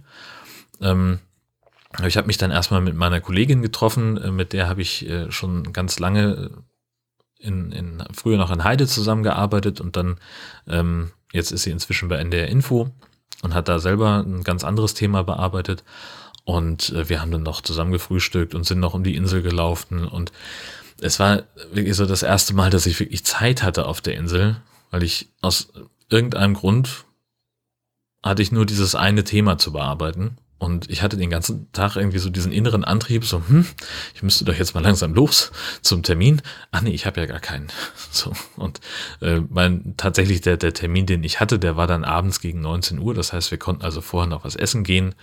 Ähm, 0.82 1.20
ich 2.06 2.18
habe 2.18 2.28
mich 2.28 2.38
dann 2.38 2.52
erstmal 2.52 2.82
mit 2.82 2.96
meiner 2.96 3.22
Kollegin 3.22 3.62
getroffen, 3.62 4.18
äh, 4.18 4.32
mit 4.32 4.54
der 4.54 4.68
habe 4.68 4.82
ich 4.82 5.08
äh, 5.08 5.32
schon 5.32 5.74
ganz 5.74 6.00
lange 6.00 6.52
in, 7.40 7.72
in, 7.72 8.04
früher 8.14 8.38
noch 8.38 8.52
in 8.52 8.64
Heide 8.64 8.88
zusammengearbeitet 8.88 9.82
und 9.82 9.96
dann, 9.96 10.18
ähm, 10.68 11.12
jetzt 11.32 11.52
ist 11.52 11.64
sie 11.64 11.72
inzwischen 11.72 12.10
bei 12.10 12.18
NDR 12.18 12.48
Info 12.48 12.90
und 13.44 13.54
hat 13.54 13.68
da 13.68 13.80
selber 13.80 14.24
ein 14.26 14.44
ganz 14.44 14.64
anderes 14.64 14.94
Thema 14.94 15.24
bearbeitet. 15.24 15.84
Und 16.46 16.90
äh, 16.90 17.10
wir 17.10 17.22
haben 17.22 17.32
dann 17.32 17.44
noch 17.44 17.62
zusammen 17.62 17.92
gefrühstückt 17.92 18.56
und 18.56 18.66
sind 18.66 18.80
noch 18.80 18.94
um 18.94 19.04
die 19.04 19.16
Insel 19.16 19.42
gelaufen. 19.42 20.08
Und 20.08 20.32
es 21.02 21.20
war 21.20 21.44
wirklich 21.72 21.96
so 21.96 22.06
das 22.06 22.24
erste 22.24 22.54
Mal, 22.54 22.70
dass 22.70 22.86
ich 22.86 23.00
wirklich 23.00 23.24
Zeit 23.24 23.64
hatte 23.64 23.86
auf 23.86 24.02
der 24.02 24.16
Insel, 24.16 24.58
weil 24.92 25.04
ich 25.04 25.30
aus 25.42 25.72
irgendeinem 26.10 26.54
Grund 26.54 27.06
hatte 28.22 28.42
ich 28.42 28.52
nur 28.52 28.66
dieses 28.66 28.96
eine 28.96 29.24
Thema 29.24 29.58
zu 29.58 29.72
bearbeiten. 29.74 30.38
Und 30.60 30.90
ich 30.90 31.02
hatte 31.02 31.18
den 31.18 31.30
ganzen 31.30 31.70
Tag 31.74 31.98
irgendwie 31.98 32.20
so 32.20 32.30
diesen 32.30 32.54
inneren 32.54 32.86
Antrieb, 32.86 33.26
so, 33.26 33.44
hm, 33.46 33.66
ich 34.16 34.24
müsste 34.24 34.46
doch 34.46 34.56
jetzt 34.56 34.74
mal 34.74 34.84
langsam 34.84 35.14
los 35.14 35.52
zum 35.82 36.04
Termin. 36.04 36.42
Ach 36.72 36.80
nee, 36.80 36.92
ich 36.92 37.06
habe 37.06 37.20
ja 37.20 37.26
gar 37.26 37.42
keinen. 37.42 37.68
So, 38.12 38.32
und 38.58 38.80
äh, 39.22 39.42
mein 39.50 39.96
tatsächlich 39.98 40.42
der, 40.42 40.56
der 40.56 40.72
Termin, 40.72 41.08
den 41.08 41.24
ich 41.24 41.40
hatte, 41.40 41.58
der 41.58 41.76
war 41.76 41.88
dann 41.88 42.06
abends 42.06 42.40
gegen 42.40 42.62
19 42.62 43.00
Uhr. 43.00 43.16
Das 43.16 43.34
heißt, 43.34 43.50
wir 43.50 43.58
konnten 43.58 43.84
also 43.84 44.02
vorher 44.02 44.30
noch 44.30 44.46
was 44.46 44.56
essen 44.56 44.84
gehen 44.84 45.16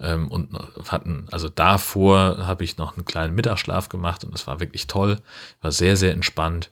ähm, 0.00 0.28
und 0.28 0.50
hatten, 0.88 1.26
also 1.30 1.48
davor 1.48 2.46
habe 2.46 2.64
ich 2.64 2.76
noch 2.76 2.96
einen 2.96 3.04
kleinen 3.04 3.34
Mittagsschlaf 3.34 3.88
gemacht 3.88 4.24
und 4.24 4.34
es 4.34 4.46
war 4.46 4.60
wirklich 4.60 4.86
toll. 4.86 5.18
War 5.60 5.72
sehr, 5.72 5.96
sehr 5.96 6.12
entspannt. 6.12 6.70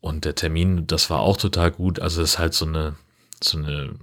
Und 0.00 0.24
der 0.24 0.34
Termin, 0.34 0.86
das 0.86 1.10
war 1.10 1.20
auch 1.20 1.36
total 1.36 1.70
gut. 1.70 2.00
Also 2.00 2.22
es 2.22 2.32
ist 2.32 2.38
halt 2.38 2.54
so 2.54 2.66
eine, 2.66 2.96
so 3.42 3.58
eine 3.58 3.94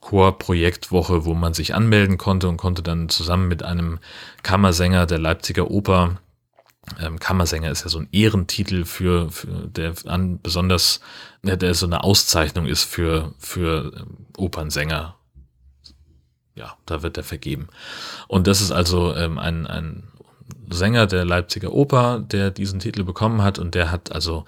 Chorprojektwoche, 0.00 1.24
wo 1.24 1.34
man 1.34 1.54
sich 1.54 1.74
anmelden 1.74 2.18
konnte 2.18 2.48
und 2.48 2.56
konnte 2.56 2.82
dann 2.82 3.08
zusammen 3.08 3.48
mit 3.48 3.62
einem 3.62 3.98
Kammersänger 4.42 5.06
der 5.06 5.18
Leipziger 5.18 5.70
Oper 5.70 6.18
ähm, 7.00 7.18
Kammersänger 7.18 7.70
ist 7.70 7.82
ja 7.84 7.88
so 7.88 7.98
ein 7.98 8.08
Ehrentitel 8.12 8.84
für, 8.84 9.30
für 9.30 9.68
der 9.68 9.94
an 10.06 10.40
besonders, 10.40 11.00
ja, 11.42 11.56
der 11.56 11.74
so 11.74 11.86
eine 11.86 12.04
Auszeichnung 12.04 12.66
ist 12.66 12.84
für, 12.84 13.34
für 13.38 13.92
ähm, 13.96 14.26
Opernsänger. 14.36 15.13
Ja, 16.54 16.76
da 16.86 17.02
wird 17.02 17.16
er 17.16 17.24
vergeben. 17.24 17.68
Und 18.28 18.46
das 18.46 18.60
ist 18.60 18.70
also 18.70 19.14
ähm, 19.14 19.38
ein, 19.38 19.66
ein 19.66 20.04
Sänger 20.70 21.06
der 21.06 21.24
Leipziger 21.24 21.72
Oper, 21.72 22.20
der 22.20 22.50
diesen 22.50 22.80
Titel 22.80 23.04
bekommen 23.04 23.42
hat 23.42 23.58
und 23.58 23.74
der 23.74 23.90
hat 23.90 24.12
also 24.12 24.44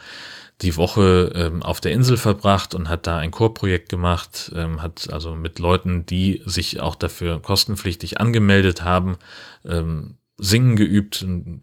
die 0.63 0.77
Woche 0.77 1.33
ähm, 1.35 1.63
auf 1.63 1.81
der 1.81 1.93
Insel 1.93 2.17
verbracht 2.17 2.75
und 2.75 2.89
hat 2.89 3.07
da 3.07 3.19
ein 3.19 3.31
Chorprojekt 3.31 3.89
gemacht, 3.89 4.53
ähm, 4.55 4.81
hat 4.81 5.13
also 5.13 5.35
mit 5.35 5.59
Leuten, 5.59 6.07
die 6.07 6.43
sich 6.47 6.81
auch 6.81 6.95
dafür 6.95 7.43
kostenpflichtig 7.43 8.21
angemeldet 8.21 8.83
haben, 8.83 9.19
ähm, 9.67 10.17
Singen 10.39 10.77
geübt, 10.77 11.23
ein 11.23 11.63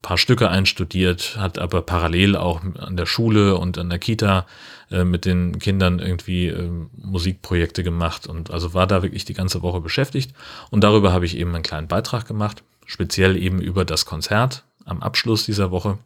paar 0.00 0.16
Stücke 0.16 0.48
einstudiert, 0.48 1.36
hat 1.36 1.58
aber 1.58 1.82
parallel 1.82 2.34
auch 2.34 2.62
an 2.62 2.96
der 2.96 3.04
Schule 3.04 3.58
und 3.58 3.76
an 3.76 3.90
der 3.90 3.98
Kita 3.98 4.46
äh, 4.90 5.04
mit 5.04 5.26
den 5.26 5.58
Kindern 5.58 5.98
irgendwie 5.98 6.46
äh, 6.46 6.70
Musikprojekte 6.96 7.84
gemacht 7.84 8.26
und 8.26 8.50
also 8.50 8.72
war 8.72 8.86
da 8.86 9.02
wirklich 9.02 9.26
die 9.26 9.34
ganze 9.34 9.60
Woche 9.60 9.82
beschäftigt 9.82 10.32
und 10.70 10.82
darüber 10.82 11.12
habe 11.12 11.26
ich 11.26 11.36
eben 11.36 11.54
einen 11.54 11.62
kleinen 11.62 11.88
Beitrag 11.88 12.26
gemacht, 12.26 12.62
speziell 12.86 13.36
eben 13.36 13.60
über 13.60 13.84
das 13.84 14.06
Konzert 14.06 14.64
am 14.86 15.02
Abschluss 15.02 15.44
dieser 15.44 15.70
Woche 15.70 15.98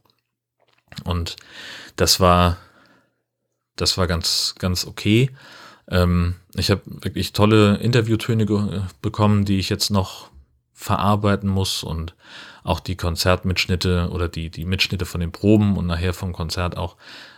und 1.05 1.37
das 1.95 2.19
war, 2.19 2.57
das 3.77 3.97
war 3.99 4.09
ganz, 4.09 4.57
ganz 4.59 4.85
okay. 4.85 5.31
Ähm, 5.89 6.35
ich 6.57 6.73
habe 6.73 6.83
wirklich 6.87 7.33
tolle 7.33 7.77
Interviewtöne 7.77 8.89
bekommen, 9.01 9.45
die 9.45 9.59
ich 9.59 9.69
jetzt 9.69 9.91
noch 9.91 10.34
verarbeiten 10.75 11.49
muss 11.49 11.83
und 11.83 12.15
auch 12.65 12.81
die 12.81 12.97
Konzertmitschnitte 12.97 14.09
oder 14.11 14.29
die, 14.29 14.51
die 14.51 14.65
Mitschnitte 14.65 15.07
von 15.07 15.21
den 15.21 15.33
Proben 15.33 15.77
und 15.77 15.87
nachher 15.87 16.13
vom 16.13 16.33
Konzert 16.33 16.77
auch. 16.77 16.97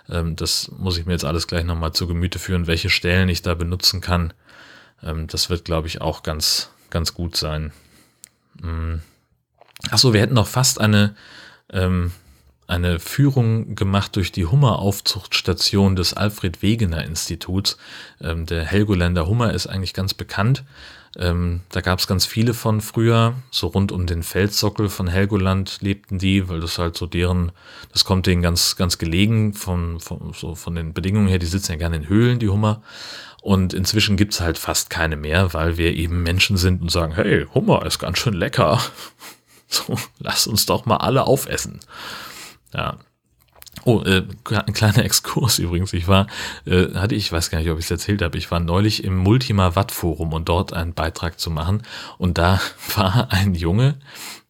Ähm, 0.08 0.36
das 0.36 0.70
muss 0.78 0.98
ich 0.98 1.06
mir 1.06 1.12
jetzt 1.12 1.24
alles 1.24 1.46
gleich 1.46 1.64
nochmal 1.64 1.92
zu 1.92 2.06
Gemüte 2.06 2.38
führen, 2.38 2.66
welche 2.66 2.90
Stellen 2.90 3.28
ich 3.28 3.42
da 3.42 3.54
benutzen 3.54 4.00
kann. 4.00 4.32
Ähm, 5.02 5.26
das 5.26 5.50
wird, 5.50 5.64
glaube 5.64 5.88
ich, 5.88 6.00
auch 6.00 6.22
ganz, 6.22 6.70
ganz 6.90 7.14
gut 7.14 7.36
sein. 7.36 7.72
Mhm. 8.60 9.02
Achso, 9.90 10.12
wir 10.12 10.20
hätten 10.20 10.34
noch 10.34 10.46
fast 10.46 10.80
eine, 10.80 11.14
ähm, 11.70 12.12
eine 12.66 12.98
Führung 12.98 13.74
gemacht 13.76 14.16
durch 14.16 14.32
die 14.32 14.46
Hummeraufzuchtstation 14.46 15.96
des 15.96 16.14
Alfred 16.14 16.62
Wegener 16.62 17.04
Instituts. 17.04 17.76
Ähm, 18.20 18.46
der 18.46 18.64
Helgoländer 18.64 19.26
Hummer 19.26 19.52
ist 19.52 19.66
eigentlich 19.66 19.94
ganz 19.94 20.14
bekannt. 20.14 20.64
Ähm, 21.18 21.62
da 21.70 21.80
gab 21.80 21.98
es 21.98 22.06
ganz 22.06 22.26
viele 22.26 22.52
von 22.52 22.82
früher, 22.82 23.34
so 23.50 23.68
rund 23.68 23.90
um 23.90 24.06
den 24.06 24.22
Felssockel 24.22 24.90
von 24.90 25.08
Helgoland 25.08 25.78
lebten 25.80 26.18
die, 26.18 26.48
weil 26.48 26.60
das 26.60 26.78
halt 26.78 26.96
so 26.96 27.06
deren, 27.06 27.52
das 27.92 28.04
kommt 28.04 28.26
denen 28.26 28.42
ganz, 28.42 28.76
ganz 28.76 28.98
gelegen 28.98 29.54
von, 29.54 29.98
von, 29.98 30.32
so 30.34 30.54
von 30.54 30.74
den 30.74 30.92
Bedingungen 30.92 31.28
her, 31.28 31.38
die 31.38 31.46
sitzen 31.46 31.72
ja 31.72 31.78
gerne 31.78 31.96
in 31.96 32.08
Höhlen, 32.08 32.38
die 32.38 32.50
Hummer. 32.50 32.82
Und 33.40 33.72
inzwischen 33.72 34.16
gibt's 34.16 34.40
halt 34.40 34.58
fast 34.58 34.90
keine 34.90 35.16
mehr, 35.16 35.54
weil 35.54 35.78
wir 35.78 35.94
eben 35.94 36.22
Menschen 36.22 36.56
sind 36.56 36.82
und 36.82 36.90
sagen, 36.90 37.14
hey, 37.14 37.46
Hummer 37.54 37.86
ist 37.86 37.98
ganz 37.98 38.18
schön 38.18 38.34
lecker. 38.34 38.80
So, 39.68 39.98
lass 40.20 40.46
uns 40.46 40.64
doch 40.66 40.86
mal 40.86 40.98
alle 40.98 41.26
aufessen. 41.26 41.80
Ja. 42.72 42.98
Oh, 43.84 44.02
äh, 44.02 44.24
ein 44.50 44.72
kleiner 44.72 44.98
Exkurs 45.04 45.58
übrigens. 45.58 45.92
Ich 45.92 46.08
war, 46.08 46.26
äh, 46.64 46.94
hatte 46.94 47.14
ich, 47.14 47.30
weiß 47.30 47.50
gar 47.50 47.58
nicht, 47.58 47.70
ob 47.70 47.78
ich 47.78 47.84
es 47.84 47.90
erzählt 47.90 48.22
habe, 48.22 48.36
ich 48.38 48.50
war 48.50 48.60
neulich 48.60 49.04
im 49.04 49.16
Multima 49.16 49.76
Watt 49.76 49.92
Forum 49.92 50.32
und 50.32 50.48
dort 50.48 50.72
einen 50.72 50.94
Beitrag 50.94 51.38
zu 51.38 51.50
machen. 51.50 51.82
Und 52.18 52.38
da 52.38 52.60
war 52.96 53.28
ein 53.30 53.54
Junge, 53.54 53.96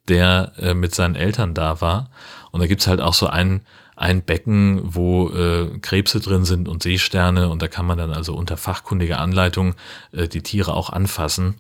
der 0.09 0.53
äh, 0.59 0.75
mit 0.75 0.95
seinen 0.95 1.17
Eltern 1.17 1.55
da 1.55 1.81
war. 1.81 2.11
Und 2.51 2.61
da 2.61 2.67
gibt's 2.67 2.87
halt 2.87 3.01
auch 3.01 3.15
so 3.15 3.27
ein, 3.27 3.61
ein 3.97 4.23
Becken, 4.23 4.81
wo 4.83 5.29
äh, 5.31 5.79
Krebse 5.81 6.21
drin 6.21 6.45
sind 6.45 6.69
und 6.69 6.83
Seesterne. 6.83 7.49
Und 7.49 7.61
da 7.61 7.69
kann 7.69 7.87
man 7.87 7.99
dann 7.99 8.13
also 8.13 8.35
unter 8.35 8.57
fachkundiger 8.57 9.19
Anleitung 9.19 9.75
äh, 10.13 10.29
die 10.29 10.43
Tiere 10.43 10.75
auch 10.75 10.91
anfassen. 10.91 11.57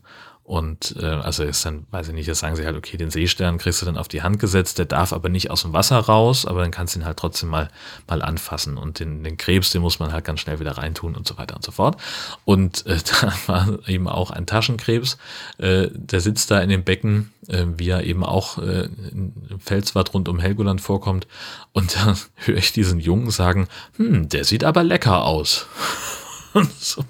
Und 0.46 0.94
äh, 1.00 1.06
also 1.06 1.42
ist 1.42 1.66
dann, 1.66 1.88
weiß 1.90 2.06
ich 2.06 2.14
nicht, 2.14 2.28
jetzt 2.28 2.38
sagen 2.38 2.54
sie 2.54 2.64
halt, 2.64 2.76
okay, 2.76 2.96
den 2.96 3.10
Seestern 3.10 3.58
kriegst 3.58 3.82
du 3.82 3.86
dann 3.86 3.96
auf 3.96 4.06
die 4.06 4.22
Hand 4.22 4.38
gesetzt, 4.38 4.78
der 4.78 4.84
darf 4.84 5.12
aber 5.12 5.28
nicht 5.28 5.50
aus 5.50 5.62
dem 5.62 5.72
Wasser 5.72 5.98
raus, 5.98 6.46
aber 6.46 6.60
dann 6.60 6.70
kannst 6.70 6.94
du 6.94 7.00
ihn 7.00 7.04
halt 7.04 7.16
trotzdem 7.16 7.48
mal, 7.48 7.68
mal 8.06 8.22
anfassen. 8.22 8.78
Und 8.78 9.00
den, 9.00 9.24
den 9.24 9.38
Krebs, 9.38 9.70
den 9.70 9.82
muss 9.82 9.98
man 9.98 10.12
halt 10.12 10.24
ganz 10.24 10.38
schnell 10.38 10.60
wieder 10.60 10.78
reintun 10.78 11.16
und 11.16 11.26
so 11.26 11.36
weiter 11.36 11.56
und 11.56 11.64
so 11.64 11.72
fort. 11.72 12.00
Und 12.44 12.86
äh, 12.86 12.98
da 13.20 13.32
war 13.48 13.88
eben 13.88 14.06
auch 14.06 14.30
ein 14.30 14.46
Taschenkrebs, 14.46 15.18
äh, 15.58 15.88
der 15.92 16.20
sitzt 16.20 16.52
da 16.52 16.60
in 16.60 16.68
dem 16.68 16.84
Becken, 16.84 17.32
äh, 17.48 17.64
wie 17.76 17.88
er 17.88 18.04
eben 18.04 18.22
auch 18.22 18.58
äh, 18.58 18.88
im 19.10 19.32
Felswart 19.58 20.14
rund 20.14 20.28
um 20.28 20.38
Helgoland 20.38 20.80
vorkommt. 20.80 21.26
Und 21.72 21.96
da 21.96 22.14
höre 22.36 22.58
ich 22.58 22.72
diesen 22.72 23.00
Jungen 23.00 23.32
sagen, 23.32 23.66
hm, 23.96 24.28
der 24.28 24.44
sieht 24.44 24.62
aber 24.62 24.84
lecker 24.84 25.24
aus. 25.24 25.66
und 26.52 26.72
so? 26.78 27.04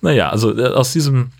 Naja, 0.00 0.30
also 0.30 0.56
äh, 0.56 0.68
aus 0.68 0.92
diesem 0.92 1.32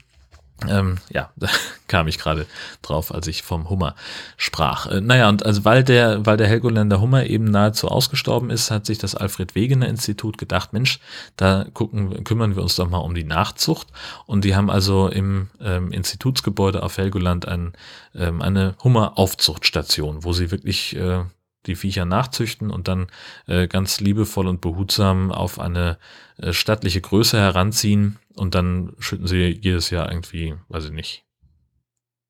Ähm, 0.66 0.96
ja, 1.12 1.30
da 1.36 1.48
kam 1.86 2.08
ich 2.08 2.18
gerade 2.18 2.46
drauf, 2.80 3.14
als 3.14 3.26
ich 3.26 3.42
vom 3.42 3.68
Hummer 3.68 3.94
sprach. 4.38 4.86
Äh, 4.86 5.02
naja, 5.02 5.28
und 5.28 5.44
also 5.44 5.66
weil 5.66 5.84
der, 5.84 6.24
weil 6.24 6.38
der 6.38 6.46
Helgoländer 6.46 6.98
Hummer 6.98 7.26
eben 7.26 7.44
nahezu 7.44 7.88
ausgestorben 7.88 8.48
ist, 8.48 8.70
hat 8.70 8.86
sich 8.86 8.96
das 8.96 9.14
Alfred 9.14 9.54
Wegener 9.54 9.86
Institut 9.86 10.38
gedacht, 10.38 10.72
Mensch, 10.72 10.98
da 11.36 11.66
gucken, 11.74 12.24
kümmern 12.24 12.56
wir 12.56 12.62
uns 12.62 12.76
doch 12.76 12.88
mal 12.88 12.98
um 12.98 13.14
die 13.14 13.24
Nachzucht. 13.24 13.88
Und 14.24 14.44
die 14.44 14.56
haben 14.56 14.70
also 14.70 15.08
im 15.08 15.50
ähm, 15.60 15.92
Institutsgebäude 15.92 16.82
auf 16.82 16.96
Helgoland 16.96 17.46
ein, 17.46 17.74
ähm, 18.14 18.40
eine 18.40 18.76
Hummeraufzuchtstation, 18.82 20.24
wo 20.24 20.32
sie 20.32 20.50
wirklich 20.50 20.96
äh, 20.96 21.24
die 21.66 21.76
Viecher 21.76 22.04
nachzüchten 22.04 22.70
und 22.70 22.88
dann 22.88 23.08
äh, 23.46 23.68
ganz 23.68 24.00
liebevoll 24.00 24.46
und 24.46 24.60
behutsam 24.60 25.32
auf 25.32 25.58
eine 25.58 25.98
äh, 26.38 26.52
stattliche 26.52 27.00
Größe 27.00 27.38
heranziehen 27.38 28.18
und 28.34 28.54
dann 28.54 28.92
schütten 28.98 29.26
sie 29.26 29.58
jedes 29.60 29.90
Jahr 29.90 30.10
irgendwie, 30.10 30.54
weiß 30.68 30.86
ich 30.86 30.92
nicht, 30.92 31.24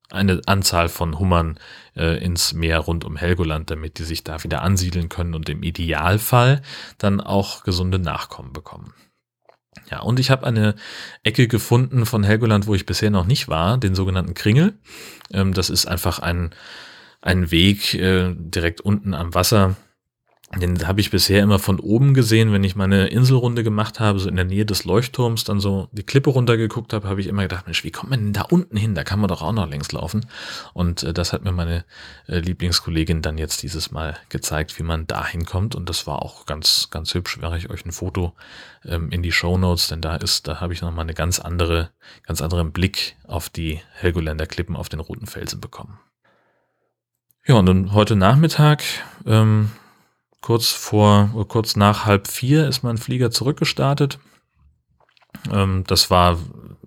eine 0.09 0.41
Anzahl 0.45 0.87
von 0.89 1.19
Hummern 1.19 1.59
äh, 1.95 2.23
ins 2.23 2.53
Meer 2.53 2.79
rund 2.79 3.03
um 3.03 3.17
Helgoland, 3.17 3.69
damit 3.69 3.99
die 3.99 4.03
sich 4.03 4.23
da 4.23 4.43
wieder 4.43 4.61
ansiedeln 4.61 5.09
können 5.09 5.33
und 5.33 5.49
im 5.49 5.63
Idealfall 5.63 6.61
dann 6.97 7.19
auch 7.19 7.63
gesunde 7.63 7.99
Nachkommen 7.99 8.53
bekommen. 8.53 8.93
Ja, 9.91 10.01
und 10.01 10.19
ich 10.19 10.29
habe 10.31 10.45
eine 10.45 10.75
Ecke 11.23 11.47
gefunden 11.47 12.05
von 12.05 12.23
Helgoland, 12.23 12.67
wo 12.67 12.75
ich 12.75 12.85
bisher 12.85 13.11
noch 13.11 13.25
nicht 13.25 13.47
war, 13.47 13.77
den 13.77 13.95
sogenannten 13.95 14.33
Kringel. 14.33 14.77
Ähm, 15.31 15.53
das 15.53 15.69
ist 15.69 15.87
einfach 15.87 16.19
ein 16.19 16.51
einen 17.27 17.51
Weg 17.51 17.93
äh, 17.93 18.33
direkt 18.37 18.81
unten 18.81 19.13
am 19.13 19.33
Wasser. 19.35 19.75
Den 20.55 20.87
habe 20.87 21.01
ich 21.01 21.11
bisher 21.11 21.43
immer 21.43 21.59
von 21.59 21.77
oben 21.77 22.13
gesehen, 22.13 22.53
wenn 22.53 22.63
ich 22.63 22.77
meine 22.77 23.07
Inselrunde 23.07 23.65
gemacht 23.65 23.99
habe, 23.99 24.17
so 24.17 24.29
in 24.29 24.37
der 24.37 24.45
Nähe 24.45 24.65
des 24.65 24.85
Leuchtturms, 24.85 25.43
dann 25.43 25.59
so 25.59 25.89
die 25.91 26.03
Klippe 26.03 26.29
runtergeguckt 26.29 26.93
habe, 26.93 27.09
habe 27.09 27.19
ich 27.19 27.27
immer 27.27 27.41
gedacht, 27.41 27.65
Mensch, 27.65 27.83
wie 27.83 27.91
kommt 27.91 28.11
man 28.11 28.21
denn 28.21 28.33
da 28.33 28.43
unten 28.43 28.77
hin? 28.77 28.95
Da 28.95 29.03
kann 29.03 29.19
man 29.19 29.27
doch 29.27 29.41
auch 29.41 29.51
noch 29.51 29.69
längs 29.69 29.91
laufen. 29.91 30.25
Und 30.73 31.03
äh, 31.03 31.13
das 31.13 31.33
hat 31.33 31.43
mir 31.43 31.51
meine 31.51 31.83
äh, 32.29 32.39
Lieblingskollegin 32.39 33.21
dann 33.21 33.37
jetzt 33.37 33.61
dieses 33.61 33.91
Mal 33.91 34.15
gezeigt, 34.29 34.79
wie 34.79 34.83
man 34.83 35.05
da 35.05 35.27
hinkommt. 35.27 35.75
Und 35.75 35.89
das 35.89 36.07
war 36.07 36.21
auch 36.21 36.45
ganz, 36.45 36.87
ganz 36.91 37.13
hübsch. 37.13 37.41
Wäre 37.41 37.57
ich 37.57 37.69
euch 37.69 37.85
ein 37.85 37.91
Foto 37.91 38.33
ähm, 38.85 39.11
in 39.11 39.21
die 39.21 39.33
Show 39.33 39.57
Notes, 39.57 39.89
denn 39.89 39.99
da 39.99 40.15
ist, 40.15 40.47
da 40.47 40.61
habe 40.61 40.71
ich 40.71 40.81
nochmal 40.81 41.03
eine 41.03 41.13
ganz 41.13 41.39
andere, 41.39 41.89
ganz 42.25 42.41
anderen 42.41 42.71
Blick 42.71 43.17
auf 43.27 43.49
die 43.49 43.81
Helgoländer 43.95 44.45
Klippen 44.45 44.77
auf 44.77 44.87
den 44.87 45.01
roten 45.01 45.27
Felsen 45.27 45.59
bekommen. 45.59 45.99
Ja, 47.47 47.55
und 47.55 47.65
dann 47.65 47.93
heute 47.93 48.17
Nachmittag, 48.17 48.83
ähm, 49.25 49.71
kurz 50.41 50.71
vor, 50.71 51.45
kurz 51.47 51.77
nach 51.77 52.05
halb 52.05 52.27
vier 52.27 52.67
ist 52.67 52.83
mein 52.83 52.97
Flieger 52.97 53.31
zurückgestartet. 53.31 54.19
Ähm, 55.49 55.85
das 55.87 56.09
war 56.09 56.39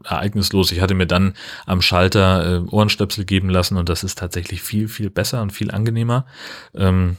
ereignislos. 0.04 0.70
Ich 0.70 0.82
hatte 0.82 0.92
mir 0.92 1.06
dann 1.06 1.32
am 1.64 1.80
Schalter 1.80 2.56
äh, 2.56 2.58
Ohrenstöpsel 2.58 3.24
geben 3.24 3.48
lassen 3.48 3.78
und 3.78 3.88
das 3.88 4.04
ist 4.04 4.18
tatsächlich 4.18 4.60
viel, 4.60 4.88
viel 4.88 5.08
besser 5.08 5.40
und 5.40 5.50
viel 5.50 5.70
angenehmer. 5.70 6.26
Ähm, 6.74 7.16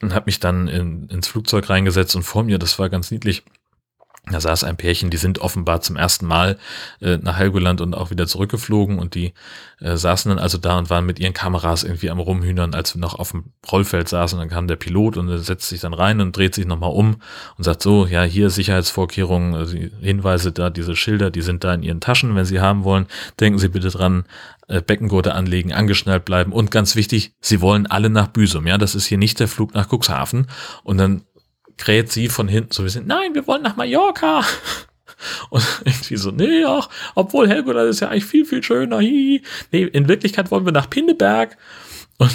und 0.00 0.14
habe 0.14 0.26
mich 0.26 0.38
dann 0.38 0.68
in, 0.68 1.08
ins 1.08 1.26
Flugzeug 1.26 1.68
reingesetzt 1.68 2.14
und 2.14 2.22
vor 2.22 2.44
mir, 2.44 2.60
das 2.60 2.78
war 2.78 2.88
ganz 2.88 3.10
niedlich, 3.10 3.42
da 4.28 4.40
saß 4.40 4.64
ein 4.64 4.76
Pärchen, 4.76 5.10
die 5.10 5.18
sind 5.18 5.38
offenbar 5.38 5.82
zum 5.82 5.94
ersten 5.94 6.26
Mal 6.26 6.58
äh, 7.00 7.16
nach 7.18 7.36
Helgoland 7.36 7.80
und 7.80 7.94
auch 7.94 8.10
wieder 8.10 8.26
zurückgeflogen 8.26 8.98
und 8.98 9.14
die 9.14 9.34
äh, 9.80 9.96
saßen 9.96 10.30
dann 10.30 10.40
also 10.40 10.58
da 10.58 10.78
und 10.78 10.90
waren 10.90 11.06
mit 11.06 11.20
ihren 11.20 11.32
Kameras 11.32 11.84
irgendwie 11.84 12.10
am 12.10 12.18
Rumhühnern, 12.18 12.74
als 12.74 12.96
wir 12.96 13.00
noch 13.00 13.14
auf 13.14 13.30
dem 13.30 13.52
Rollfeld 13.70 14.08
saßen. 14.08 14.36
Dann 14.36 14.48
kam 14.48 14.66
der 14.66 14.74
Pilot 14.74 15.16
und 15.16 15.38
setzt 15.38 15.68
sich 15.68 15.80
dann 15.80 15.94
rein 15.94 16.20
und 16.20 16.36
dreht 16.36 16.56
sich 16.56 16.66
nochmal 16.66 16.90
um 16.90 17.18
und 17.56 17.62
sagt 17.62 17.82
so, 17.82 18.04
ja, 18.04 18.24
hier 18.24 18.50
Sicherheitsvorkehrungen, 18.50 19.54
also 19.54 19.76
Hinweise 19.76 20.50
da, 20.50 20.70
diese 20.70 20.96
Schilder, 20.96 21.30
die 21.30 21.42
sind 21.42 21.62
da 21.62 21.72
in 21.74 21.84
Ihren 21.84 22.00
Taschen, 22.00 22.34
wenn 22.34 22.44
Sie 22.44 22.60
haben 22.60 22.82
wollen. 22.82 23.06
Denken 23.38 23.60
Sie 23.60 23.68
bitte 23.68 23.90
dran, 23.90 24.24
äh, 24.66 24.82
Beckengurte 24.82 25.34
anlegen, 25.34 25.72
angeschnallt 25.72 26.24
bleiben 26.24 26.52
und 26.52 26.72
ganz 26.72 26.96
wichtig, 26.96 27.32
Sie 27.40 27.60
wollen 27.60 27.86
alle 27.86 28.10
nach 28.10 28.26
Büsum. 28.26 28.66
Ja, 28.66 28.76
das 28.76 28.96
ist 28.96 29.06
hier 29.06 29.18
nicht 29.18 29.38
der 29.38 29.46
Flug 29.46 29.72
nach 29.74 29.88
Cuxhaven. 29.88 30.48
Und 30.82 30.98
dann 30.98 31.22
kräht 31.76 32.10
sie 32.10 32.28
von 32.28 32.48
hinten 32.48 32.72
so, 32.72 32.82
wir 32.82 32.90
sind, 32.90 33.06
nein, 33.06 33.34
wir 33.34 33.46
wollen 33.46 33.62
nach 33.62 33.76
Mallorca. 33.76 34.44
Und 35.50 35.64
irgendwie 35.84 36.16
so, 36.16 36.30
nee, 36.30 36.64
ach, 36.66 36.88
obwohl 37.14 37.48
Helgoland 37.48 37.88
ist 37.88 38.00
ja 38.00 38.08
eigentlich 38.08 38.26
viel, 38.26 38.44
viel 38.44 38.62
schöner. 38.62 39.00
Hihi. 39.00 39.42
Nee, 39.72 39.84
in 39.84 40.08
Wirklichkeit 40.08 40.50
wollen 40.50 40.64
wir 40.64 40.72
nach 40.72 40.90
Pinneberg. 40.90 41.56
Und 42.18 42.34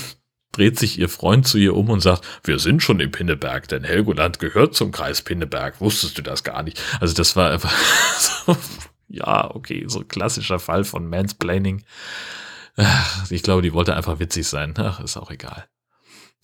dreht 0.52 0.80
sich 0.80 1.00
ihr 1.00 1.10
Freund 1.10 1.48
zu 1.48 1.58
ihr 1.58 1.76
um 1.76 1.89
und 1.89 2.02
sagt, 2.02 2.26
wir 2.44 2.60
sind 2.60 2.84
schon 2.84 3.00
in 3.00 3.12
Pinneberg, 3.12 3.68
denn 3.68 3.84
Helgoland 3.84 4.39
gehört 4.39 4.76
zum 4.76 4.92
Kreis 4.92 5.22
Pinneberg. 5.22 5.80
Wusstest 5.80 6.18
du 6.18 6.22
das 6.22 6.44
gar 6.44 6.64
nicht? 6.64 6.82
Also 7.00 7.14
das 7.14 7.36
war 7.36 7.52
einfach 7.52 7.72
so, 8.18 8.58
ja, 9.08 9.54
okay, 9.54 9.86
so 9.88 10.00
ein 10.00 10.08
klassischer 10.08 10.60
Fall 10.60 10.84
von 10.84 11.08
Mansplaining. 11.08 11.84
Ich 13.30 13.44
glaube, 13.44 13.62
die 13.62 13.74
wollte 13.74 13.96
einfach 13.96 14.20
witzig 14.20 14.48
sein. 14.48 14.74
Ach, 14.78 15.00
ist 15.02 15.18
auch 15.18 15.32
egal. 15.32 15.68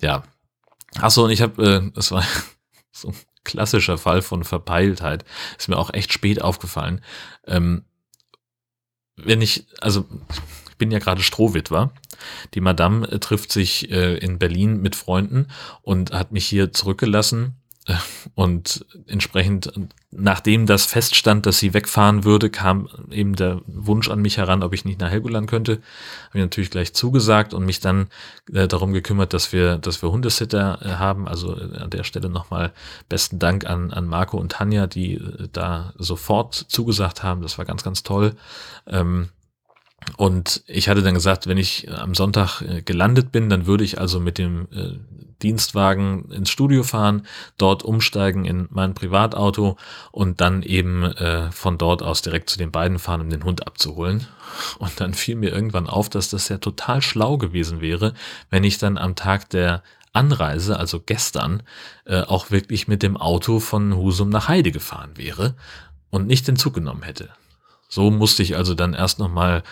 Ja. 0.01 0.23
Achso, 0.99 1.25
und 1.25 1.31
ich 1.31 1.41
habe, 1.41 1.63
äh, 1.63 1.91
das 1.93 2.11
war 2.11 2.23
so 3.01 3.09
ein 3.09 3.15
klassischer 3.43 3.97
Fall 3.97 4.21
von 4.21 4.43
Verpeiltheit. 4.43 5.25
Ist 5.57 5.69
mir 5.69 5.77
auch 5.77 5.93
echt 5.93 6.13
spät 6.13 6.41
aufgefallen. 6.41 7.01
Ähm, 7.45 7.85
wenn 9.15 9.41
ich, 9.41 9.65
also 9.79 10.05
ich 10.69 10.77
bin 10.77 10.91
ja 10.91 10.99
gerade 10.99 11.23
Strohwitwer. 11.23 11.91
Die 12.53 12.61
Madame 12.61 13.07
äh, 13.07 13.19
trifft 13.19 13.51
sich 13.51 13.89
äh, 13.91 14.17
in 14.17 14.37
Berlin 14.37 14.81
mit 14.81 14.95
Freunden 14.95 15.47
und 15.81 16.11
hat 16.11 16.31
mich 16.31 16.45
hier 16.45 16.71
zurückgelassen 16.71 17.55
und 18.35 18.85
entsprechend, 19.07 19.71
nachdem 20.11 20.65
das 20.65 20.85
feststand, 20.85 21.45
dass 21.45 21.59
sie 21.59 21.73
wegfahren 21.73 22.25
würde, 22.25 22.49
kam 22.49 22.89
eben 23.11 23.35
der 23.35 23.61
Wunsch 23.65 24.09
an 24.09 24.21
mich 24.21 24.37
heran, 24.37 24.61
ob 24.61 24.73
ich 24.73 24.83
nicht 24.83 24.99
nach 24.99 25.09
Helgoland 25.09 25.49
könnte. 25.49 25.73
Habe 26.27 26.39
ich 26.39 26.41
natürlich 26.41 26.69
gleich 26.69 26.93
zugesagt 26.93 27.53
und 27.53 27.65
mich 27.65 27.79
dann 27.79 28.07
äh, 28.51 28.67
darum 28.67 28.91
gekümmert, 28.91 29.33
dass 29.33 29.53
wir, 29.53 29.77
dass 29.77 30.01
wir 30.01 30.11
Hundesitter 30.11 30.79
äh, 30.81 30.89
haben. 30.95 31.27
Also 31.27 31.55
äh, 31.57 31.77
an 31.77 31.89
der 31.89 32.03
Stelle 32.03 32.29
nochmal 32.29 32.73
besten 33.07 33.39
Dank 33.39 33.65
an, 33.65 33.91
an 33.91 34.05
Marco 34.05 34.37
und 34.37 34.51
Tanja, 34.51 34.87
die 34.87 35.13
äh, 35.13 35.47
da 35.53 35.93
sofort 35.97 36.55
zugesagt 36.55 37.23
haben. 37.23 37.41
Das 37.41 37.57
war 37.57 37.63
ganz, 37.63 37.83
ganz 37.83 38.03
toll. 38.03 38.35
Ähm, 38.85 39.29
und 40.15 40.63
ich 40.67 40.89
hatte 40.89 41.01
dann 41.01 41.15
gesagt, 41.15 41.47
wenn 41.47 41.57
ich 41.57 41.91
am 41.91 42.15
Sonntag 42.15 42.61
äh, 42.61 42.81
gelandet 42.81 43.31
bin, 43.31 43.49
dann 43.49 43.65
würde 43.65 43.83
ich 43.83 43.99
also 43.99 44.19
mit 44.19 44.37
dem 44.37 44.67
äh, 44.71 44.97
Dienstwagen 45.41 46.31
ins 46.31 46.49
Studio 46.49 46.83
fahren, 46.83 47.27
dort 47.57 47.83
umsteigen 47.83 48.45
in 48.45 48.67
mein 48.71 48.95
Privatauto 48.95 49.77
und 50.11 50.41
dann 50.41 50.63
eben 50.63 51.03
äh, 51.03 51.51
von 51.51 51.77
dort 51.77 52.01
aus 52.01 52.21
direkt 52.21 52.49
zu 52.49 52.57
den 52.57 52.71
beiden 52.71 52.97
fahren, 52.97 53.21
um 53.21 53.29
den 53.29 53.43
Hund 53.43 53.67
abzuholen. 53.67 54.25
Und 54.79 54.99
dann 54.99 55.13
fiel 55.13 55.35
mir 55.35 55.51
irgendwann 55.51 55.87
auf, 55.87 56.09
dass 56.09 56.29
das 56.29 56.49
ja 56.49 56.57
total 56.57 57.01
schlau 57.01 57.37
gewesen 57.37 57.81
wäre, 57.81 58.13
wenn 58.49 58.63
ich 58.63 58.79
dann 58.79 58.97
am 58.97 59.15
Tag 59.15 59.49
der 59.49 59.83
Anreise, 60.13 60.79
also 60.79 60.99
gestern, 60.99 61.61
auch 62.05 62.49
wirklich 62.49 62.87
mit 62.87 63.03
dem 63.03 63.17
Auto 63.17 63.59
von 63.59 63.95
Husum 63.95 64.29
nach 64.29 64.47
Heide 64.47 64.71
gefahren 64.71 65.11
wäre 65.15 65.53
und 66.09 66.25
nicht 66.25 66.47
den 66.47 66.55
Zug 66.55 66.73
genommen 66.73 67.03
hätte. 67.03 67.29
So 67.87 68.11
musste 68.11 68.43
ich 68.43 68.55
also 68.55 68.73
dann 68.73 68.93
erst 68.93 69.19
nochmal, 69.19 69.63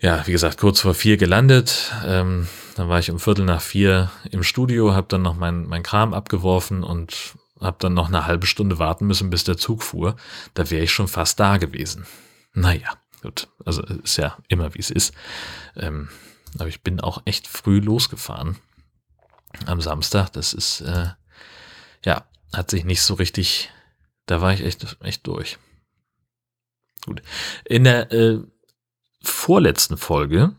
ja, 0.00 0.26
wie 0.26 0.32
gesagt, 0.32 0.58
kurz 0.58 0.80
vor 0.80 0.94
vier 0.94 1.16
gelandet. 1.16 1.92
Ähm, 2.04 2.48
dann 2.76 2.88
war 2.88 2.98
ich 2.98 3.10
um 3.10 3.18
Viertel 3.18 3.44
nach 3.44 3.62
vier 3.62 4.10
im 4.30 4.42
Studio, 4.42 4.94
habe 4.94 5.06
dann 5.08 5.22
noch 5.22 5.34
mein, 5.34 5.66
mein 5.66 5.82
Kram 5.82 6.12
abgeworfen 6.12 6.82
und 6.82 7.34
habe 7.60 7.76
dann 7.80 7.94
noch 7.94 8.08
eine 8.08 8.26
halbe 8.26 8.46
Stunde 8.46 8.78
warten 8.78 9.06
müssen, 9.06 9.30
bis 9.30 9.44
der 9.44 9.56
Zug 9.56 9.82
fuhr. 9.82 10.16
Da 10.54 10.70
wäre 10.70 10.84
ich 10.84 10.92
schon 10.92 11.08
fast 11.08 11.40
da 11.40 11.56
gewesen. 11.56 12.06
Naja, 12.52 12.90
gut. 13.22 13.48
Also 13.64 13.82
ist 13.82 14.18
ja 14.18 14.36
immer 14.48 14.74
wie 14.74 14.80
es 14.80 14.90
ist. 14.90 15.14
Ähm, 15.76 16.08
aber 16.58 16.68
ich 16.68 16.82
bin 16.82 17.00
auch 17.00 17.22
echt 17.24 17.48
früh 17.48 17.80
losgefahren 17.80 18.56
am 19.66 19.80
Samstag. 19.80 20.30
Das 20.30 20.52
ist, 20.52 20.82
äh, 20.82 21.08
ja, 22.04 22.26
hat 22.52 22.70
sich 22.70 22.84
nicht 22.84 23.02
so 23.02 23.14
richtig, 23.14 23.70
da 24.26 24.40
war 24.40 24.52
ich 24.52 24.60
echt, 24.60 24.96
echt 25.00 25.26
durch. 25.26 25.58
Gut. 27.04 27.22
In 27.64 27.84
der 27.84 28.10
äh, 28.12 28.38
vorletzten 29.22 29.96
Folge, 29.96 30.52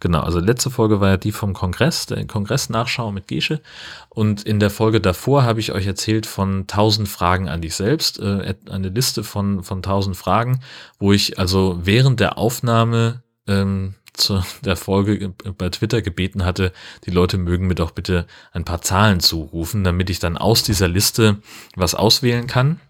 genau, 0.00 0.20
also 0.20 0.40
letzte 0.40 0.70
Folge 0.70 1.00
war 1.00 1.10
ja 1.10 1.16
die 1.16 1.32
vom 1.32 1.54
Kongress, 1.54 2.06
der 2.06 2.26
Kongress-Nachschau 2.26 3.12
mit 3.12 3.28
Gesche. 3.28 3.60
Und 4.08 4.42
in 4.42 4.58
der 4.58 4.70
Folge 4.70 5.00
davor 5.00 5.44
habe 5.44 5.60
ich 5.60 5.72
euch 5.72 5.86
erzählt 5.86 6.26
von 6.26 6.62
1000 6.62 7.08
Fragen 7.08 7.48
an 7.48 7.60
dich 7.60 7.74
selbst, 7.74 8.18
äh, 8.18 8.54
eine 8.68 8.88
Liste 8.88 9.22
von, 9.22 9.62
von 9.62 9.78
1000 9.78 10.16
Fragen, 10.16 10.60
wo 10.98 11.12
ich 11.12 11.38
also 11.38 11.78
während 11.82 12.20
der 12.20 12.36
Aufnahme 12.36 13.22
ähm, 13.46 13.94
zu 14.12 14.42
der 14.64 14.76
Folge 14.76 15.34
bei 15.58 15.68
Twitter 15.68 16.00
gebeten 16.00 16.44
hatte, 16.44 16.72
die 17.04 17.10
Leute 17.10 17.36
mögen 17.36 17.66
mir 17.66 17.74
doch 17.74 17.90
bitte 17.90 18.26
ein 18.52 18.64
paar 18.64 18.80
Zahlen 18.80 19.20
zurufen, 19.20 19.84
damit 19.84 20.08
ich 20.08 20.18
dann 20.18 20.38
aus 20.38 20.62
dieser 20.62 20.88
Liste 20.88 21.36
was 21.76 21.94
auswählen 21.94 22.46
kann 22.46 22.80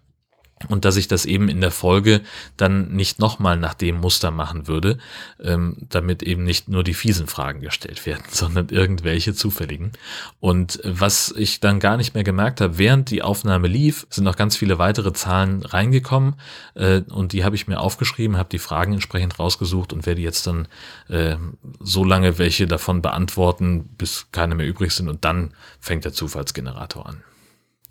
und 0.69 0.87
dass 0.87 0.97
ich 0.97 1.07
das 1.07 1.27
eben 1.27 1.49
in 1.49 1.61
der 1.61 1.71
Folge 1.71 2.23
dann 2.57 2.89
nicht 2.89 3.19
nochmal 3.19 3.59
nach 3.59 3.75
dem 3.75 4.01
Muster 4.01 4.31
machen 4.31 4.67
würde, 4.67 4.97
ähm, 5.43 5.77
damit 5.91 6.23
eben 6.23 6.45
nicht 6.45 6.69
nur 6.69 6.83
die 6.83 6.95
fiesen 6.95 7.27
Fragen 7.27 7.61
gestellt 7.61 8.07
werden, 8.07 8.23
sondern 8.31 8.71
irgendwelche 8.71 9.35
zufälligen. 9.35 9.93
Und 10.41 10.81
was 10.83 11.33
ich 11.37 11.61
dann 11.61 11.79
gar 11.79 11.99
nicht 11.99 12.15
mehr 12.15 12.25
gemerkt 12.25 12.63
habe, 12.63 12.79
während 12.79 13.11
die 13.11 13.23
Aufnahme 13.23 13.69
lief, 13.69 14.07
sind 14.09 14.25
noch 14.25 14.37
ganz 14.37 14.57
viele 14.57 14.79
weitere 14.79 15.13
Zahlen 15.13 15.63
reingekommen 15.63 16.37
äh, 16.75 17.03
und 17.11 17.33
die 17.33 17.45
habe 17.45 17.55
ich 17.55 17.69
mir 17.69 17.79
aufgeschrieben, 17.79 18.39
habe 18.39 18.49
die 18.49 18.59
Fragen 18.59 18.95
entsprechend 18.95 19.39
rausgesucht 19.39 19.93
und 19.93 20.07
werde 20.07 20.23
jetzt 20.23 20.47
dann 20.47 20.69
äh, 21.09 21.37
so 21.81 22.03
lange 22.03 22.39
welche 22.39 22.67
davon 22.67 23.03
beantworten, 23.03 23.91
bis 23.99 24.29
keine 24.33 24.55
mehr 24.55 24.67
übrig 24.67 24.93
sind 24.93 25.09
und 25.09 25.25
dann 25.27 25.53
fängt 25.81 26.07
der 26.07 26.15
Zufallsgenerator 26.15 27.07
an. 27.07 27.23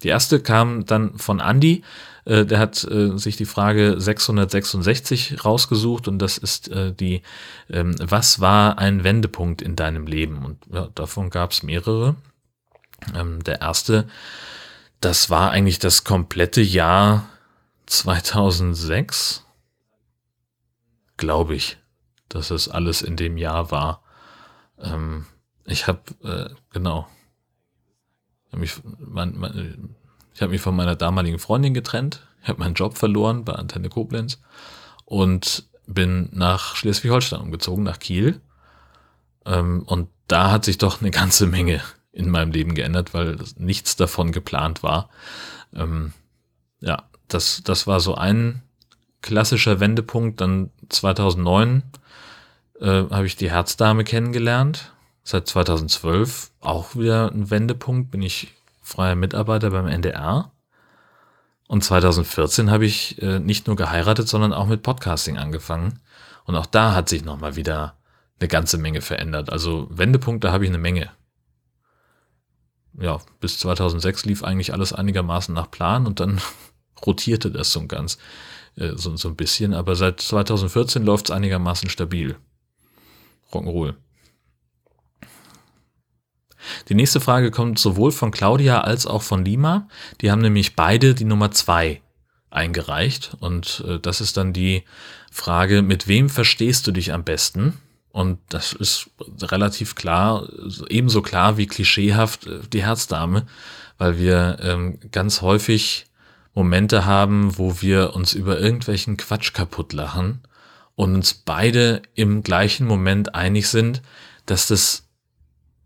Die 0.04 0.10
erste 0.10 0.40
kam 0.40 0.86
dann 0.86 1.18
von 1.18 1.40
Andy. 1.40 1.84
Äh, 2.26 2.46
der 2.46 2.60
hat 2.60 2.84
äh, 2.84 3.18
sich 3.18 3.38
die 3.38 3.46
Frage 3.46 4.00
666 4.00 5.46
rausgesucht 5.46 6.08
und 6.08 6.20
das 6.20 6.38
ist 6.38 6.70
äh, 6.70 6.92
die, 6.94 7.22
ähm, 7.70 7.96
was 8.00 8.40
war 8.40 8.80
ein 8.80 9.04
Wendepunkt 9.04 9.62
in 9.62 9.76
deinem 9.76 10.08
Leben? 10.08 10.44
Und 10.44 10.60
ja, 10.72 10.90
davon 10.96 11.30
gab 11.30 11.52
es 11.52 11.64
mehrere. 11.64 12.16
Ähm, 13.14 13.44
der 13.44 13.62
erste, 13.62 14.08
das 15.02 15.30
war 15.30 15.52
eigentlich 15.52 15.80
das 15.80 16.04
komplette 16.04 16.62
Jahr 16.62 17.30
2006, 17.86 19.46
glaube 21.18 21.56
ich, 21.56 21.78
dass 22.30 22.52
es 22.52 22.68
alles 22.68 23.02
in 23.02 23.16
dem 23.16 23.38
Jahr 23.38 23.70
war. 23.72 24.02
Ähm, 24.80 25.26
ich 25.66 25.88
habe, 25.88 26.02
äh, 26.24 26.54
genau, 26.72 27.08
mich, 28.60 28.82
mein, 29.00 29.38
mein, 29.38 29.96
ich 30.34 30.42
habe 30.42 30.52
mich 30.52 30.62
von 30.62 30.76
meiner 30.76 30.96
damaligen 30.96 31.40
Freundin 31.40 31.74
getrennt. 31.74 32.22
Habe 32.44 32.60
meinen 32.60 32.76
Job 32.76 32.98
verloren 32.98 33.44
bei 33.44 33.54
Antenne 33.54 33.90
Koblenz 33.90 34.40
und 35.06 35.68
bin 35.88 36.30
nach 36.32 36.76
Schleswig-Holstein 36.76 37.42
umgezogen, 37.42 37.84
nach 37.84 38.00
Kiel. 38.00 38.42
Ähm, 39.46 39.84
und 39.86 40.10
da 40.28 40.52
hat 40.52 40.66
sich 40.66 40.78
doch 40.78 41.02
eine 41.02 41.12
ganze 41.12 41.48
Menge 41.48 41.82
in 42.12 42.30
meinem 42.30 42.52
Leben 42.52 42.76
geändert, 42.76 43.14
weil 43.14 43.38
nichts 43.58 43.96
davon 43.96 44.32
geplant 44.32 44.84
war. 44.84 45.10
Ähm, 45.74 46.14
ja, 46.80 47.04
das, 47.28 47.62
das 47.64 47.88
war 47.88 48.00
so 48.00 48.16
ein 48.16 48.62
klassischer 49.22 49.80
Wendepunkt. 49.80 50.42
Dann 50.42 50.72
2009 50.90 51.84
äh, 52.80 52.86
habe 52.86 53.26
ich 53.26 53.36
die 53.36 53.52
Herzdame 53.52 54.04
kennengelernt 54.04 54.95
seit 55.26 55.48
2012 55.48 56.52
auch 56.62 56.96
wieder 56.96 57.32
ein 57.32 57.50
Wendepunkt, 57.50 58.12
bin 58.12 58.22
ich 58.22 58.54
freier 58.82 59.16
Mitarbeiter 59.16 59.72
beim 59.72 59.88
NDR. 59.88 60.52
Und 61.68 61.84
2014 61.84 62.70
habe 62.70 62.86
ich 62.86 63.22
äh, 63.22 63.40
nicht 63.40 63.66
nur 63.66 63.76
geheiratet, 63.76 64.30
sondern 64.30 64.54
auch 64.54 64.68
mit 64.68 64.84
Podcasting 64.84 65.38
angefangen. 65.38 66.00
Und 66.46 66.56
auch 66.56 66.68
da 66.68 66.94
hat 66.94 67.10
sich 67.10 67.26
nochmal 67.26 67.56
wieder 67.56 67.98
eine 68.40 68.48
ganze 68.48 68.78
Menge 68.78 69.02
verändert. 69.02 69.50
Also 69.50 69.88
Wendepunkte 69.90 70.52
habe 70.52 70.64
ich 70.64 70.70
eine 70.70 70.78
Menge. 70.78 71.10
Ja, 72.94 73.20
bis 73.40 73.58
2006 73.58 74.26
lief 74.26 74.44
eigentlich 74.44 74.74
alles 74.74 74.94
einigermaßen 74.94 75.56
nach 75.56 75.72
Plan 75.72 76.06
und 76.06 76.20
dann 76.20 76.40
rotierte 77.06 77.50
das 77.50 77.72
so 77.72 77.88
ganz, 77.88 78.20
äh, 78.76 78.92
so, 78.96 79.18
so 79.18 79.30
ein 79.30 79.36
bisschen. 79.36 79.74
Aber 79.74 79.96
seit 79.96 80.22
2014 80.22 81.04
läuft 81.04 81.30
es 81.30 81.36
einigermaßen 81.36 81.90
stabil. 81.90 82.38
Rock'n'Roll. 83.52 83.96
Die 86.90 86.96
nächste 86.96 87.20
Frage 87.20 87.52
kommt 87.52 87.80
sowohl 87.80 88.12
von 88.12 88.32
Claudia 88.32 88.82
als 88.82 89.06
auch 89.06 89.22
von 89.22 89.46
Lima. 89.46 89.88
Die 90.22 90.32
haben 90.32 90.42
nämlich 90.42 90.76
beide 90.76 91.16
die 91.16 91.26
Nummer 91.26 91.52
zwei 91.52 92.02
eingereicht. 92.50 93.36
Und 93.40 93.84
äh, 93.88 94.00
das 94.00 94.22
ist 94.22 94.38
dann 94.38 94.54
die 94.54 94.84
Frage, 95.32 95.82
mit 95.82 96.08
wem 96.08 96.30
verstehst 96.30 96.88
du 96.88 96.92
dich 96.92 97.14
am 97.14 97.24
besten? 97.24 97.78
Und 98.12 98.40
das 98.48 98.72
ist 98.72 99.10
relativ 99.42 99.96
klar, 99.96 100.48
ebenso 100.88 101.22
klar 101.22 101.58
wie 101.58 101.68
klischeehaft 101.68 102.48
äh, 102.48 102.60
die 102.72 102.84
Herzdame, 102.84 103.46
weil 103.98 104.18
wir 104.18 104.58
ähm, 104.62 105.00
ganz 105.12 105.42
häufig 105.42 106.06
Momente 106.54 107.06
haben, 107.06 107.58
wo 107.58 107.82
wir 107.82 108.16
uns 108.16 108.34
über 108.34 108.60
irgendwelchen 108.60 109.18
Quatsch 109.18 109.54
kaputt 109.54 109.92
lachen 109.92 110.40
und 110.96 111.14
uns 111.14 111.34
beide 111.34 112.02
im 112.14 112.42
gleichen 112.44 112.88
Moment 112.88 113.36
einig 113.36 113.68
sind, 113.68 114.02
dass 114.46 114.68
das 114.68 115.05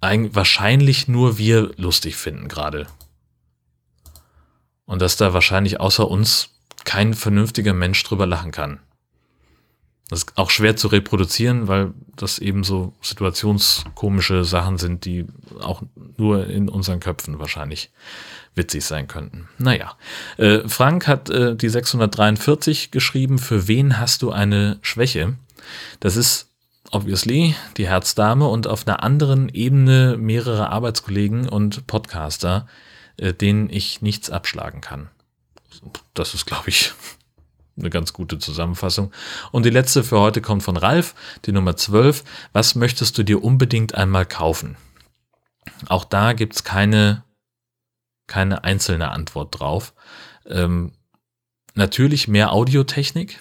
eigentlich 0.02 0.36
wahrscheinlich 0.36 1.08
nur 1.08 1.38
wir 1.38 1.72
lustig 1.78 2.16
finden 2.16 2.48
gerade. 2.48 2.88
Und 4.86 5.02
dass 5.02 5.18
da 5.18 5.34
wahrscheinlich 5.34 5.80
außer 5.80 6.10
uns 6.10 6.50
kein 6.86 7.14
vernünftiger 7.14 7.74
Mensch 7.74 8.04
drüber 8.04 8.26
lachen 8.26 8.52
kann. 8.52 8.80
Das 10.10 10.20
ist 10.24 10.38
auch 10.38 10.50
schwer 10.50 10.76
zu 10.76 10.88
reproduzieren, 10.88 11.68
weil 11.68 11.94
das 12.16 12.40
eben 12.40 12.64
so 12.64 12.94
situationskomische 13.02 14.44
Sachen 14.44 14.80
sind, 14.80 15.06
die 15.06 15.28
auch 15.62 15.84
nur 16.18 16.48
in 16.48 16.68
unseren 16.68 17.00
Köpfen 17.00 17.38
wahrscheinlich 17.38 17.92
witzig 18.56 18.84
sein 18.86 19.08
könnten. 19.08 19.48
Naja, 19.60 19.96
äh, 20.38 20.68
Frank 20.68 21.08
hat 21.08 21.30
äh, 21.30 21.56
die 21.56 21.70
643 21.70 22.90
geschrieben, 22.90 23.38
für 23.38 23.68
wen 23.68 24.00
hast 24.00 24.24
du 24.24 24.32
eine 24.32 24.80
Schwäche? 24.82 25.36
Das 26.00 26.16
ist 26.16 26.49
obviously 26.92 27.56
die 27.78 27.88
Herzdame 27.88 28.48
und 28.48 28.68
auf 28.68 28.88
einer 28.88 29.04
anderen 29.04 29.50
Ebene 29.50 30.18
mehrere 30.18 30.70
Arbeitskollegen 30.70 31.48
und 31.48 31.88
Podcaster, 31.88 32.68
äh, 33.18 33.34
denen 33.34 33.70
ich 33.70 34.02
nichts 34.02 34.30
abschlagen 34.30 34.82
kann. 34.82 35.10
Das 36.14 36.34
ist, 36.34 36.46
glaube 36.46 36.70
ich, 36.70 36.94
eine 37.78 37.90
ganz 37.90 38.14
gute 38.14 38.40
Zusammenfassung. 38.40 39.12
Und 39.52 39.66
die 39.66 39.70
letzte 39.70 40.04
für 40.04 40.20
heute 40.20 40.42
kommt 40.42 40.64
von 40.64 40.78
Ralf, 40.78 41.16
die 41.46 41.52
Nummer 41.52 41.76
12. 41.76 42.24
Was 42.54 42.76
möchtest 42.76 43.18
du 43.18 43.24
dir 43.24 43.44
unbedingt 43.44 43.96
einmal 43.96 44.26
kaufen? 44.26 44.76
Auch 45.88 46.06
da 46.06 46.34
gibt's 46.34 46.64
keine, 46.64 47.24
keine 48.28 48.64
einzelne 48.64 49.12
Antwort 49.12 49.60
drauf. 49.60 49.94
Ähm, 50.46 50.92
natürlich 51.76 52.28
mehr 52.28 52.52
Audiotechnik, 52.52 53.40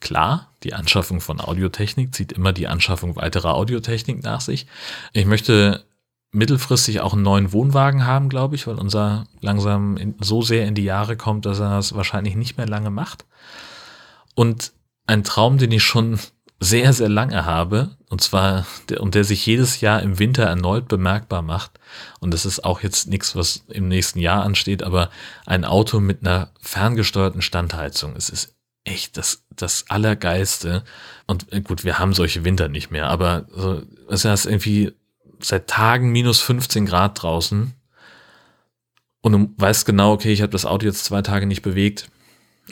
klar 0.00 0.50
die 0.62 0.74
Anschaffung 0.74 1.20
von 1.20 1.40
Audiotechnik 1.40 2.14
zieht 2.14 2.32
immer 2.32 2.52
die 2.52 2.68
Anschaffung 2.68 3.16
weiterer 3.16 3.54
Audiotechnik 3.54 4.22
nach 4.22 4.40
sich. 4.40 4.66
Ich 5.12 5.24
möchte 5.24 5.84
mittelfristig 6.32 7.00
auch 7.00 7.12
einen 7.12 7.22
neuen 7.22 7.52
Wohnwagen 7.52 8.06
haben, 8.06 8.28
glaube 8.28 8.54
ich, 8.54 8.66
weil 8.66 8.78
unser 8.78 9.26
langsam 9.40 9.96
in, 9.96 10.14
so 10.20 10.42
sehr 10.42 10.66
in 10.66 10.74
die 10.74 10.84
Jahre 10.84 11.16
kommt, 11.16 11.46
dass 11.46 11.58
er 11.58 11.70
das 11.70 11.94
wahrscheinlich 11.94 12.36
nicht 12.36 12.56
mehr 12.56 12.68
lange 12.68 12.90
macht. 12.90 13.24
Und 14.34 14.72
ein 15.06 15.24
Traum, 15.24 15.58
den 15.58 15.72
ich 15.72 15.82
schon 15.82 16.18
sehr, 16.60 16.92
sehr 16.92 17.08
lange 17.08 17.46
habe, 17.46 17.96
und 18.10 18.20
zwar, 18.20 18.66
der, 18.90 19.00
und 19.00 19.14
der 19.14 19.24
sich 19.24 19.44
jedes 19.46 19.80
Jahr 19.80 20.02
im 20.02 20.18
Winter 20.18 20.44
erneut 20.44 20.88
bemerkbar 20.88 21.42
macht. 21.42 21.80
Und 22.20 22.32
das 22.32 22.44
ist 22.44 22.64
auch 22.64 22.82
jetzt 22.82 23.08
nichts, 23.08 23.34
was 23.34 23.64
im 23.68 23.88
nächsten 23.88 24.18
Jahr 24.18 24.44
ansteht, 24.44 24.82
aber 24.82 25.10
ein 25.46 25.64
Auto 25.64 26.00
mit 26.00 26.20
einer 26.20 26.50
ferngesteuerten 26.60 27.42
Standheizung. 27.42 28.14
Es 28.14 28.28
ist 28.28 28.54
echt 28.84 29.16
das, 29.16 29.44
das 29.62 29.84
Allergeilste. 29.88 30.84
Und 31.26 31.52
äh, 31.52 31.60
gut, 31.60 31.84
wir 31.84 31.98
haben 31.98 32.12
solche 32.12 32.44
Winter 32.44 32.68
nicht 32.68 32.90
mehr, 32.90 33.08
aber 33.08 33.46
so, 33.50 33.82
es 34.08 34.24
ist 34.24 34.46
irgendwie 34.46 34.92
seit 35.40 35.68
Tagen 35.68 36.10
minus 36.10 36.40
15 36.40 36.86
Grad 36.86 37.22
draußen. 37.22 37.74
Und 39.22 39.32
du 39.32 39.52
weißt 39.56 39.86
genau, 39.86 40.12
okay, 40.12 40.32
ich 40.32 40.42
habe 40.42 40.52
das 40.52 40.66
Auto 40.66 40.86
jetzt 40.86 41.04
zwei 41.04 41.22
Tage 41.22 41.46
nicht 41.46 41.62
bewegt. 41.62 42.08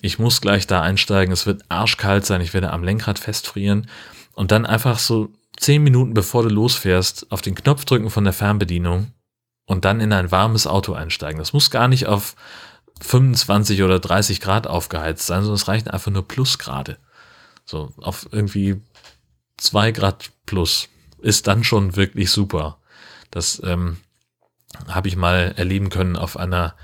Ich 0.00 0.18
muss 0.18 0.40
gleich 0.40 0.66
da 0.66 0.82
einsteigen. 0.82 1.32
Es 1.32 1.46
wird 1.46 1.62
arschkalt 1.68 2.24
sein. 2.24 2.40
Ich 2.40 2.54
werde 2.54 2.72
am 2.72 2.84
Lenkrad 2.84 3.18
festfrieren. 3.18 3.88
Und 4.32 4.50
dann 4.50 4.64
einfach 4.64 4.98
so 4.98 5.30
zehn 5.56 5.82
Minuten 5.82 6.14
bevor 6.14 6.42
du 6.42 6.48
losfährst, 6.48 7.30
auf 7.30 7.42
den 7.42 7.54
Knopf 7.54 7.84
drücken 7.84 8.10
von 8.10 8.24
der 8.24 8.32
Fernbedienung 8.32 9.12
und 9.66 9.84
dann 9.84 10.00
in 10.00 10.12
ein 10.12 10.30
warmes 10.30 10.66
Auto 10.66 10.92
einsteigen. 10.94 11.38
Das 11.38 11.52
muss 11.52 11.70
gar 11.70 11.88
nicht 11.88 12.06
auf 12.06 12.34
25 13.00 13.82
oder 13.82 13.98
30 13.98 14.40
Grad 14.40 14.66
aufgeheizt 14.66 15.26
sein, 15.26 15.42
sondern 15.42 15.56
es 15.56 15.68
reichen 15.68 15.88
einfach 15.88 16.10
nur 16.10 16.26
Plusgrade. 16.26 16.98
So 17.64 17.92
auf 17.98 18.28
irgendwie 18.32 18.80
zwei 19.56 19.92
Grad 19.92 20.30
plus 20.46 20.88
ist 21.20 21.46
dann 21.46 21.64
schon 21.64 21.96
wirklich 21.96 22.30
super. 22.30 22.78
Das 23.30 23.60
ähm, 23.64 23.98
habe 24.88 25.08
ich 25.08 25.16
mal 25.16 25.54
erleben 25.56 25.90
können 25.90 26.16
auf 26.16 26.36
einer 26.36 26.74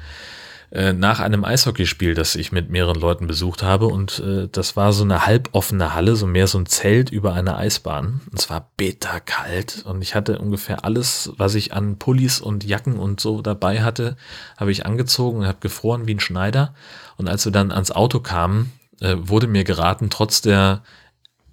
äh, 0.75 0.93
nach 0.93 1.21
einem 1.21 1.45
Eishockeyspiel, 1.45 2.15
das 2.15 2.35
ich 2.35 2.51
mit 2.51 2.69
mehreren 2.69 3.01
Leuten 3.01 3.29
besucht 3.29 3.63
habe. 3.63 3.87
Und 3.87 4.19
äh, 4.19 4.49
das 4.51 4.75
war 4.75 4.93
so 4.93 5.05
eine 5.05 5.25
halboffene 5.25 5.95
Halle, 5.95 6.17
so 6.17 6.27
mehr 6.27 6.49
so 6.49 6.59
ein 6.59 6.67
Zelt 6.67 7.11
über 7.11 7.33
einer 7.33 7.57
Eisbahn. 7.57 8.23
Und 8.29 8.41
es 8.41 8.51
war 8.51 8.73
bitterkalt. 8.77 9.85
Und 9.87 10.03
ich 10.03 10.17
hatte 10.17 10.39
ungefähr 10.41 10.85
alles, 10.85 11.31
was 11.37 11.55
ich 11.55 11.73
an 11.73 11.97
Pullis 11.99 12.41
und 12.41 12.65
Jacken 12.65 12.99
und 12.99 13.21
so 13.21 13.41
dabei 13.41 13.85
hatte, 13.85 14.17
habe 14.57 14.73
ich 14.73 14.85
angezogen 14.85 15.39
und 15.39 15.47
habe 15.47 15.59
gefroren 15.61 16.09
wie 16.09 16.17
ein 16.17 16.21
Schneider. 16.21 16.75
Und 17.17 17.29
als 17.29 17.45
wir 17.45 17.53
dann 17.53 17.71
ans 17.71 17.93
Auto 17.93 18.19
kamen, 18.19 18.73
äh, 19.01 19.15
wurde 19.17 19.47
mir 19.47 19.63
geraten, 19.63 20.11
trotz 20.11 20.41
der 20.41 20.83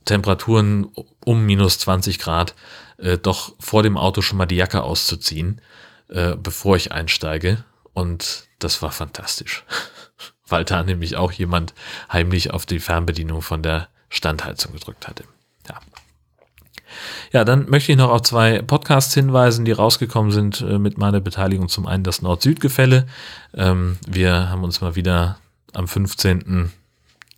Temperaturen 0.05 0.87
um 1.23 1.45
minus 1.45 1.77
20 1.77 2.17
Grad, 2.17 2.55
äh, 2.97 3.19
doch 3.19 3.53
vor 3.59 3.83
dem 3.83 3.97
Auto 3.97 4.23
schon 4.23 4.39
mal 4.39 4.47
die 4.47 4.55
Jacke 4.55 4.81
auszuziehen, 4.81 5.61
äh, 6.09 6.35
bevor 6.35 6.75
ich 6.75 6.91
einsteige. 6.91 7.63
Und 7.93 8.47
das 8.59 8.81
war 8.81 8.91
fantastisch. 8.91 9.63
weil 10.51 10.65
da 10.65 10.83
nämlich 10.83 11.15
auch 11.15 11.31
jemand 11.31 11.73
heimlich 12.11 12.51
auf 12.51 12.65
die 12.65 12.79
Fernbedienung 12.79 13.41
von 13.41 13.63
der 13.63 13.87
Standheizung 14.09 14.73
gedrückt 14.73 15.07
hatte. 15.07 15.23
Ja. 15.67 15.79
Ja, 17.31 17.45
dann 17.45 17.69
möchte 17.69 17.93
ich 17.93 17.97
noch 17.97 18.09
auf 18.09 18.23
zwei 18.23 18.61
Podcasts 18.61 19.13
hinweisen, 19.13 19.63
die 19.63 19.71
rausgekommen 19.71 20.31
sind 20.31 20.59
äh, 20.59 20.77
mit 20.77 20.97
meiner 20.97 21.21
Beteiligung. 21.21 21.69
Zum 21.69 21.87
einen 21.87 22.03
das 22.03 22.21
Nord-Süd-Gefälle. 22.21 23.07
Ähm, 23.53 23.97
wir 24.05 24.49
haben 24.49 24.65
uns 24.65 24.81
mal 24.81 24.95
wieder 24.95 25.37
am 25.73 25.87
15 25.87 26.71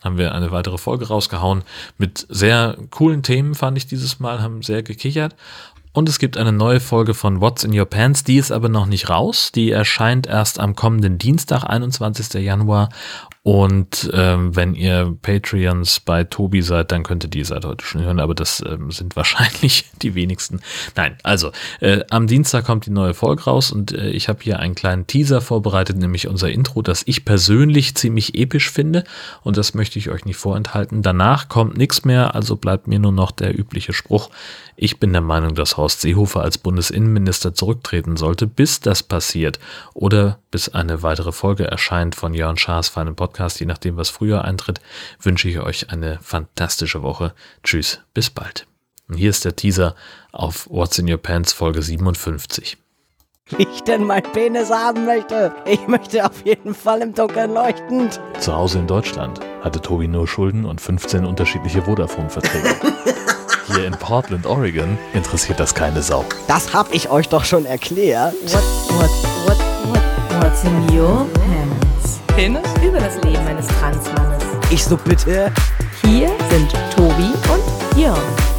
haben 0.03 0.17
wir 0.17 0.35
eine 0.35 0.51
weitere 0.51 0.77
Folge 0.77 1.07
rausgehauen 1.07 1.63
mit 1.97 2.25
sehr 2.27 2.77
coolen 2.89 3.23
Themen, 3.23 3.55
fand 3.55 3.77
ich 3.77 3.87
dieses 3.87 4.19
Mal, 4.19 4.41
haben 4.41 4.61
sehr 4.61 4.83
gekichert. 4.83 5.35
Und 5.93 6.09
es 6.09 6.17
gibt 6.17 6.37
eine 6.37 6.51
neue 6.51 6.79
Folge 6.79 7.13
von 7.13 7.39
What's 7.39 7.63
in 7.63 7.77
Your 7.77 7.85
Pants, 7.85 8.23
die 8.23 8.37
ist 8.37 8.51
aber 8.51 8.67
noch 8.67 8.87
nicht 8.87 9.09
raus. 9.09 9.51
Die 9.53 9.69
erscheint 9.69 10.25
erst 10.25 10.59
am 10.59 10.75
kommenden 10.75 11.19
Dienstag, 11.19 11.63
21. 11.63 12.41
Januar. 12.43 12.89
Und 13.45 14.09
ähm, 14.13 14.55
wenn 14.55 14.73
ihr 14.73 15.17
Patreons 15.21 15.99
bei 15.99 16.23
Tobi 16.23 16.61
seid, 16.61 16.93
dann 16.93 17.03
könnt 17.03 17.25
ihr 17.25 17.29
die 17.29 17.43
seit 17.43 17.65
heute 17.65 17.83
schon 17.85 18.01
hören, 18.01 18.21
aber 18.21 18.33
das 18.33 18.63
ähm, 18.65 18.89
sind 18.89 19.15
wahrscheinlich 19.17 19.83
die 20.01 20.15
wenigsten. 20.15 20.61
Nein, 20.95 21.17
also 21.23 21.51
äh, 21.81 22.05
am 22.09 22.27
Dienstag 22.27 22.63
kommt 22.63 22.85
die 22.85 22.91
neue 22.91 23.13
Folge 23.13 23.43
raus 23.43 23.73
und 23.73 23.91
äh, 23.91 24.11
ich 24.11 24.29
habe 24.29 24.39
hier 24.41 24.59
einen 24.59 24.75
kleinen 24.75 25.07
Teaser 25.07 25.41
vorbereitet, 25.41 25.97
nämlich 25.97 26.29
unser 26.29 26.49
Intro, 26.49 26.81
das 26.81 27.03
ich 27.05 27.25
persönlich 27.25 27.95
ziemlich 27.95 28.35
episch 28.35 28.71
finde 28.71 29.03
und 29.41 29.57
das 29.57 29.73
möchte 29.73 29.99
ich 29.99 30.09
euch 30.09 30.23
nicht 30.23 30.37
vorenthalten. 30.37 31.01
Danach 31.01 31.49
kommt 31.49 31.75
nichts 31.75 32.05
mehr, 32.05 32.35
also 32.35 32.55
bleibt 32.55 32.87
mir 32.87 32.99
nur 32.99 33.11
noch 33.11 33.31
der 33.31 33.59
übliche 33.59 33.91
Spruch. 33.91 34.29
Ich 34.77 34.99
bin 34.99 35.11
der 35.11 35.21
Meinung, 35.21 35.53
dass 35.53 35.75
Horst 35.75 36.01
Seehofer 36.01 36.41
als 36.41 36.57
Bundesinnenminister 36.57 37.53
zurücktreten 37.53 38.15
sollte, 38.15 38.47
bis 38.47 38.79
das 38.79 39.03
passiert 39.03 39.59
oder 39.93 40.39
bis 40.49 40.69
eine 40.69 41.03
weitere 41.03 41.31
Folge 41.31 41.65
erscheint 41.65 42.15
von 42.15 42.33
Jörn 42.33 42.57
Schaas 42.57 42.89
für 42.89 43.01
einen 43.01 43.15
Podcast, 43.33 43.59
je 43.59 43.65
nachdem, 43.65 43.97
was 43.97 44.11
früher 44.11 44.45
eintritt, 44.45 44.79
wünsche 45.19 45.49
ich 45.49 45.59
euch 45.59 45.89
eine 45.89 46.19
fantastische 46.21 47.01
Woche. 47.01 47.33
Tschüss, 47.63 47.99
bis 48.13 48.29
bald. 48.29 48.67
Und 49.09 49.17
hier 49.17 49.31
ist 49.31 49.43
der 49.43 49.55
Teaser 49.55 49.95
auf 50.31 50.69
What's 50.69 50.99
in 50.99 51.09
Your 51.09 51.17
Pants 51.17 51.51
Folge 51.51 51.81
57 51.81 52.77
wie 53.57 53.63
ich 53.63 53.83
denn 53.83 54.05
mein 54.05 54.23
Penis 54.23 54.71
haben 54.71 55.05
möchte. 55.05 55.53
Ich 55.65 55.85
möchte 55.85 56.25
auf 56.25 56.45
jeden 56.45 56.73
Fall 56.73 57.01
im 57.01 57.13
Dunkeln 57.13 57.53
leuchtend. 57.53 58.19
Zu 58.39 58.55
Hause 58.55 58.79
in 58.79 58.87
Deutschland 58.87 59.41
hatte 59.61 59.81
Tobi 59.81 60.07
nur 60.07 60.27
Schulden 60.27 60.63
und 60.63 60.79
15 60.79 61.25
unterschiedliche 61.25 61.81
Vodafone-Verträge. 61.81 62.69
Hier 63.67 63.85
in 63.85 63.93
Portland, 63.93 64.45
Oregon, 64.45 64.97
interessiert 65.13 65.59
das 65.59 65.75
keine 65.75 66.01
Sau. 66.01 66.23
Das 66.47 66.73
hab 66.73 66.93
ich 66.93 67.09
euch 67.09 67.27
doch 67.27 67.43
schon 67.43 67.65
erklärt. 67.65 68.33
What, 68.45 68.63
what, 68.89 69.09
what, 69.45 69.57
what, 69.89 70.41
what's 70.41 70.63
in 70.63 70.97
your 70.97 71.27
pants? 71.33 71.82
Penis? 72.35 72.63
Über 72.83 72.99
das 72.99 73.21
Leben 73.23 73.45
eines 73.45 73.67
Transmannes. 73.67 74.43
Ich 74.71 74.83
so 74.83 74.97
bitte. 74.97 75.51
Hier 76.01 76.31
sind 76.49 76.71
Tobi 76.95 77.31
und 77.51 77.99
Jörn. 77.99 78.52